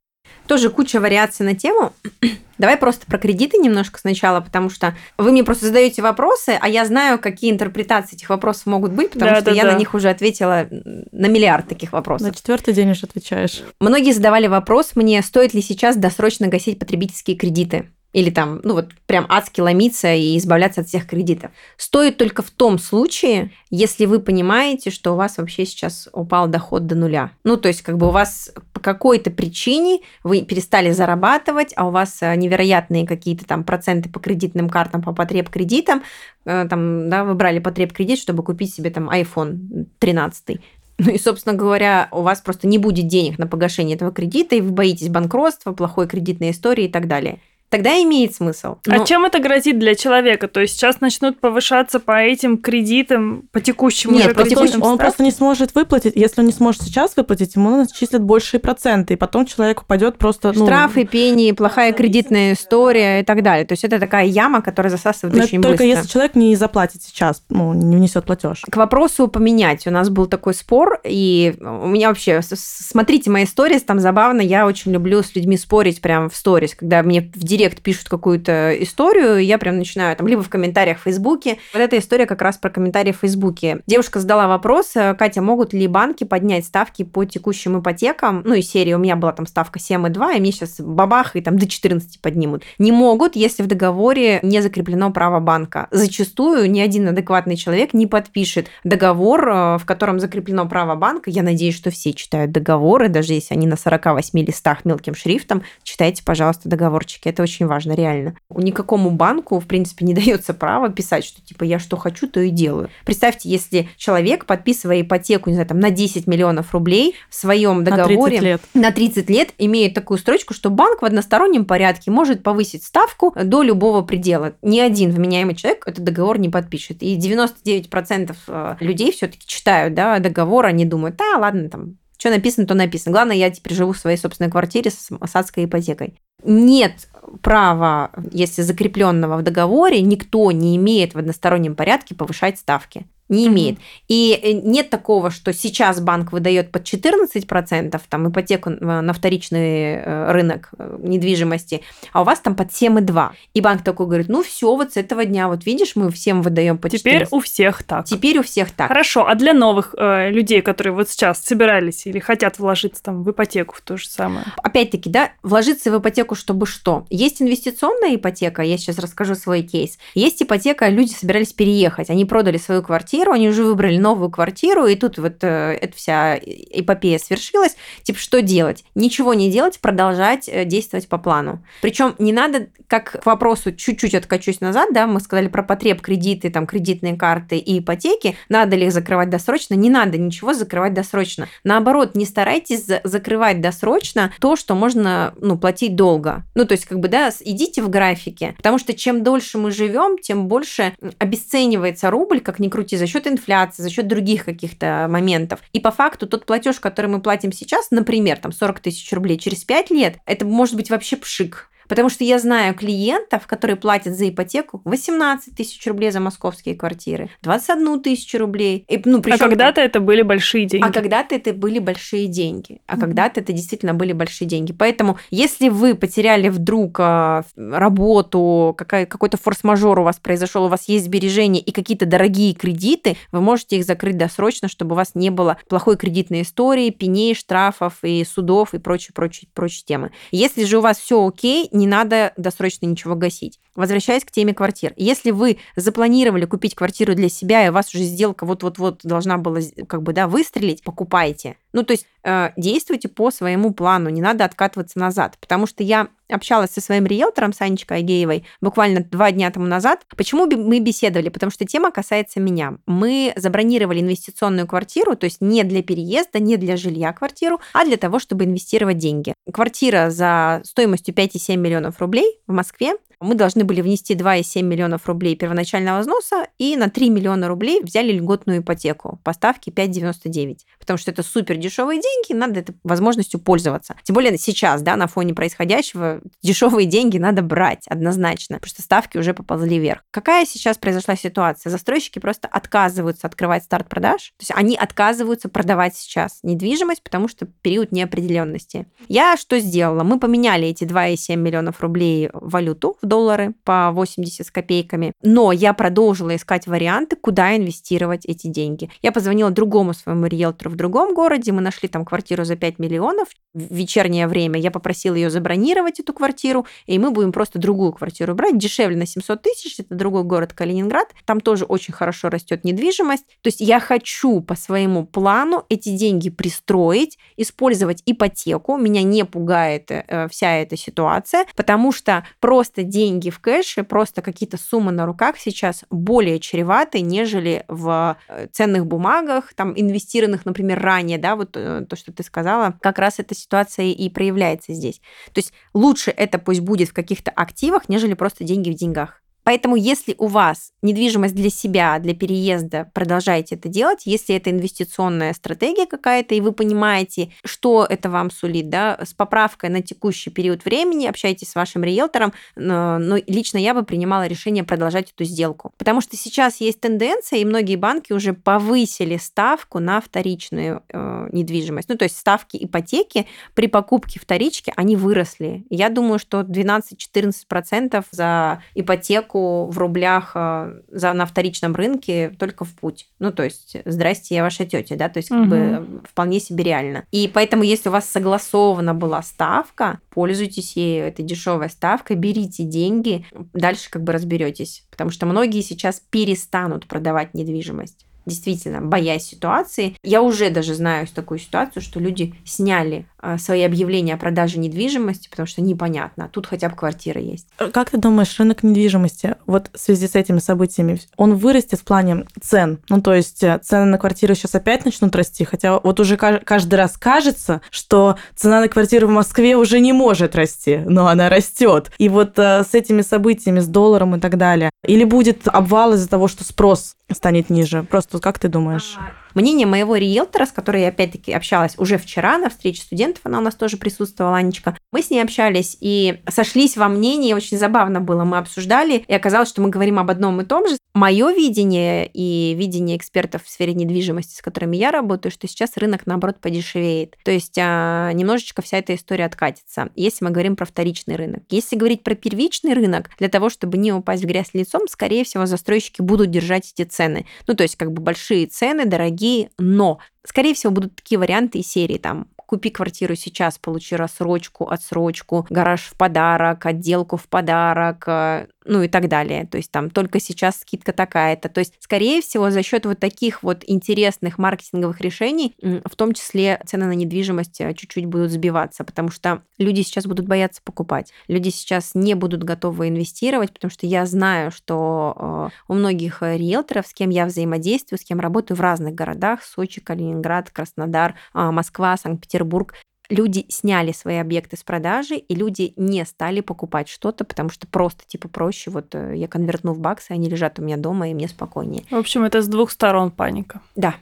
Тоже 0.47 0.69
куча 0.69 0.99
вариаций 0.99 1.45
на 1.45 1.55
тему. 1.55 1.93
Давай 2.57 2.77
просто 2.77 3.05
про 3.05 3.17
кредиты 3.17 3.57
немножко 3.57 3.99
сначала, 3.99 4.39
потому 4.39 4.69
что 4.69 4.95
вы 5.17 5.31
мне 5.31 5.43
просто 5.43 5.65
задаете 5.65 6.01
вопросы, 6.01 6.57
а 6.59 6.69
я 6.69 6.85
знаю, 6.85 7.19
какие 7.19 7.51
интерпретации 7.51 8.15
этих 8.15 8.29
вопросов 8.29 8.67
могут 8.67 8.91
быть, 8.91 9.11
потому 9.11 9.31
да, 9.31 9.35
что 9.37 9.45
да, 9.45 9.51
я 9.51 9.63
да. 9.63 9.73
на 9.73 9.77
них 9.77 9.93
уже 9.93 10.09
ответила 10.09 10.67
на 10.69 11.27
миллиард 11.27 11.67
таких 11.67 11.91
вопросов. 11.91 12.29
На 12.29 12.33
четвертый 12.33 12.73
день 12.73 12.91
уже 12.91 13.05
отвечаешь. 13.05 13.63
Многие 13.79 14.13
задавали 14.13 14.47
вопрос 14.47 14.91
мне, 14.95 15.21
стоит 15.21 15.53
ли 15.53 15.61
сейчас 15.61 15.97
досрочно 15.97 16.47
гасить 16.47 16.79
потребительские 16.79 17.35
кредиты 17.35 17.89
или 18.15 18.29
там, 18.29 18.61
ну 18.63 18.75
вот 18.75 18.93
прям 19.07 19.25
адски 19.27 19.59
ломиться 19.59 20.13
и 20.13 20.37
избавляться 20.37 20.79
от 20.79 20.87
всех 20.87 21.05
кредитов. 21.05 21.51
Стоит 21.75 22.15
только 22.15 22.43
в 22.43 22.49
том 22.49 22.79
случае, 22.79 23.51
если 23.69 24.05
вы 24.05 24.21
понимаете, 24.21 24.89
что 24.89 25.11
у 25.11 25.15
вас 25.17 25.37
вообще 25.37 25.65
сейчас 25.65 26.07
упал 26.13 26.47
доход 26.47 26.87
до 26.87 26.95
нуля. 26.95 27.31
Ну, 27.43 27.57
то 27.57 27.67
есть 27.67 27.81
как 27.81 27.97
бы 27.97 28.07
у 28.07 28.11
вас 28.11 28.53
по 28.71 28.79
какой-то 28.79 29.31
причине 29.31 29.99
вы 30.23 30.43
перестали 30.43 30.91
зарабатывать, 30.91 31.73
а 31.75 31.89
у 31.89 31.91
вас 31.91 32.19
э, 32.21 32.33
невероятные 32.37 33.05
какие-то 33.05 33.45
там 33.45 33.65
проценты 33.65 34.07
по 34.07 34.21
кредитным 34.21 34.69
картам, 34.69 35.01
по 35.01 35.11
потреб 35.11 35.49
кредитам, 35.49 36.01
э, 36.45 36.67
там, 36.69 37.09
да, 37.09 37.25
вы 37.25 37.33
брали 37.33 37.59
потреб 37.59 37.91
кредит, 37.91 38.17
чтобы 38.17 38.43
купить 38.43 38.73
себе 38.73 38.91
там 38.91 39.09
iPhone 39.09 39.87
13. 39.99 40.61
Ну 40.99 41.11
и, 41.11 41.17
собственно 41.17 41.53
говоря, 41.53 42.07
у 42.13 42.21
вас 42.21 42.39
просто 42.39 42.65
не 42.65 42.77
будет 42.77 43.07
денег 43.07 43.39
на 43.39 43.45
погашение 43.45 43.97
этого 43.97 44.13
кредита, 44.13 44.55
и 44.55 44.61
вы 44.61 44.71
боитесь 44.71 45.09
банкротства, 45.09 45.73
плохой 45.73 46.07
кредитной 46.07 46.51
истории 46.51 46.85
и 46.85 46.89
так 46.89 47.09
далее 47.09 47.41
тогда 47.75 48.01
имеет 48.01 48.33
смысл. 48.33 48.77
А 48.87 48.95
Но... 48.95 49.03
А 49.03 49.05
чем 49.05 49.25
это 49.25 49.39
грозит 49.39 49.77
для 49.79 49.95
человека? 49.95 50.47
То 50.47 50.61
есть 50.61 50.75
сейчас 50.75 51.01
начнут 51.01 51.39
повышаться 51.39 51.99
по 51.99 52.21
этим 52.21 52.57
кредитам, 52.57 53.43
по 53.51 53.59
текущим 53.59 54.13
Нет, 54.13 54.27
уже 54.27 54.35
по 54.35 54.47
текущим, 54.47 54.81
он 54.81 54.97
просто 54.97 55.23
не 55.23 55.31
сможет 55.31 55.75
выплатить. 55.75 56.13
Если 56.15 56.39
он 56.39 56.47
не 56.47 56.53
сможет 56.53 56.83
сейчас 56.83 57.15
выплатить, 57.17 57.55
ему 57.55 57.75
начислят 57.75 58.21
большие 58.21 58.61
проценты, 58.61 59.15
и 59.15 59.17
потом 59.17 59.45
человек 59.45 59.81
упадет 59.81 60.17
просто... 60.17 60.53
Ну... 60.53 60.65
Штрафы, 60.65 61.05
пени, 61.05 61.51
плохая 61.51 61.91
кредитная 61.91 62.53
история 62.53 63.19
и 63.19 63.23
так 63.23 63.43
далее. 63.43 63.65
То 63.65 63.73
есть 63.73 63.83
это 63.83 63.99
такая 63.99 64.25
яма, 64.25 64.61
которая 64.61 64.91
засасывает 64.91 65.35
Но 65.35 65.43
очень 65.43 65.61
только 65.61 65.83
быстро. 65.83 65.97
если 65.97 66.07
человек 66.07 66.35
не 66.35 66.55
заплатит 66.55 67.03
сейчас, 67.03 67.43
ну, 67.49 67.73
не 67.73 67.97
внесет 67.97 68.25
платеж. 68.25 68.61
К 68.69 68.77
вопросу 68.77 69.27
поменять. 69.27 69.85
У 69.85 69.91
нас 69.91 70.09
был 70.09 70.27
такой 70.27 70.53
спор, 70.53 71.01
и 71.03 71.55
у 71.59 71.87
меня 71.87 72.07
вообще... 72.07 72.41
Смотрите 72.41 73.29
мои 73.29 73.45
сторис, 73.45 73.83
там 73.83 73.99
забавно. 73.99 74.39
Я 74.39 74.65
очень 74.65 74.93
люблю 74.93 75.21
с 75.23 75.35
людьми 75.35 75.57
спорить 75.57 75.99
прямо 75.99 76.29
в 76.29 76.35
сторис, 76.35 76.73
когда 76.75 77.03
мне 77.03 77.21
в 77.21 77.43
директ 77.43 77.64
директ 77.65 77.81
пишут 77.81 78.09
какую-то 78.09 78.75
историю, 78.79 79.43
я 79.43 79.57
прям 79.57 79.77
начинаю 79.77 80.15
там 80.15 80.27
либо 80.27 80.43
в 80.43 80.49
комментариях 80.49 80.99
в 80.99 81.03
Фейсбуке. 81.03 81.57
Вот 81.73 81.79
эта 81.79 81.97
история 81.97 82.27
как 82.27 82.41
раз 82.41 82.57
про 82.57 82.69
комментарии 82.69 83.11
в 83.11 83.17
Фейсбуке. 83.17 83.81
Девушка 83.87 84.19
задала 84.19 84.47
вопрос, 84.47 84.91
э, 84.95 85.15
Катя, 85.15 85.41
могут 85.41 85.73
ли 85.73 85.87
банки 85.87 86.23
поднять 86.23 86.65
ставки 86.65 87.03
по 87.03 87.25
текущим 87.25 87.79
ипотекам? 87.79 88.43
Ну, 88.45 88.53
и 88.53 88.61
серии 88.61 88.93
у 88.93 88.99
меня 88.99 89.15
была 89.15 89.31
там 89.31 89.47
ставка 89.47 89.79
7,2, 89.79 90.37
и 90.37 90.39
мне 90.39 90.51
сейчас 90.51 90.79
бабах 90.79 91.35
и 91.35 91.41
там 91.41 91.57
до 91.57 91.67
14 91.67 92.21
поднимут. 92.21 92.63
Не 92.77 92.91
могут, 92.91 93.35
если 93.35 93.63
в 93.63 93.67
договоре 93.67 94.39
не 94.43 94.61
закреплено 94.61 95.11
право 95.11 95.39
банка. 95.39 95.87
Зачастую 95.89 96.69
ни 96.69 96.79
один 96.79 97.07
адекватный 97.07 97.55
человек 97.55 97.93
не 97.93 98.05
подпишет 98.05 98.67
договор, 98.83 99.49
э, 99.49 99.77
в 99.79 99.85
котором 99.85 100.19
закреплено 100.19 100.67
право 100.67 100.95
банка. 100.95 101.31
Я 101.31 101.41
надеюсь, 101.41 101.75
что 101.75 101.89
все 101.89 102.13
читают 102.13 102.51
договоры, 102.51 103.09
даже 103.09 103.33
если 103.33 103.55
они 103.55 103.65
на 103.65 103.75
48 103.75 104.39
листах 104.39 104.85
мелким 104.85 105.15
шрифтом. 105.15 105.63
Читайте, 105.83 106.23
пожалуйста, 106.23 106.69
договорчики. 106.69 107.27
Это 107.27 107.41
очень 107.45 107.67
важно, 107.67 107.93
реально. 107.93 108.35
Никакому 108.49 109.11
банку, 109.11 109.59
в 109.59 109.65
принципе, 109.65 110.05
не 110.05 110.13
дается 110.15 110.53
право 110.53 110.89
писать, 110.89 111.23
что 111.23 111.41
типа 111.41 111.63
я 111.63 111.79
что 111.79 111.97
хочу, 111.97 112.27
то 112.27 112.39
и 112.39 112.49
делаю. 112.49 112.89
Представьте, 113.05 113.49
если 113.49 113.87
человек, 113.97 114.45
подписывая 114.45 115.01
ипотеку, 115.01 115.49
не 115.49 115.55
знаю, 115.55 115.69
там 115.69 115.79
на 115.79 115.91
10 115.91 116.27
миллионов 116.27 116.73
рублей 116.73 117.15
в 117.29 117.35
своем 117.35 117.83
договоре 117.83 118.15
на 118.15 118.25
30 118.25 118.41
лет, 118.41 118.61
на 118.73 118.91
30 118.91 119.29
лет 119.29 119.49
имеет 119.57 119.93
такую 119.93 120.17
строчку, 120.17 120.53
что 120.53 120.69
банк 120.69 121.01
в 121.01 121.05
одностороннем 121.05 121.65
порядке 121.65 122.11
может 122.11 122.43
повысить 122.43 122.83
ставку 122.83 123.33
до 123.35 123.61
любого 123.61 124.01
предела. 124.01 124.53
Ни 124.61 124.79
один 124.79 125.11
вменяемый 125.11 125.55
человек 125.55 125.87
этот 125.87 126.03
договор 126.03 126.39
не 126.39 126.49
подпишет. 126.49 127.01
И 127.01 127.17
99% 127.17 128.35
э, 128.47 128.75
людей 128.79 129.11
все-таки 129.11 129.45
читают 129.45 129.93
да, 129.93 130.19
договор, 130.19 130.65
они 130.65 130.85
думают, 130.85 131.15
да, 131.15 131.37
ладно, 131.37 131.69
там 131.69 131.97
что 132.17 132.29
написано, 132.29 132.67
то 132.67 132.73
написано. 132.73 133.13
Главное, 133.13 133.35
я 133.35 133.49
теперь 133.49 133.73
живу 133.73 133.93
в 133.93 133.97
своей 133.97 134.17
собственной 134.17 134.51
квартире 134.51 134.91
с, 134.91 135.09
с 135.09 135.35
адской 135.35 135.65
ипотекой. 135.65 136.19
Нет 136.43 137.07
права, 137.41 138.11
если 138.31 138.61
закрепленного 138.61 139.37
в 139.37 139.41
договоре, 139.41 140.01
никто 140.01 140.51
не 140.51 140.75
имеет 140.75 141.13
в 141.13 141.17
одностороннем 141.17 141.75
порядке 141.75 142.15
повышать 142.15 142.59
ставки 142.59 143.07
не 143.29 143.47
имеет. 143.47 143.77
Mm-hmm. 143.77 144.03
И 144.07 144.39
э, 144.41 144.51
нет 144.51 144.89
такого, 144.89 145.31
что 145.31 145.53
сейчас 145.53 145.99
банк 145.99 146.31
выдает 146.31 146.71
под 146.71 146.83
14% 146.83 148.01
там, 148.07 148.29
ипотеку 148.29 148.69
на 148.69 149.13
вторичный 149.13 149.95
э, 149.95 150.31
рынок 150.31 150.69
э, 150.77 150.97
недвижимости, 151.01 151.81
а 152.13 152.21
у 152.21 152.23
вас 152.23 152.39
там 152.39 152.55
под 152.55 152.69
7,2%. 152.69 153.31
И 153.53 153.61
банк 153.61 153.83
такой 153.83 154.05
говорит, 154.05 154.29
ну 154.29 154.43
все, 154.43 154.75
вот 154.75 154.93
с 154.93 154.97
этого 154.97 155.25
дня, 155.25 155.47
вот 155.47 155.65
видишь, 155.65 155.95
мы 155.95 156.11
всем 156.11 156.41
выдаем 156.41 156.77
по 156.77 156.87
14%. 156.87 156.97
Теперь 156.97 157.27
у 157.31 157.39
всех 157.39 157.83
так. 157.83 158.05
Теперь 158.05 158.37
у 158.39 158.43
всех 158.43 158.71
так. 158.71 158.87
Хорошо, 158.89 159.27
а 159.27 159.35
для 159.35 159.53
новых 159.53 159.95
э, 159.97 160.29
людей, 160.29 160.61
которые 160.61 160.93
вот 160.93 161.09
сейчас 161.09 161.43
собирались 161.43 162.05
или 162.05 162.19
хотят 162.19 162.59
вложиться 162.59 163.01
там 163.01 163.23
в 163.23 163.31
ипотеку 163.31 163.75
в 163.75 163.81
то 163.81 163.97
же 163.97 164.07
самое? 164.07 164.45
Опять-таки, 164.61 165.09
да, 165.09 165.31
вложиться 165.41 165.91
в 165.91 165.99
ипотеку, 165.99 166.35
чтобы 166.35 166.67
что? 166.67 167.05
Есть 167.09 167.41
инвестиционная 167.41 168.15
ипотека, 168.15 168.61
я 168.61 168.77
сейчас 168.77 168.99
расскажу 168.99 169.35
свой 169.35 169.63
кейс. 169.63 169.97
Есть 170.13 170.43
ипотека, 170.43 170.89
люди 170.89 171.11
собирались 171.11 171.53
переехать, 171.53 172.09
они 172.09 172.25
продали 172.25 172.57
свою 172.57 172.83
квартиру, 172.83 173.14
квартиру, 173.15 173.31
они 173.31 173.49
уже 173.49 173.63
выбрали 173.63 173.97
новую 173.97 174.29
квартиру, 174.29 174.85
и 174.85 174.95
тут 174.95 175.17
вот 175.17 175.43
э, 175.43 175.77
эта 175.81 175.95
вся 175.95 176.37
эпопея 176.37 177.17
свершилась. 177.17 177.75
Типа, 178.03 178.19
что 178.19 178.41
делать? 178.41 178.83
Ничего 178.93 179.33
не 179.33 179.49
делать, 179.49 179.79
продолжать 179.79 180.49
э, 180.49 180.65
действовать 180.65 181.07
по 181.07 181.17
плану. 181.17 181.63
Причем 181.81 182.15
не 182.19 182.33
надо, 182.33 182.67
как 182.87 183.21
к 183.21 183.25
вопросу, 183.25 183.71
чуть-чуть 183.71 184.15
откачусь 184.15 184.59
назад, 184.59 184.89
да, 184.91 185.07
мы 185.07 185.19
сказали 185.19 185.47
про 185.47 185.63
потреб 185.63 186.01
кредиты, 186.01 186.49
там, 186.49 186.67
кредитные 186.67 187.15
карты 187.15 187.57
и 187.57 187.79
ипотеки, 187.79 188.35
надо 188.49 188.75
ли 188.75 188.87
их 188.87 188.91
закрывать 188.91 189.29
досрочно? 189.29 189.75
Не 189.75 189.89
надо 189.89 190.17
ничего 190.17 190.53
закрывать 190.53 190.93
досрочно. 190.93 191.47
Наоборот, 191.63 192.15
не 192.15 192.25
старайтесь 192.25 192.85
закрывать 193.03 193.61
досрочно 193.61 194.33
то, 194.39 194.55
что 194.55 194.75
можно, 194.75 195.33
ну, 195.39 195.57
платить 195.57 195.95
долго. 195.95 196.43
Ну, 196.55 196.65
то 196.65 196.73
есть, 196.73 196.85
как 196.85 196.99
бы, 196.99 197.07
да, 197.07 197.31
идите 197.41 197.81
в 197.81 197.89
графике, 197.89 198.55
потому 198.57 198.77
что 198.77 198.93
чем 198.93 199.23
дольше 199.23 199.57
мы 199.57 199.71
живем, 199.71 200.17
тем 200.17 200.47
больше 200.47 200.95
обесценивается 201.17 202.09
рубль, 202.09 202.41
как 202.41 202.59
ни 202.59 202.67
крути, 202.67 202.97
за 202.97 203.04
счет 203.07 203.27
инфляции, 203.27 203.83
за 203.83 203.89
счет 203.89 204.07
других 204.07 204.45
каких-то 204.45 205.07
моментов. 205.09 205.59
И 205.73 205.79
по 205.79 205.91
факту 205.91 206.27
тот 206.27 206.45
платеж, 206.45 206.79
который 206.79 207.07
мы 207.07 207.21
платим 207.21 207.51
сейчас, 207.51 207.91
например, 207.91 208.37
там 208.37 208.51
40 208.51 208.79
тысяч 208.79 209.11
рублей, 209.13 209.37
через 209.37 209.63
5 209.63 209.91
лет, 209.91 210.17
это 210.25 210.45
может 210.45 210.75
быть 210.75 210.89
вообще 210.89 211.17
пшик. 211.17 211.69
Потому 211.87 212.09
что 212.09 212.23
я 212.23 212.39
знаю 212.39 212.73
клиентов, 212.73 213.47
которые 213.47 213.75
платят 213.75 214.15
за 214.15 214.29
ипотеку 214.29 214.81
18 214.85 215.55
тысяч 215.55 215.85
рублей 215.87 216.11
за 216.11 216.19
московские 216.19 216.75
квартиры, 216.75 217.29
21 217.41 218.01
тысячу 218.01 218.37
рублей. 218.37 218.85
И, 218.87 219.01
ну, 219.05 219.21
причем... 219.21 219.35
А 219.35 219.49
когда-то 219.49 219.81
это 219.81 219.99
были 219.99 220.21
большие 220.21 220.65
деньги. 220.65 220.85
А 220.85 220.91
когда-то 220.91 221.35
это 221.35 221.53
были 221.53 221.79
большие 221.79 222.27
деньги. 222.27 222.81
А 222.87 222.95
mm-hmm. 222.95 222.99
когда-то 222.99 223.39
это 223.41 223.53
действительно 223.53 223.93
были 223.93 224.13
большие 224.13 224.47
деньги. 224.47 224.73
Поэтому, 224.73 225.17
если 225.29 225.69
вы 225.69 225.95
потеряли 225.95 226.49
вдруг 226.49 226.99
э, 226.99 227.43
работу, 227.55 228.73
какая, 228.77 229.05
какой-то 229.05 229.37
форс-мажор 229.37 229.99
у 229.99 230.03
вас 230.03 230.17
произошел, 230.17 230.65
у 230.65 230.69
вас 230.69 230.87
есть 230.87 231.05
сбережения 231.05 231.59
и 231.59 231.71
какие-то 231.71 232.05
дорогие 232.05 232.53
кредиты, 232.53 233.17
вы 233.31 233.41
можете 233.41 233.77
их 233.77 233.85
закрыть 233.85 234.17
досрочно, 234.17 234.67
чтобы 234.67 234.93
у 234.93 234.95
вас 234.95 235.11
не 235.15 235.29
было 235.29 235.57
плохой 235.67 235.97
кредитной 235.97 236.41
истории, 236.41 236.89
пеней, 236.89 237.35
штрафов 237.35 238.03
и 238.03 238.23
судов 238.25 238.73
и 238.73 238.79
прочие, 238.79 239.13
прочие, 239.13 239.49
прочие 239.53 239.83
темы. 239.85 240.11
Если 240.31 240.65
же 240.65 240.77
у 240.77 240.81
вас 240.81 240.97
все 240.97 241.25
окей, 241.25 241.69
не 241.75 241.87
надо 241.87 242.33
досрочно 242.37 242.85
ничего 242.85 243.15
гасить. 243.15 243.59
Возвращаясь 243.75 244.23
к 244.23 244.31
теме 244.31 244.53
квартир. 244.53 244.93
Если 244.95 245.31
вы 245.31 245.57
запланировали 245.75 246.45
купить 246.45 246.75
квартиру 246.75 247.13
для 247.13 247.29
себя, 247.29 247.65
и 247.65 247.69
у 247.69 247.73
вас 247.73 247.93
уже 247.93 248.03
сделка 248.03 248.45
вот-вот-вот 248.45 249.01
должна 249.03 249.37
была 249.37 249.59
как 249.87 250.01
бы, 250.01 250.13
да, 250.13 250.27
выстрелить, 250.27 250.83
покупайте. 250.83 251.57
Ну, 251.75 251.83
то 251.83 251.91
есть 251.91 252.07
э, 252.23 252.51
действуйте 252.55 253.09
по 253.09 253.31
своему 253.31 253.73
плану, 253.73 254.09
не 254.09 254.21
надо 254.21 254.45
откатываться 254.45 254.97
назад. 254.97 255.37
Потому 255.41 255.67
что 255.67 255.83
я 255.83 256.07
общалась 256.29 256.71
со 256.71 256.79
своим 256.79 257.05
риэлтором 257.05 257.51
Санечкой 257.51 257.99
Агеевой 257.99 258.45
буквально 258.61 259.03
два 259.03 259.31
дня 259.31 259.51
тому 259.51 259.65
назад. 259.65 260.05
Почему 260.15 260.45
мы 260.45 260.79
беседовали? 260.79 261.27
Потому 261.27 261.51
что 261.51 261.65
тема 261.65 261.91
касается 261.91 262.39
меня. 262.39 262.77
Мы 262.85 263.33
забронировали 263.35 263.99
инвестиционную 263.99 264.67
квартиру, 264.67 265.17
то 265.17 265.25
есть 265.25 265.41
не 265.41 265.63
для 265.65 265.83
переезда, 265.83 266.39
не 266.39 266.55
для 266.55 266.77
жилья 266.77 267.11
квартиру, 267.11 267.59
а 267.73 267.83
для 267.83 267.97
того, 267.97 268.19
чтобы 268.19 268.45
инвестировать 268.45 268.97
деньги. 268.97 269.33
Квартира 269.51 270.09
за 270.09 270.61
стоимостью 270.63 271.13
5,7 271.13 271.57
миллионов 271.57 271.99
рублей 271.99 272.39
в 272.47 272.53
Москве 272.53 272.93
мы 273.19 273.35
должны 273.35 273.63
были 273.63 273.81
внести 273.81 274.15
2,7 274.15 274.61
миллионов 274.61 275.07
рублей 275.07 275.35
первоначального 275.35 275.99
взноса 275.99 276.47
и 276.57 276.75
на 276.75 276.89
3 276.89 277.09
миллиона 277.09 277.47
рублей 277.47 277.81
взяли 277.83 278.11
льготную 278.11 278.59
ипотеку 278.59 279.19
по 279.23 279.33
ставке 279.33 279.71
5,99. 279.71 280.57
Потому 280.79 280.97
что 280.97 281.11
это 281.11 281.23
супер 281.23 281.57
дешевые 281.57 282.01
деньги, 282.01 282.37
надо 282.37 282.59
этой 282.59 282.75
возможностью 282.83 283.39
пользоваться. 283.39 283.95
Тем 284.03 284.13
более 284.13 284.37
сейчас, 284.37 284.81
да, 284.81 284.95
на 284.95 285.07
фоне 285.07 285.33
происходящего, 285.33 286.21
дешевые 286.41 286.87
деньги 286.87 287.17
надо 287.17 287.41
брать 287.41 287.87
однозначно, 287.87 288.57
потому 288.57 288.69
что 288.69 288.81
ставки 288.81 289.17
уже 289.17 289.33
поползли 289.33 289.79
вверх. 289.79 290.03
Какая 290.11 290.45
сейчас 290.45 290.77
произошла 290.77 291.15
ситуация? 291.15 291.69
Застройщики 291.69 292.19
просто 292.19 292.47
отказываются 292.47 293.27
открывать 293.27 293.63
старт 293.63 293.89
продаж, 293.89 294.33
то 294.37 294.41
есть 294.41 294.51
они 294.55 294.75
отказываются 294.75 295.49
продавать 295.49 295.95
сейчас 295.95 296.39
недвижимость, 296.43 297.03
потому 297.03 297.27
что 297.27 297.45
период 297.45 297.91
неопределенности. 297.91 298.87
Я 299.07 299.37
что 299.37 299.59
сделала? 299.59 300.03
Мы 300.03 300.19
поменяли 300.19 300.67
эти 300.67 300.83
2,7 300.83 301.35
миллионов 301.35 301.81
рублей 301.81 302.29
валюту, 302.33 302.97
доллары 303.05 303.53
по 303.63 303.91
80 303.91 304.45
с 304.45 304.51
копейками. 304.51 305.13
Но 305.21 305.51
я 305.51 305.73
продолжила 305.73 306.35
искать 306.35 306.67
варианты, 306.67 307.15
куда 307.15 307.55
инвестировать 307.55 308.25
эти 308.25 308.47
деньги. 308.47 308.89
Я 309.01 309.11
позвонила 309.11 309.51
другому 309.51 309.93
своему 309.93 310.25
риэлтору 310.25 310.71
в 310.71 310.75
другом 310.75 311.13
городе, 311.13 311.51
мы 311.51 311.61
нашли 311.61 311.87
там 311.87 312.05
квартиру 312.05 312.45
за 312.45 312.55
5 312.55 312.79
миллионов 312.79 313.29
в 313.53 313.73
вечернее 313.73 314.27
время. 314.27 314.59
Я 314.59 314.71
попросила 314.71 315.15
ее 315.15 315.29
забронировать, 315.29 315.99
эту 315.99 316.13
квартиру, 316.13 316.65
и 316.85 316.99
мы 316.99 317.11
будем 317.11 317.31
просто 317.31 317.59
другую 317.59 317.93
квартиру 317.93 318.35
брать, 318.35 318.57
дешевле 318.57 318.97
на 318.97 319.05
700 319.05 319.41
тысяч, 319.41 319.79
это 319.79 319.95
другой 319.95 320.23
город 320.23 320.53
Калининград, 320.53 321.07
там 321.25 321.39
тоже 321.39 321.65
очень 321.65 321.93
хорошо 321.93 322.29
растет 322.29 322.63
недвижимость. 322.63 323.25
То 323.41 323.47
есть 323.47 323.61
я 323.61 323.79
хочу 323.79 324.41
по 324.41 324.55
своему 324.55 325.05
плану 325.05 325.65
эти 325.69 325.89
деньги 325.89 326.29
пристроить, 326.29 327.17
использовать 327.37 328.03
ипотеку, 328.05 328.77
меня 328.77 329.03
не 329.03 329.25
пугает 329.25 329.89
э, 329.91 330.27
вся 330.29 330.57
эта 330.57 330.77
ситуация, 330.77 331.45
потому 331.55 331.91
что 331.91 332.25
просто 332.39 332.83
деньги 332.95 333.29
в 333.29 333.39
кэше, 333.39 333.83
просто 333.83 334.21
какие-то 334.21 334.57
суммы 334.57 334.93
на 334.93 335.05
руках 335.05 335.35
сейчас 335.37 335.83
более 335.89 336.39
чреваты, 336.39 337.01
нежели 337.01 337.65
в 337.67 338.17
э, 338.29 338.47
ценных 338.53 338.85
бумагах, 338.85 339.53
там, 339.53 339.73
инвестированных, 339.75 340.45
например, 340.45 340.79
ранее, 340.81 341.17
да, 341.17 341.35
вот 341.35 341.57
э, 341.57 341.85
то, 341.89 341.95
что 341.97 342.13
ты 342.13 342.23
сказала, 342.23 342.77
как 342.81 342.97
раз 342.97 343.19
эта 343.19 343.35
ситуация 343.35 343.87
и 343.87 344.09
проявляется 344.09 344.73
здесь. 344.73 345.01
То 345.33 345.39
есть 345.39 345.51
лучше 345.73 346.09
это 346.11 346.39
пусть 346.39 346.61
будет 346.61 346.87
в 346.89 346.93
каких-то 346.93 347.31
активах, 347.31 347.89
нежели 347.89 348.13
просто 348.13 348.45
деньги 348.45 348.69
в 348.69 348.75
деньгах. 348.75 349.21
Поэтому, 349.45 349.75
если 349.75 350.15
у 350.17 350.25
вас 350.25 350.73
недвижимость 350.81 351.35
для 351.35 351.51
себя, 351.51 351.99
для 351.99 352.15
переезда, 352.15 352.89
продолжайте 352.93 353.53
это 353.53 353.69
делать. 353.69 354.01
Если 354.05 354.35
это 354.35 354.49
инвестиционная 354.49 355.33
стратегия 355.33 355.85
какая-то, 355.85 356.33
и 356.33 356.41
вы 356.41 356.51
понимаете, 356.51 357.29
что 357.45 357.85
это 357.87 358.09
вам 358.09 358.31
сулит, 358.31 358.69
да, 358.69 358.97
с 359.03 359.13
поправкой 359.13 359.69
на 359.69 359.83
текущий 359.83 360.31
период 360.31 360.65
времени, 360.65 361.05
общайтесь 361.05 361.51
с 361.51 361.55
вашим 361.55 361.83
риэлтором, 361.83 362.33
но, 362.55 362.97
но 362.97 363.17
лично 363.27 363.59
я 363.59 363.75
бы 363.75 363.83
принимала 363.83 364.25
решение 364.25 364.63
продолжать 364.63 365.11
эту 365.11 365.23
сделку. 365.25 365.73
Потому 365.77 366.01
что 366.01 366.17
сейчас 366.17 366.59
есть 366.59 366.79
тенденция, 366.79 367.37
и 367.37 367.45
многие 367.45 367.75
банки 367.75 368.13
уже 368.13 368.33
повысили 368.33 369.17
ставку 369.17 369.77
на 369.77 370.01
вторичную 370.01 370.81
э, 370.89 371.29
недвижимость. 371.31 371.87
Ну, 371.89 371.97
то 371.97 372.05
есть 372.05 372.17
ставки 372.17 372.57
ипотеки 372.59 373.27
при 373.53 373.67
покупке 373.67 374.19
вторички, 374.19 374.73
они 374.75 374.95
выросли. 374.95 375.67
Я 375.69 375.89
думаю, 375.89 376.17
что 376.17 376.41
12-14% 376.41 378.05
за 378.09 378.63
ипотеку 378.73 379.34
ставку 379.35 379.65
в 379.65 379.77
рублях 379.77 380.31
э, 380.35 380.81
за, 380.89 381.13
на 381.13 381.25
вторичном 381.25 381.75
рынке 381.75 382.29
только 382.39 382.65
в 382.65 382.73
путь. 382.73 383.07
Ну, 383.19 383.31
то 383.31 383.43
есть, 383.43 383.77
здрасте, 383.85 384.35
я 384.35 384.43
ваша 384.43 384.65
тетя, 384.65 384.95
да, 384.95 385.09
то 385.09 385.17
есть, 385.17 385.29
как 385.29 385.41
угу. 385.41 385.49
бы 385.49 386.01
вполне 386.09 386.39
себе 386.39 386.63
реально. 386.63 387.05
И 387.11 387.29
поэтому, 387.33 387.63
если 387.63 387.89
у 387.89 387.91
вас 387.91 388.09
согласована 388.09 388.93
была 388.93 389.21
ставка, 389.21 389.99
пользуйтесь 390.09 390.75
ею, 390.75 391.05
это 391.05 391.23
дешевая 391.23 391.69
ставка, 391.69 392.15
берите 392.15 392.63
деньги, 392.63 393.25
дальше 393.53 393.89
как 393.89 394.03
бы 394.03 394.13
разберетесь. 394.13 394.85
Потому 394.89 395.09
что 395.09 395.25
многие 395.25 395.61
сейчас 395.61 396.01
перестанут 396.09 396.87
продавать 396.87 397.33
недвижимость 397.33 398.05
действительно, 398.25 398.81
боясь 398.81 399.25
ситуации. 399.25 399.97
Я 400.03 400.21
уже 400.21 400.49
даже 400.49 400.73
знаю 400.73 401.07
такую 401.13 401.39
ситуацию, 401.39 401.81
что 401.81 401.99
люди 401.99 402.35
сняли 402.45 403.05
а, 403.25 403.39
свои 403.39 403.63
объявления 403.63 404.13
о 404.13 404.17
продаже 404.17 404.59
недвижимости, 404.59 405.29
потому 405.29 405.47
что 405.47 405.61
непонятно, 405.61 406.25
а 406.25 406.27
тут 406.27 406.45
хотя 406.45 406.69
бы 406.69 406.75
квартира 406.75 407.19
есть. 407.19 407.47
Э, 407.57 407.69
как 407.71 407.89
ты 407.89 407.97
думаешь, 407.97 408.37
рынок 408.37 408.61
недвижимости, 408.61 409.35
вот 409.47 409.71
в 409.73 409.79
связи 409.79 410.07
с 410.07 410.13
этими 410.13 410.37
событиями, 410.37 410.99
он 411.17 411.35
вырастет 411.35 411.79
в 411.79 411.85
плане 411.85 412.25
цен? 412.41 412.79
Ну, 412.87 413.01
то 413.01 413.15
есть 413.15 413.41
э, 413.41 413.59
цены 413.63 413.85
на 413.85 413.97
квартиры 413.97 414.35
сейчас 414.35 414.53
опять 414.53 414.85
начнут 414.85 415.15
расти, 415.15 415.43
хотя 415.43 415.79
вот 415.79 415.99
уже 415.99 416.17
каждый 416.17 416.75
раз 416.75 416.97
кажется, 416.97 417.61
что 417.71 418.17
цена 418.35 418.61
на 418.61 418.67
квартиру 418.67 419.07
в 419.07 419.11
Москве 419.11 419.57
уже 419.57 419.79
не 419.79 419.91
может 419.91 420.35
расти, 420.35 420.77
но 420.85 421.07
она 421.07 421.27
растет. 421.29 421.91
И 421.97 422.09
вот 422.09 422.37
э, 422.37 422.63
с 422.63 422.75
этими 422.75 423.01
событиями, 423.01 423.59
с 423.59 423.67
долларом 423.67 424.15
и 424.15 424.19
так 424.19 424.37
далее, 424.37 424.69
или 424.85 425.03
будет 425.03 425.47
обвал 425.47 425.93
из-за 425.93 426.07
того, 426.07 426.27
что 426.27 426.43
спрос 426.43 426.95
станет 427.11 427.49
ниже? 427.49 427.83
Просто 427.83 428.14
как 428.19 428.39
ты 428.39 428.47
думаешь? 428.47 428.97
Мнение 429.33 429.67
моего 429.67 429.95
риэлтора, 429.95 430.45
с 430.45 430.51
которой 430.51 430.83
я 430.83 430.87
опять-таки 430.89 431.33
общалась 431.33 431.77
уже 431.77 431.97
вчера 431.97 432.37
на 432.37 432.49
встрече 432.49 432.81
студентов, 432.81 433.21
она 433.25 433.39
у 433.39 433.41
нас 433.41 433.55
тоже 433.55 433.77
присутствовала, 433.77 434.37
Анечка. 434.37 434.77
Мы 434.91 435.01
с 435.01 435.09
ней 435.09 435.21
общались 435.21 435.77
и 435.81 436.21
сошлись 436.29 436.77
во 436.77 436.87
мнении, 436.87 437.33
очень 437.33 437.57
забавно 437.57 437.99
было, 437.99 438.23
мы 438.23 438.37
обсуждали, 438.37 439.03
и 439.07 439.13
оказалось, 439.13 439.49
что 439.49 439.61
мы 439.61 439.69
говорим 439.69 439.99
об 439.99 440.09
одном 440.09 440.39
и 440.41 440.45
том 440.45 440.67
же. 440.67 440.77
Мое 440.95 441.33
видение 441.33 442.09
и 442.13 442.53
видение 442.53 442.95
экспертов 442.95 443.43
в 443.43 443.49
сфере 443.49 443.73
недвижимости, 443.73 444.33
с 444.33 444.41
которыми 444.41 444.77
я 444.77 444.91
работаю, 444.91 445.29
что 445.29 445.45
сейчас 445.45 445.75
рынок, 445.75 446.05
наоборот, 446.05 446.39
подешевеет. 446.39 447.17
То 447.25 447.31
есть 447.31 447.57
а, 447.59 448.13
немножечко 448.13 448.61
вся 448.61 448.77
эта 448.77 448.95
история 448.95 449.25
откатится, 449.25 449.89
если 449.97 450.23
мы 450.23 450.31
говорим 450.31 450.55
про 450.55 450.65
вторичный 450.65 451.17
рынок. 451.17 451.43
Если 451.49 451.75
говорить 451.75 452.01
про 452.01 452.15
первичный 452.15 452.73
рынок, 452.73 453.09
для 453.19 453.27
того, 453.27 453.49
чтобы 453.49 453.77
не 453.77 453.91
упасть 453.91 454.23
в 454.23 454.25
грязь 454.25 454.53
лицом, 454.53 454.87
скорее 454.87 455.25
всего, 455.25 455.45
застройщики 455.45 456.01
будут 456.01 456.31
держать 456.31 456.71
эти 456.73 456.87
цены. 456.87 457.25
Ну, 457.45 457.55
то 457.55 457.63
есть 457.63 457.75
как 457.75 457.91
бы 457.91 458.01
большие 458.01 458.47
цены, 458.47 458.85
дорогие, 458.85 459.49
но, 459.57 459.99
скорее 460.25 460.53
всего, 460.53 460.71
будут 460.71 460.95
такие 460.95 461.19
варианты 461.19 461.59
из 461.59 461.67
серии 461.67 461.97
там 461.97 462.27
купи 462.45 462.69
квартиру 462.69 463.15
сейчас, 463.15 463.57
получи 463.57 463.95
рассрочку, 463.95 464.69
отсрочку, 464.69 465.45
гараж 465.49 465.81
в 465.81 465.97
подарок, 465.97 466.65
отделку 466.65 467.17
в 467.17 467.27
подарок, 467.27 468.03
э, 468.07 468.47
ну 468.65 468.83
и 468.83 468.87
так 468.87 469.07
далее. 469.07 469.45
То 469.45 469.57
есть 469.57 469.71
там 469.71 469.89
только 469.89 470.19
сейчас 470.19 470.59
скидка 470.59 470.91
такая-то. 470.91 471.49
То 471.49 471.59
есть, 471.59 471.73
скорее 471.79 472.21
всего, 472.21 472.49
за 472.49 472.63
счет 472.63 472.85
вот 472.85 472.99
таких 472.99 473.43
вот 473.43 473.63
интересных 473.65 474.37
маркетинговых 474.37 475.01
решений, 475.01 475.55
в 475.61 475.95
том 475.95 476.13
числе 476.13 476.61
цены 476.65 476.85
на 476.85 476.93
недвижимость 476.93 477.61
э, 477.61 477.73
чуть-чуть 477.73 478.05
будут 478.05 478.31
сбиваться, 478.31 478.83
потому 478.83 479.09
что 479.09 479.43
люди 479.57 479.81
сейчас 479.81 480.05
будут 480.05 480.27
бояться 480.27 480.61
покупать. 480.63 481.11
Люди 481.27 481.49
сейчас 481.49 481.91
не 481.93 482.15
будут 482.15 482.43
готовы 482.43 482.89
инвестировать, 482.89 483.53
потому 483.53 483.71
что 483.71 483.85
я 483.85 484.05
знаю, 484.05 484.51
что 484.51 485.51
э, 485.69 485.71
у 485.71 485.73
многих 485.75 486.21
риэлторов, 486.21 486.87
с 486.87 486.93
кем 486.93 487.09
я 487.09 487.25
взаимодействую, 487.25 487.99
с 487.99 488.03
кем 488.03 488.19
работаю 488.19 488.57
в 488.57 488.61
разных 488.61 488.95
городах, 488.95 489.43
Сочи, 489.43 489.81
Калининград, 489.81 490.49
Краснодар, 490.49 491.15
а, 491.33 491.51
Москва, 491.51 491.95
Санкт-Петербург, 491.97 492.73
люди 493.09 493.45
сняли 493.49 493.91
свои 493.91 494.17
объекты 494.17 494.57
с 494.57 494.63
продажи, 494.63 495.15
и 495.15 495.35
люди 495.35 495.73
не 495.75 496.05
стали 496.05 496.41
покупать 496.41 496.87
что-то, 496.89 497.25
потому 497.25 497.49
что 497.49 497.67
просто, 497.67 498.03
типа, 498.07 498.27
проще, 498.27 498.71
вот 498.71 498.93
э, 498.95 499.13
я 499.15 499.27
конвертну 499.27 499.73
в 499.73 499.79
баксы, 499.79 500.11
они 500.11 500.29
лежат 500.29 500.59
у 500.59 500.63
меня 500.63 500.77
дома, 500.77 501.09
и 501.09 501.13
мне 501.13 501.27
спокойнее. 501.27 501.83
В 501.89 501.95
общем, 501.95 502.23
это 502.23 502.41
с 502.41 502.47
двух 502.47 502.71
сторон 502.71 503.11
паника. 503.11 503.61
Да. 503.75 503.95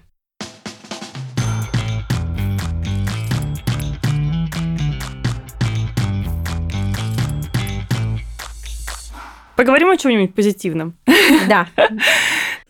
Поговорим 9.56 9.92
о 9.92 9.98
чем-нибудь 9.98 10.34
позитивном. 10.34 10.98
Да. 11.48 11.68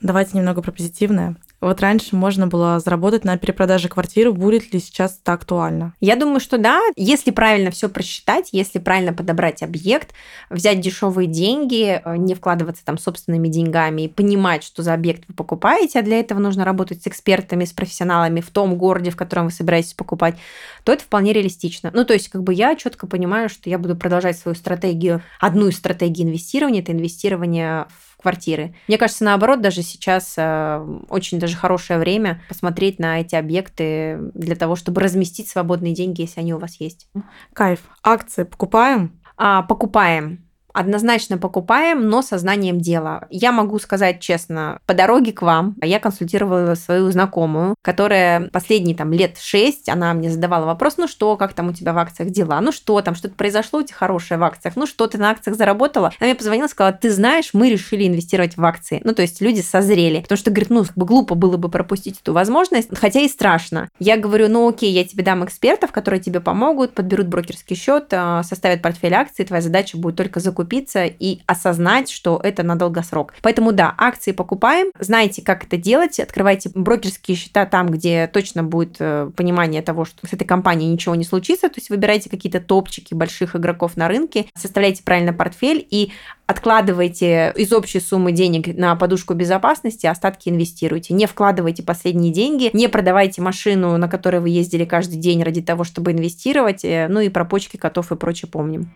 Давайте 0.02 0.38
немного 0.38 0.62
про 0.62 0.72
позитивное. 0.72 1.38
Вот 1.64 1.80
раньше 1.80 2.16
можно 2.18 2.48
было 2.48 2.80
заработать 2.80 3.24
на 3.24 3.38
перепродаже 3.38 3.88
квартиры. 3.88 4.34
Будет 4.34 4.74
ли 4.74 4.82
сейчас 4.82 5.18
это 5.22 5.32
актуально? 5.32 5.94
Я 6.02 6.18
думаю, 6.18 6.42
что 6.42 6.58
да. 6.58 6.82
Если 6.98 7.32
правильно 7.32 7.72
все 7.72 7.88
просчитать, 7.88 8.50
если 8.52 8.80
правильно 8.80 9.14
подобрать 9.14 9.64
объект, 9.64 10.14
взять 10.50 10.82
дешевые 10.82 11.28
деньги, 11.28 12.02
э, 12.04 12.18
не 12.18 12.36
вкладываться 12.36 12.84
там 12.84 12.98
собственными 12.98 13.48
деньгами 13.48 14.04
и 14.04 14.08
понимать, 14.10 14.66
что 14.66 14.84
за 14.84 14.94
объект 14.94 15.24
вы 15.30 15.36
покупаете, 15.36 16.00
а 16.00 16.02
для 16.02 16.20
этого 16.20 16.40
нужно 16.40 16.66
работать 16.66 17.02
с 17.02 17.08
экспертами, 17.08 17.64
с 17.64 17.72
профессионалами 17.72 18.42
в 18.42 18.50
том 18.50 18.76
городе, 18.76 19.12
в 19.12 19.16
котором 19.16 19.46
вы 19.46 19.52
собираетесь 19.52 19.94
покупать, 19.94 20.36
то 20.84 20.92
это 20.92 21.04
вполне 21.04 21.32
реалистично. 21.32 21.92
Ну, 21.94 22.04
то 22.04 22.14
есть, 22.14 22.28
как 22.28 22.44
бы 22.44 22.54
я 22.54 22.76
четко 22.76 23.08
понимаю, 23.08 23.48
что 23.48 23.70
я 23.70 23.80
буду 23.80 23.96
продолжать 23.96 24.38
свою 24.38 24.56
стратегию, 24.56 25.22
одну 25.40 25.68
из 25.68 25.78
стратегий 25.78 26.24
инвестирования, 26.24 26.82
это 26.82 26.92
инвестирование 26.92 27.86
в 27.90 28.13
квартиры. 28.24 28.74
Мне 28.88 28.98
кажется, 28.98 29.24
наоборот, 29.24 29.62
даже 29.62 29.84
сейчас 29.84 30.34
э, 30.38 31.00
очень 31.10 31.40
даже 31.40 31.56
хорошее 31.56 32.00
время 32.00 32.42
посмотреть 32.48 32.98
на 32.98 33.20
эти 33.20 33.36
объекты 33.36 34.32
для 34.34 34.56
того, 34.56 34.76
чтобы 34.76 35.02
разместить 35.02 35.50
свободные 35.50 35.94
деньги, 35.94 36.22
если 36.22 36.40
они 36.40 36.54
у 36.54 36.58
вас 36.58 36.80
есть. 36.80 37.08
Кайф. 37.54 37.82
Акции 38.02 38.44
покупаем? 38.44 39.20
А, 39.38 39.62
покупаем 39.62 40.44
однозначно 40.74 41.38
покупаем, 41.38 42.10
но 42.10 42.22
сознанием 42.22 42.82
дела. 42.82 43.28
Я 43.30 43.52
могу 43.52 43.80
сказать 43.80 44.20
честно, 44.20 44.80
по 44.86 44.94
дороге 44.94 45.32
к 45.32 45.42
вам 45.42 45.76
я 45.82 46.00
консультировала 46.00 46.76
свою 46.76 47.12
знакомую, 47.12 47.76
которая 47.82 48.50
последние 48.50 48.96
там 48.96 49.14
лет 49.14 49.38
шесть, 49.38 49.88
она 49.88 50.14
мне 50.14 50.30
задавала 50.30 50.66
вопрос, 50.66 50.98
ну 50.98 51.08
что, 51.08 51.38
как 51.38 51.54
там 51.54 51.70
у 51.70 51.74
тебя 51.74 51.94
в 51.94 51.98
акциях 51.98 52.32
дела, 52.32 52.60
ну 52.62 52.72
что 52.72 53.02
там, 53.02 53.16
что-то 53.16 53.36
произошло 53.36 53.80
у 53.80 53.84
тебя 53.84 53.96
хорошее 53.96 54.40
в 54.40 54.44
акциях, 54.44 54.76
ну 54.76 54.88
что 54.88 55.08
ты 55.08 55.18
на 55.18 55.30
акциях 55.30 55.56
заработала. 55.56 56.12
Она 56.20 56.28
мне 56.28 56.36
позвонила, 56.36 56.68
сказала, 56.68 56.94
ты 56.94 57.12
знаешь, 57.12 57.52
мы 57.54 57.70
решили 57.70 58.08
инвестировать 58.08 58.58
в 58.58 58.66
акции. 58.66 59.02
Ну 59.04 59.14
то 59.14 59.22
есть 59.22 59.42
люди 59.42 59.62
созрели, 59.62 60.22
потому 60.22 60.38
что, 60.38 60.50
говорит, 60.50 60.70
ну 60.72 60.84
как 60.84 60.98
бы 60.98 61.06
глупо 61.06 61.36
было 61.36 61.58
бы 61.58 61.70
пропустить 61.70 62.20
эту 62.20 62.34
возможность, 62.34 62.90
хотя 62.98 63.20
и 63.20 63.28
страшно. 63.28 63.90
Я 64.00 64.18
говорю, 64.18 64.50
ну 64.50 64.68
окей, 64.68 64.92
я 64.92 65.04
тебе 65.04 65.24
дам 65.24 65.46
экспертов, 65.46 65.92
которые 65.92 66.20
тебе 66.20 66.40
помогут, 66.40 66.94
подберут 66.94 67.28
брокерский 67.28 67.76
счет, 67.76 68.08
а, 68.12 68.42
составят 68.44 68.82
портфель 68.82 69.14
акций, 69.14 69.46
твоя 69.46 69.62
задача 69.62 69.98
будет 69.98 70.16
только 70.16 70.40
закупить 70.40 70.63
купиться 70.64 71.06
и 71.06 71.40
осознать, 71.46 72.10
что 72.10 72.40
это 72.42 72.64
на 72.64 72.78
долгосрок. 72.78 73.34
Поэтому 73.42 73.74
да, 73.74 73.94
акции 73.98 74.32
покупаем, 74.32 74.92
знаете, 74.98 75.42
как 75.42 75.66
это 75.66 75.76
делать, 75.76 76.22
открывайте 76.22 76.72
брокерские 76.74 77.36
счета 77.36 77.66
там, 77.66 77.88
где 77.88 78.28
точно 78.28 78.64
будет 78.64 78.96
э, 79.00 79.30
понимание 79.36 79.82
того, 79.82 80.06
что 80.06 80.26
с 80.26 80.32
этой 80.32 80.46
компанией 80.46 80.90
ничего 80.90 81.16
не 81.16 81.26
случится, 81.26 81.68
то 81.68 81.76
есть 81.76 81.90
выбирайте 81.90 82.30
какие-то 82.30 82.62
топчики 82.62 83.14
больших 83.14 83.58
игроков 83.58 83.98
на 83.98 84.08
рынке, 84.08 84.46
составляйте 84.56 85.04
правильно 85.04 85.34
портфель 85.34 85.86
и 85.92 86.14
откладывайте 86.46 87.54
из 87.58 87.74
общей 87.74 88.00
суммы 88.00 88.32
денег 88.32 88.78
на 88.78 88.96
подушку 88.96 89.34
безопасности, 89.34 90.08
остатки 90.08 90.48
инвестируйте. 90.48 91.14
Не 91.14 91.26
вкладывайте 91.26 91.84
последние 91.84 92.32
деньги, 92.32 92.70
не 92.72 92.88
продавайте 92.88 93.42
машину, 93.42 93.98
на 93.98 94.08
которой 94.08 94.40
вы 94.40 94.50
ездили 94.50 94.86
каждый 94.86 95.18
день 95.18 95.44
ради 95.44 95.62
того, 95.62 95.84
чтобы 95.84 96.14
инвестировать, 96.14 96.86
э, 96.86 97.08
ну 97.10 97.20
и 97.20 97.28
про 97.28 97.44
почки 97.44 97.76
котов 97.76 98.14
и 98.14 98.16
прочее 98.16 98.50
помним. 98.50 98.90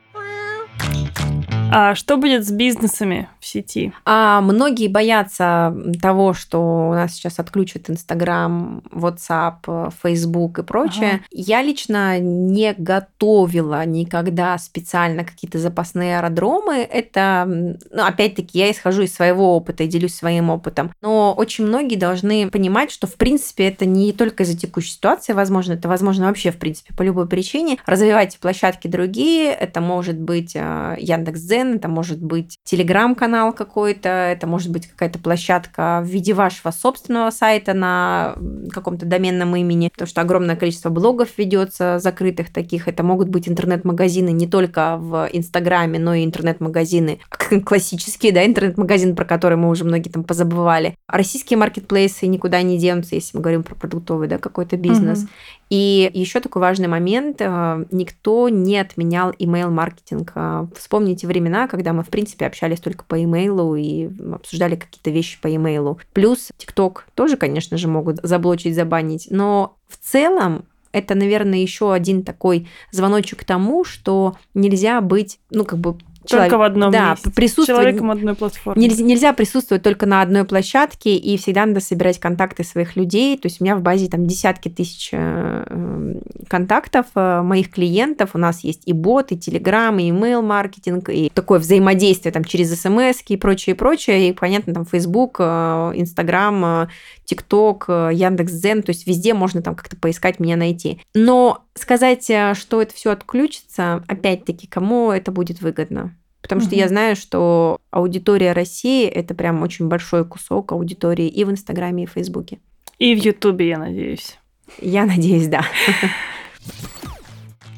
А 1.72 1.96
что 1.96 2.18
будет 2.18 2.46
с 2.46 2.52
бизнесами 2.52 3.30
в 3.40 3.46
сети? 3.46 3.94
А, 4.06 4.42
многие 4.42 4.88
боятся 4.88 5.76
того, 6.02 6.34
что 6.34 6.90
у 6.90 6.94
нас 6.94 7.14
сейчас 7.14 7.40
отключат 7.40 7.90
Инстаграм, 7.90 8.82
WhatsApp, 8.92 9.94
Facebook 10.02 10.60
и 10.60 10.64
прочее. 10.64 11.10
Ага. 11.16 11.24
Я 11.32 11.62
лично 11.62 12.20
не 12.20 12.74
готовила 12.78 13.86
никогда 13.86 14.58
специально 14.58 15.24
какие-то 15.24 15.60
запасные 15.60 16.18
аэродромы. 16.18 16.78
Это, 16.78 17.46
ну, 17.48 18.04
опять-таки, 18.04 18.60
я 18.60 18.72
исхожу 18.72 19.04
из 19.04 19.14
своего 19.14 19.56
опыта 19.56 19.84
и 19.84 19.88
делюсь 19.88 20.16
своим 20.16 20.50
опытом. 20.50 20.92
Но 21.02 21.34
очень 21.34 21.66
многие 21.66 21.96
должны 21.96 22.50
понимать, 22.50 22.92
что, 22.92 23.08
в 23.08 23.16
принципе, 23.16 23.68
это 23.68 23.86
не 23.86 24.14
только 24.14 24.44
из-за 24.44 24.58
текущей 24.58 24.92
ситуации, 24.92 25.34
возможно, 25.34 25.74
это 25.74 25.88
возможно 25.88 26.28
вообще, 26.28 26.52
в 26.52 26.58
принципе, 26.58 26.94
по 26.94 27.02
любой 27.02 27.28
причине. 27.28 27.78
Развивайте 27.86 28.40
площадки 28.40 28.88
другие. 28.88 29.52
Это 29.52 29.82
может 29.82 30.18
быть 30.18 30.56
а, 30.56 30.96
Яндекс.Дзен, 31.00 31.57
Дзен, 31.58 31.76
это 31.76 31.88
может 31.88 32.22
быть 32.22 32.58
телеграм-канал 32.64 33.54
какой-то, 33.54 34.10
это 34.10 34.48
может 34.48 34.72
быть 34.72 34.88
какая-то 34.88 35.20
площадка 35.20 36.02
в 36.04 36.08
виде 36.08 36.34
вашего 36.34 36.72
собственного 36.72 37.32
сайта 37.32 37.74
на 37.74 38.36
каком-то 38.72 39.06
доменном 39.06 39.56
имени, 39.56 39.90
потому 39.92 40.08
что 40.08 40.22
огромное 40.22 40.56
количество 40.56 40.90
блогов 40.90 41.30
ведется 41.38 42.00
закрытых 42.00 42.52
таких. 42.52 42.88
Это 42.88 43.04
могут 43.04 43.30
быть 43.30 43.50
интернет-магазины 43.50 44.30
не 44.30 44.48
только 44.48 44.98
в 44.98 45.30
Инстаграме, 45.32 46.00
но 46.00 46.14
и 46.14 46.26
интернет-магазины 46.26 47.20
классические, 47.66 48.32
да, 48.32 48.46
интернет-магазин, 48.46 49.16
про 49.16 49.26
который 49.26 49.58
мы 49.58 49.70
уже 49.70 49.84
многие 49.84 50.10
там 50.10 50.24
позабывали. 50.24 50.96
Российские 51.08 51.58
маркетплейсы 51.58 52.28
никуда 52.28 52.62
не 52.62 52.78
денутся, 52.78 53.16
если 53.16 53.38
мы 53.38 53.42
говорим 53.42 53.64
про 53.64 53.76
продуктовый, 53.76 54.28
да, 54.28 54.38
какой-то 54.38 54.78
бизнес. 54.78 55.24
Угу. 55.24 55.30
И 55.70 56.10
еще 56.14 56.40
такой 56.40 56.62
важный 56.62 56.88
момент, 56.88 57.38
э, 57.42 57.86
никто 57.92 58.50
не 58.50 58.78
отменял 58.78 59.32
email-маркетинг. 59.32 60.32
Э, 60.36 60.68
вспомните 60.76 61.28
времена, 61.28 61.68
когда 61.68 61.94
мы, 61.94 62.04
в 62.04 62.10
принципе, 62.10 62.46
общались 62.46 62.80
только 62.80 63.04
по 63.04 63.22
имейлу 63.22 63.76
и 63.76 64.10
обсуждали 64.34 64.76
какие-то 64.76 65.10
вещи 65.10 65.40
по 65.42 65.54
имейлу. 65.54 66.00
Плюс 66.14 66.52
TikTok 66.58 67.00
тоже, 67.16 67.36
конечно 67.36 67.78
же, 67.78 67.88
могут 67.88 68.20
заблочить, 68.24 68.76
забанить, 68.76 69.28
но 69.30 69.76
в 69.90 69.98
целом 69.98 70.66
это, 70.92 71.16
наверное, 71.16 71.60
еще 71.60 71.94
один 71.94 72.24
такой 72.24 72.68
звоночек 72.92 73.40
к 73.40 73.46
тому, 73.46 73.84
что 73.84 74.36
нельзя 74.54 75.02
быть, 75.02 75.40
ну, 75.52 75.66
как 75.66 75.80
бы 75.80 75.98
Человек, 76.28 76.50
только 76.50 76.60
в 76.60 76.62
одном 76.64 76.92
да, 76.92 77.12
месте. 77.12 77.32
Присутствовать, 77.32 77.82
Человеком 77.82 78.12
одной 78.12 78.36
платформы. 78.36 78.82
Нельзя, 78.82 79.04
нельзя 79.04 79.34
присутствовать 79.34 79.84
только 79.84 80.06
на 80.06 80.22
одной 80.22 80.44
площадке, 80.46 81.16
и 81.16 81.38
всегда 81.38 81.66
надо 81.66 81.80
собирать 81.80 82.20
контакты 82.20 82.64
своих 82.64 82.96
людей. 82.96 83.38
То 83.38 83.48
есть 83.48 83.62
у 83.62 83.64
меня 83.64 83.76
в 83.76 83.82
базе 83.82 84.08
там 84.08 84.26
десятки 84.28 84.70
тысяч 84.70 85.10
э, 85.12 86.16
контактов 86.48 87.06
э, 87.16 87.42
моих 87.42 87.72
клиентов. 87.72 88.32
У 88.34 88.38
нас 88.38 88.64
есть 88.64 88.84
и 88.86 88.94
бот, 88.94 89.32
и 89.32 89.38
телеграм, 89.38 89.98
и 90.00 90.10
email 90.10 90.42
маркетинг, 90.42 91.10
и 91.10 91.30
такое 91.34 91.60
взаимодействие 91.60 92.32
там 92.32 92.44
через 92.44 92.80
смс 92.80 93.24
и 93.28 93.38
прочее, 93.38 93.76
прочее. 93.76 94.30
И, 94.30 94.34
понятно, 94.34 94.74
там 94.74 94.86
Facebook, 94.86 95.38
э, 95.40 95.92
Instagram, 95.96 96.88
TikTok, 97.30 98.14
Яндекс.Дзен. 98.14 98.84
То 98.84 98.92
есть 98.92 99.08
везде 99.08 99.34
можно 99.34 99.62
там 99.62 99.76
как-то 99.76 99.96
поискать, 99.96 100.40
меня 100.40 100.56
найти. 100.56 101.02
Но 101.14 101.67
сказать, 101.78 102.24
что 102.24 102.82
это 102.82 102.94
все 102.94 103.12
отключится, 103.12 104.04
опять-таки, 104.08 104.68
кому 104.68 105.12
это 105.12 105.32
будет 105.32 105.62
выгодно? 105.62 106.16
Потому 106.42 106.62
что 106.62 106.76
я 106.76 106.88
знаю, 106.88 107.16
что 107.16 107.78
аудитория 107.92 108.54
России 108.54 109.06
это 109.06 109.34
прям 109.34 109.62
очень 109.64 109.88
большой 109.88 110.26
кусок 110.26 110.72
аудитории 110.72 111.28
и 111.28 111.44
в 111.44 111.52
Инстаграме, 111.52 112.04
и 112.04 112.06
в 112.06 112.12
Фейсбуке. 112.12 112.60
И 113.00 113.14
в 113.14 113.24
Ютубе, 113.24 113.68
я 113.68 113.78
надеюсь. 113.78 114.40
Я 114.80 115.06
надеюсь, 115.06 115.48
да. 115.48 115.66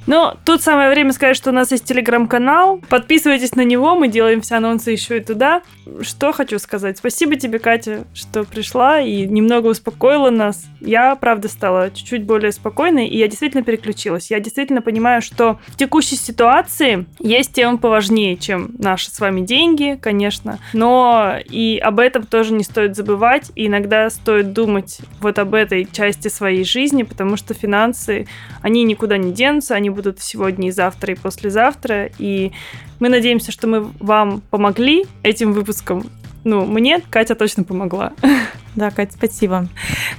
Но 0.10 0.36
тут 0.44 0.64
самое 0.64 0.90
время 0.90 1.14
сказать, 1.14 1.38
что 1.38 1.52
у 1.52 1.54
нас 1.54 1.72
есть 1.72 1.86
телеграм-канал. 1.86 2.82
Подписывайтесь 2.90 3.54
на 3.54 3.64
него, 3.64 3.94
мы 3.94 4.08
делаем 4.08 4.42
все 4.42 4.56
анонсы 4.56 4.90
еще 4.90 5.20
и 5.20 5.24
туда. 5.24 5.62
Что 6.02 6.32
хочу 6.32 6.58
сказать. 6.58 6.98
Спасибо 6.98 7.36
тебе, 7.36 7.60
Катя, 7.60 8.06
что 8.16 8.44
пришла 8.44 9.02
и 9.02 9.28
немного 9.28 9.68
успокоила 9.68 10.32
нас. 10.32 10.66
Я, 10.82 11.16
правда, 11.16 11.48
стала 11.48 11.92
чуть-чуть 11.92 12.24
более 12.24 12.52
спокойной, 12.52 13.06
и 13.06 13.20
я 13.20 13.28
действительно 13.28 13.62
переключилась. 13.62 14.32
Я 14.32 14.40
действительно 14.40 14.82
понимаю, 14.82 15.22
что 15.22 15.60
в 15.68 15.78
текущей 15.78 16.16
ситуации 16.16 17.06
есть 17.20 17.54
темы 17.54 17.78
поважнее, 17.78 18.36
чем 18.36 18.72
наши 18.80 19.12
с 19.12 19.20
вами 19.20 19.42
деньги, 19.42 19.96
конечно. 20.02 20.58
Но 20.74 21.36
и 21.48 21.78
об 21.78 22.00
этом 22.00 22.26
тоже 22.26 22.54
не 22.54 22.64
стоит 22.64 22.96
забывать. 22.96 23.52
И 23.54 23.68
иногда 23.68 24.10
стоит 24.10 24.54
думать 24.54 25.02
вот 25.22 25.38
об 25.38 25.54
этой 25.54 25.86
части 25.86 26.30
своей 26.30 26.64
жизни, 26.64 27.04
потому 27.04 27.38
что 27.38 27.54
финансы, 27.54 28.26
они 28.64 28.84
никуда 28.84 29.18
не 29.18 29.32
денутся, 29.32 29.76
они 29.76 29.92
будут 29.92 29.99
сегодня 30.20 30.70
и 30.70 30.72
завтра, 30.72 31.14
и 31.14 31.18
послезавтра. 31.18 32.10
И 32.18 32.52
мы 33.00 33.10
надеемся, 33.10 33.52
что 33.52 33.68
мы 33.68 33.82
вам 34.00 34.42
помогли 34.50 35.06
этим 35.24 35.54
выпуском. 35.54 36.10
Ну, 36.44 36.66
мне 36.66 37.02
Катя 37.10 37.36
точно 37.36 37.64
помогла. 37.64 38.14
Да, 38.76 38.92
Катя, 38.92 39.14
спасибо. 39.14 39.68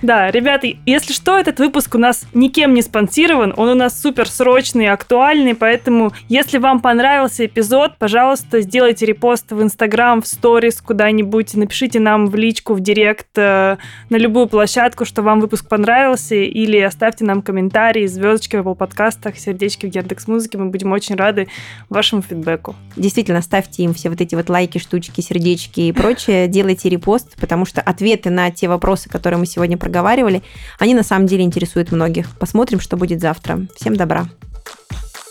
Да, 0.02 0.30
ребята, 0.30 0.66
если 0.84 1.12
что, 1.12 1.38
этот 1.38 1.58
выпуск 1.58 1.94
у 1.94 1.98
нас 1.98 2.26
никем 2.34 2.74
не 2.74 2.82
спонсирован, 2.82 3.54
он 3.56 3.68
у 3.68 3.74
нас 3.74 3.98
супер 3.98 4.28
срочный, 4.28 4.88
актуальный, 4.88 5.54
поэтому 5.54 6.12
если 6.28 6.58
вам 6.58 6.80
понравился 6.80 7.46
эпизод, 7.46 7.96
пожалуйста, 7.98 8.60
сделайте 8.60 9.06
репост 9.06 9.50
в 9.52 9.62
Инстаграм, 9.62 10.20
в 10.20 10.26
сторис 10.26 10.82
куда-нибудь, 10.82 11.54
напишите 11.54 12.00
нам 12.00 12.26
в 12.26 12.34
личку, 12.34 12.74
в 12.74 12.80
директ, 12.80 13.28
э, 13.36 13.76
на 14.10 14.16
любую 14.16 14.46
площадку, 14.46 15.04
что 15.04 15.22
вам 15.22 15.40
выпуск 15.40 15.68
понравился, 15.68 16.34
или 16.34 16.78
оставьте 16.80 17.24
нам 17.24 17.42
комментарии, 17.42 18.06
звездочки 18.06 18.56
в 18.56 18.60
Apple 18.66 18.74
подкастах, 18.74 19.38
сердечки 19.38 19.86
в 19.86 19.94
Яндекс 19.94 20.26
Музыке, 20.26 20.58
мы 20.58 20.66
будем 20.66 20.92
очень 20.92 21.14
рады 21.14 21.48
вашему 21.88 22.20
фидбэку. 22.20 22.74
Действительно, 22.96 23.40
ставьте 23.40 23.84
им 23.84 23.94
все 23.94 24.10
вот 24.10 24.20
эти 24.20 24.34
вот 24.34 24.50
лайки, 24.50 24.78
штучки, 24.78 25.20
сердечки 25.20 25.80
и 25.80 25.92
прочее, 26.11 26.48
делайте 26.48 26.88
репост, 26.88 27.36
потому 27.40 27.64
что 27.64 27.80
ответы 27.80 28.30
на 28.30 28.50
те 28.50 28.66
вопросы, 28.66 29.08
которые 29.08 29.38
мы 29.38 29.46
сегодня 29.46 29.78
проговаривали, 29.78 30.42
они 30.80 30.92
на 30.94 31.04
самом 31.04 31.26
деле 31.26 31.44
интересуют 31.44 31.92
многих. 31.92 32.36
Посмотрим, 32.38 32.80
что 32.80 32.96
будет 32.96 33.20
завтра. 33.20 33.66
Всем 33.76 33.94
добра. 33.94 34.26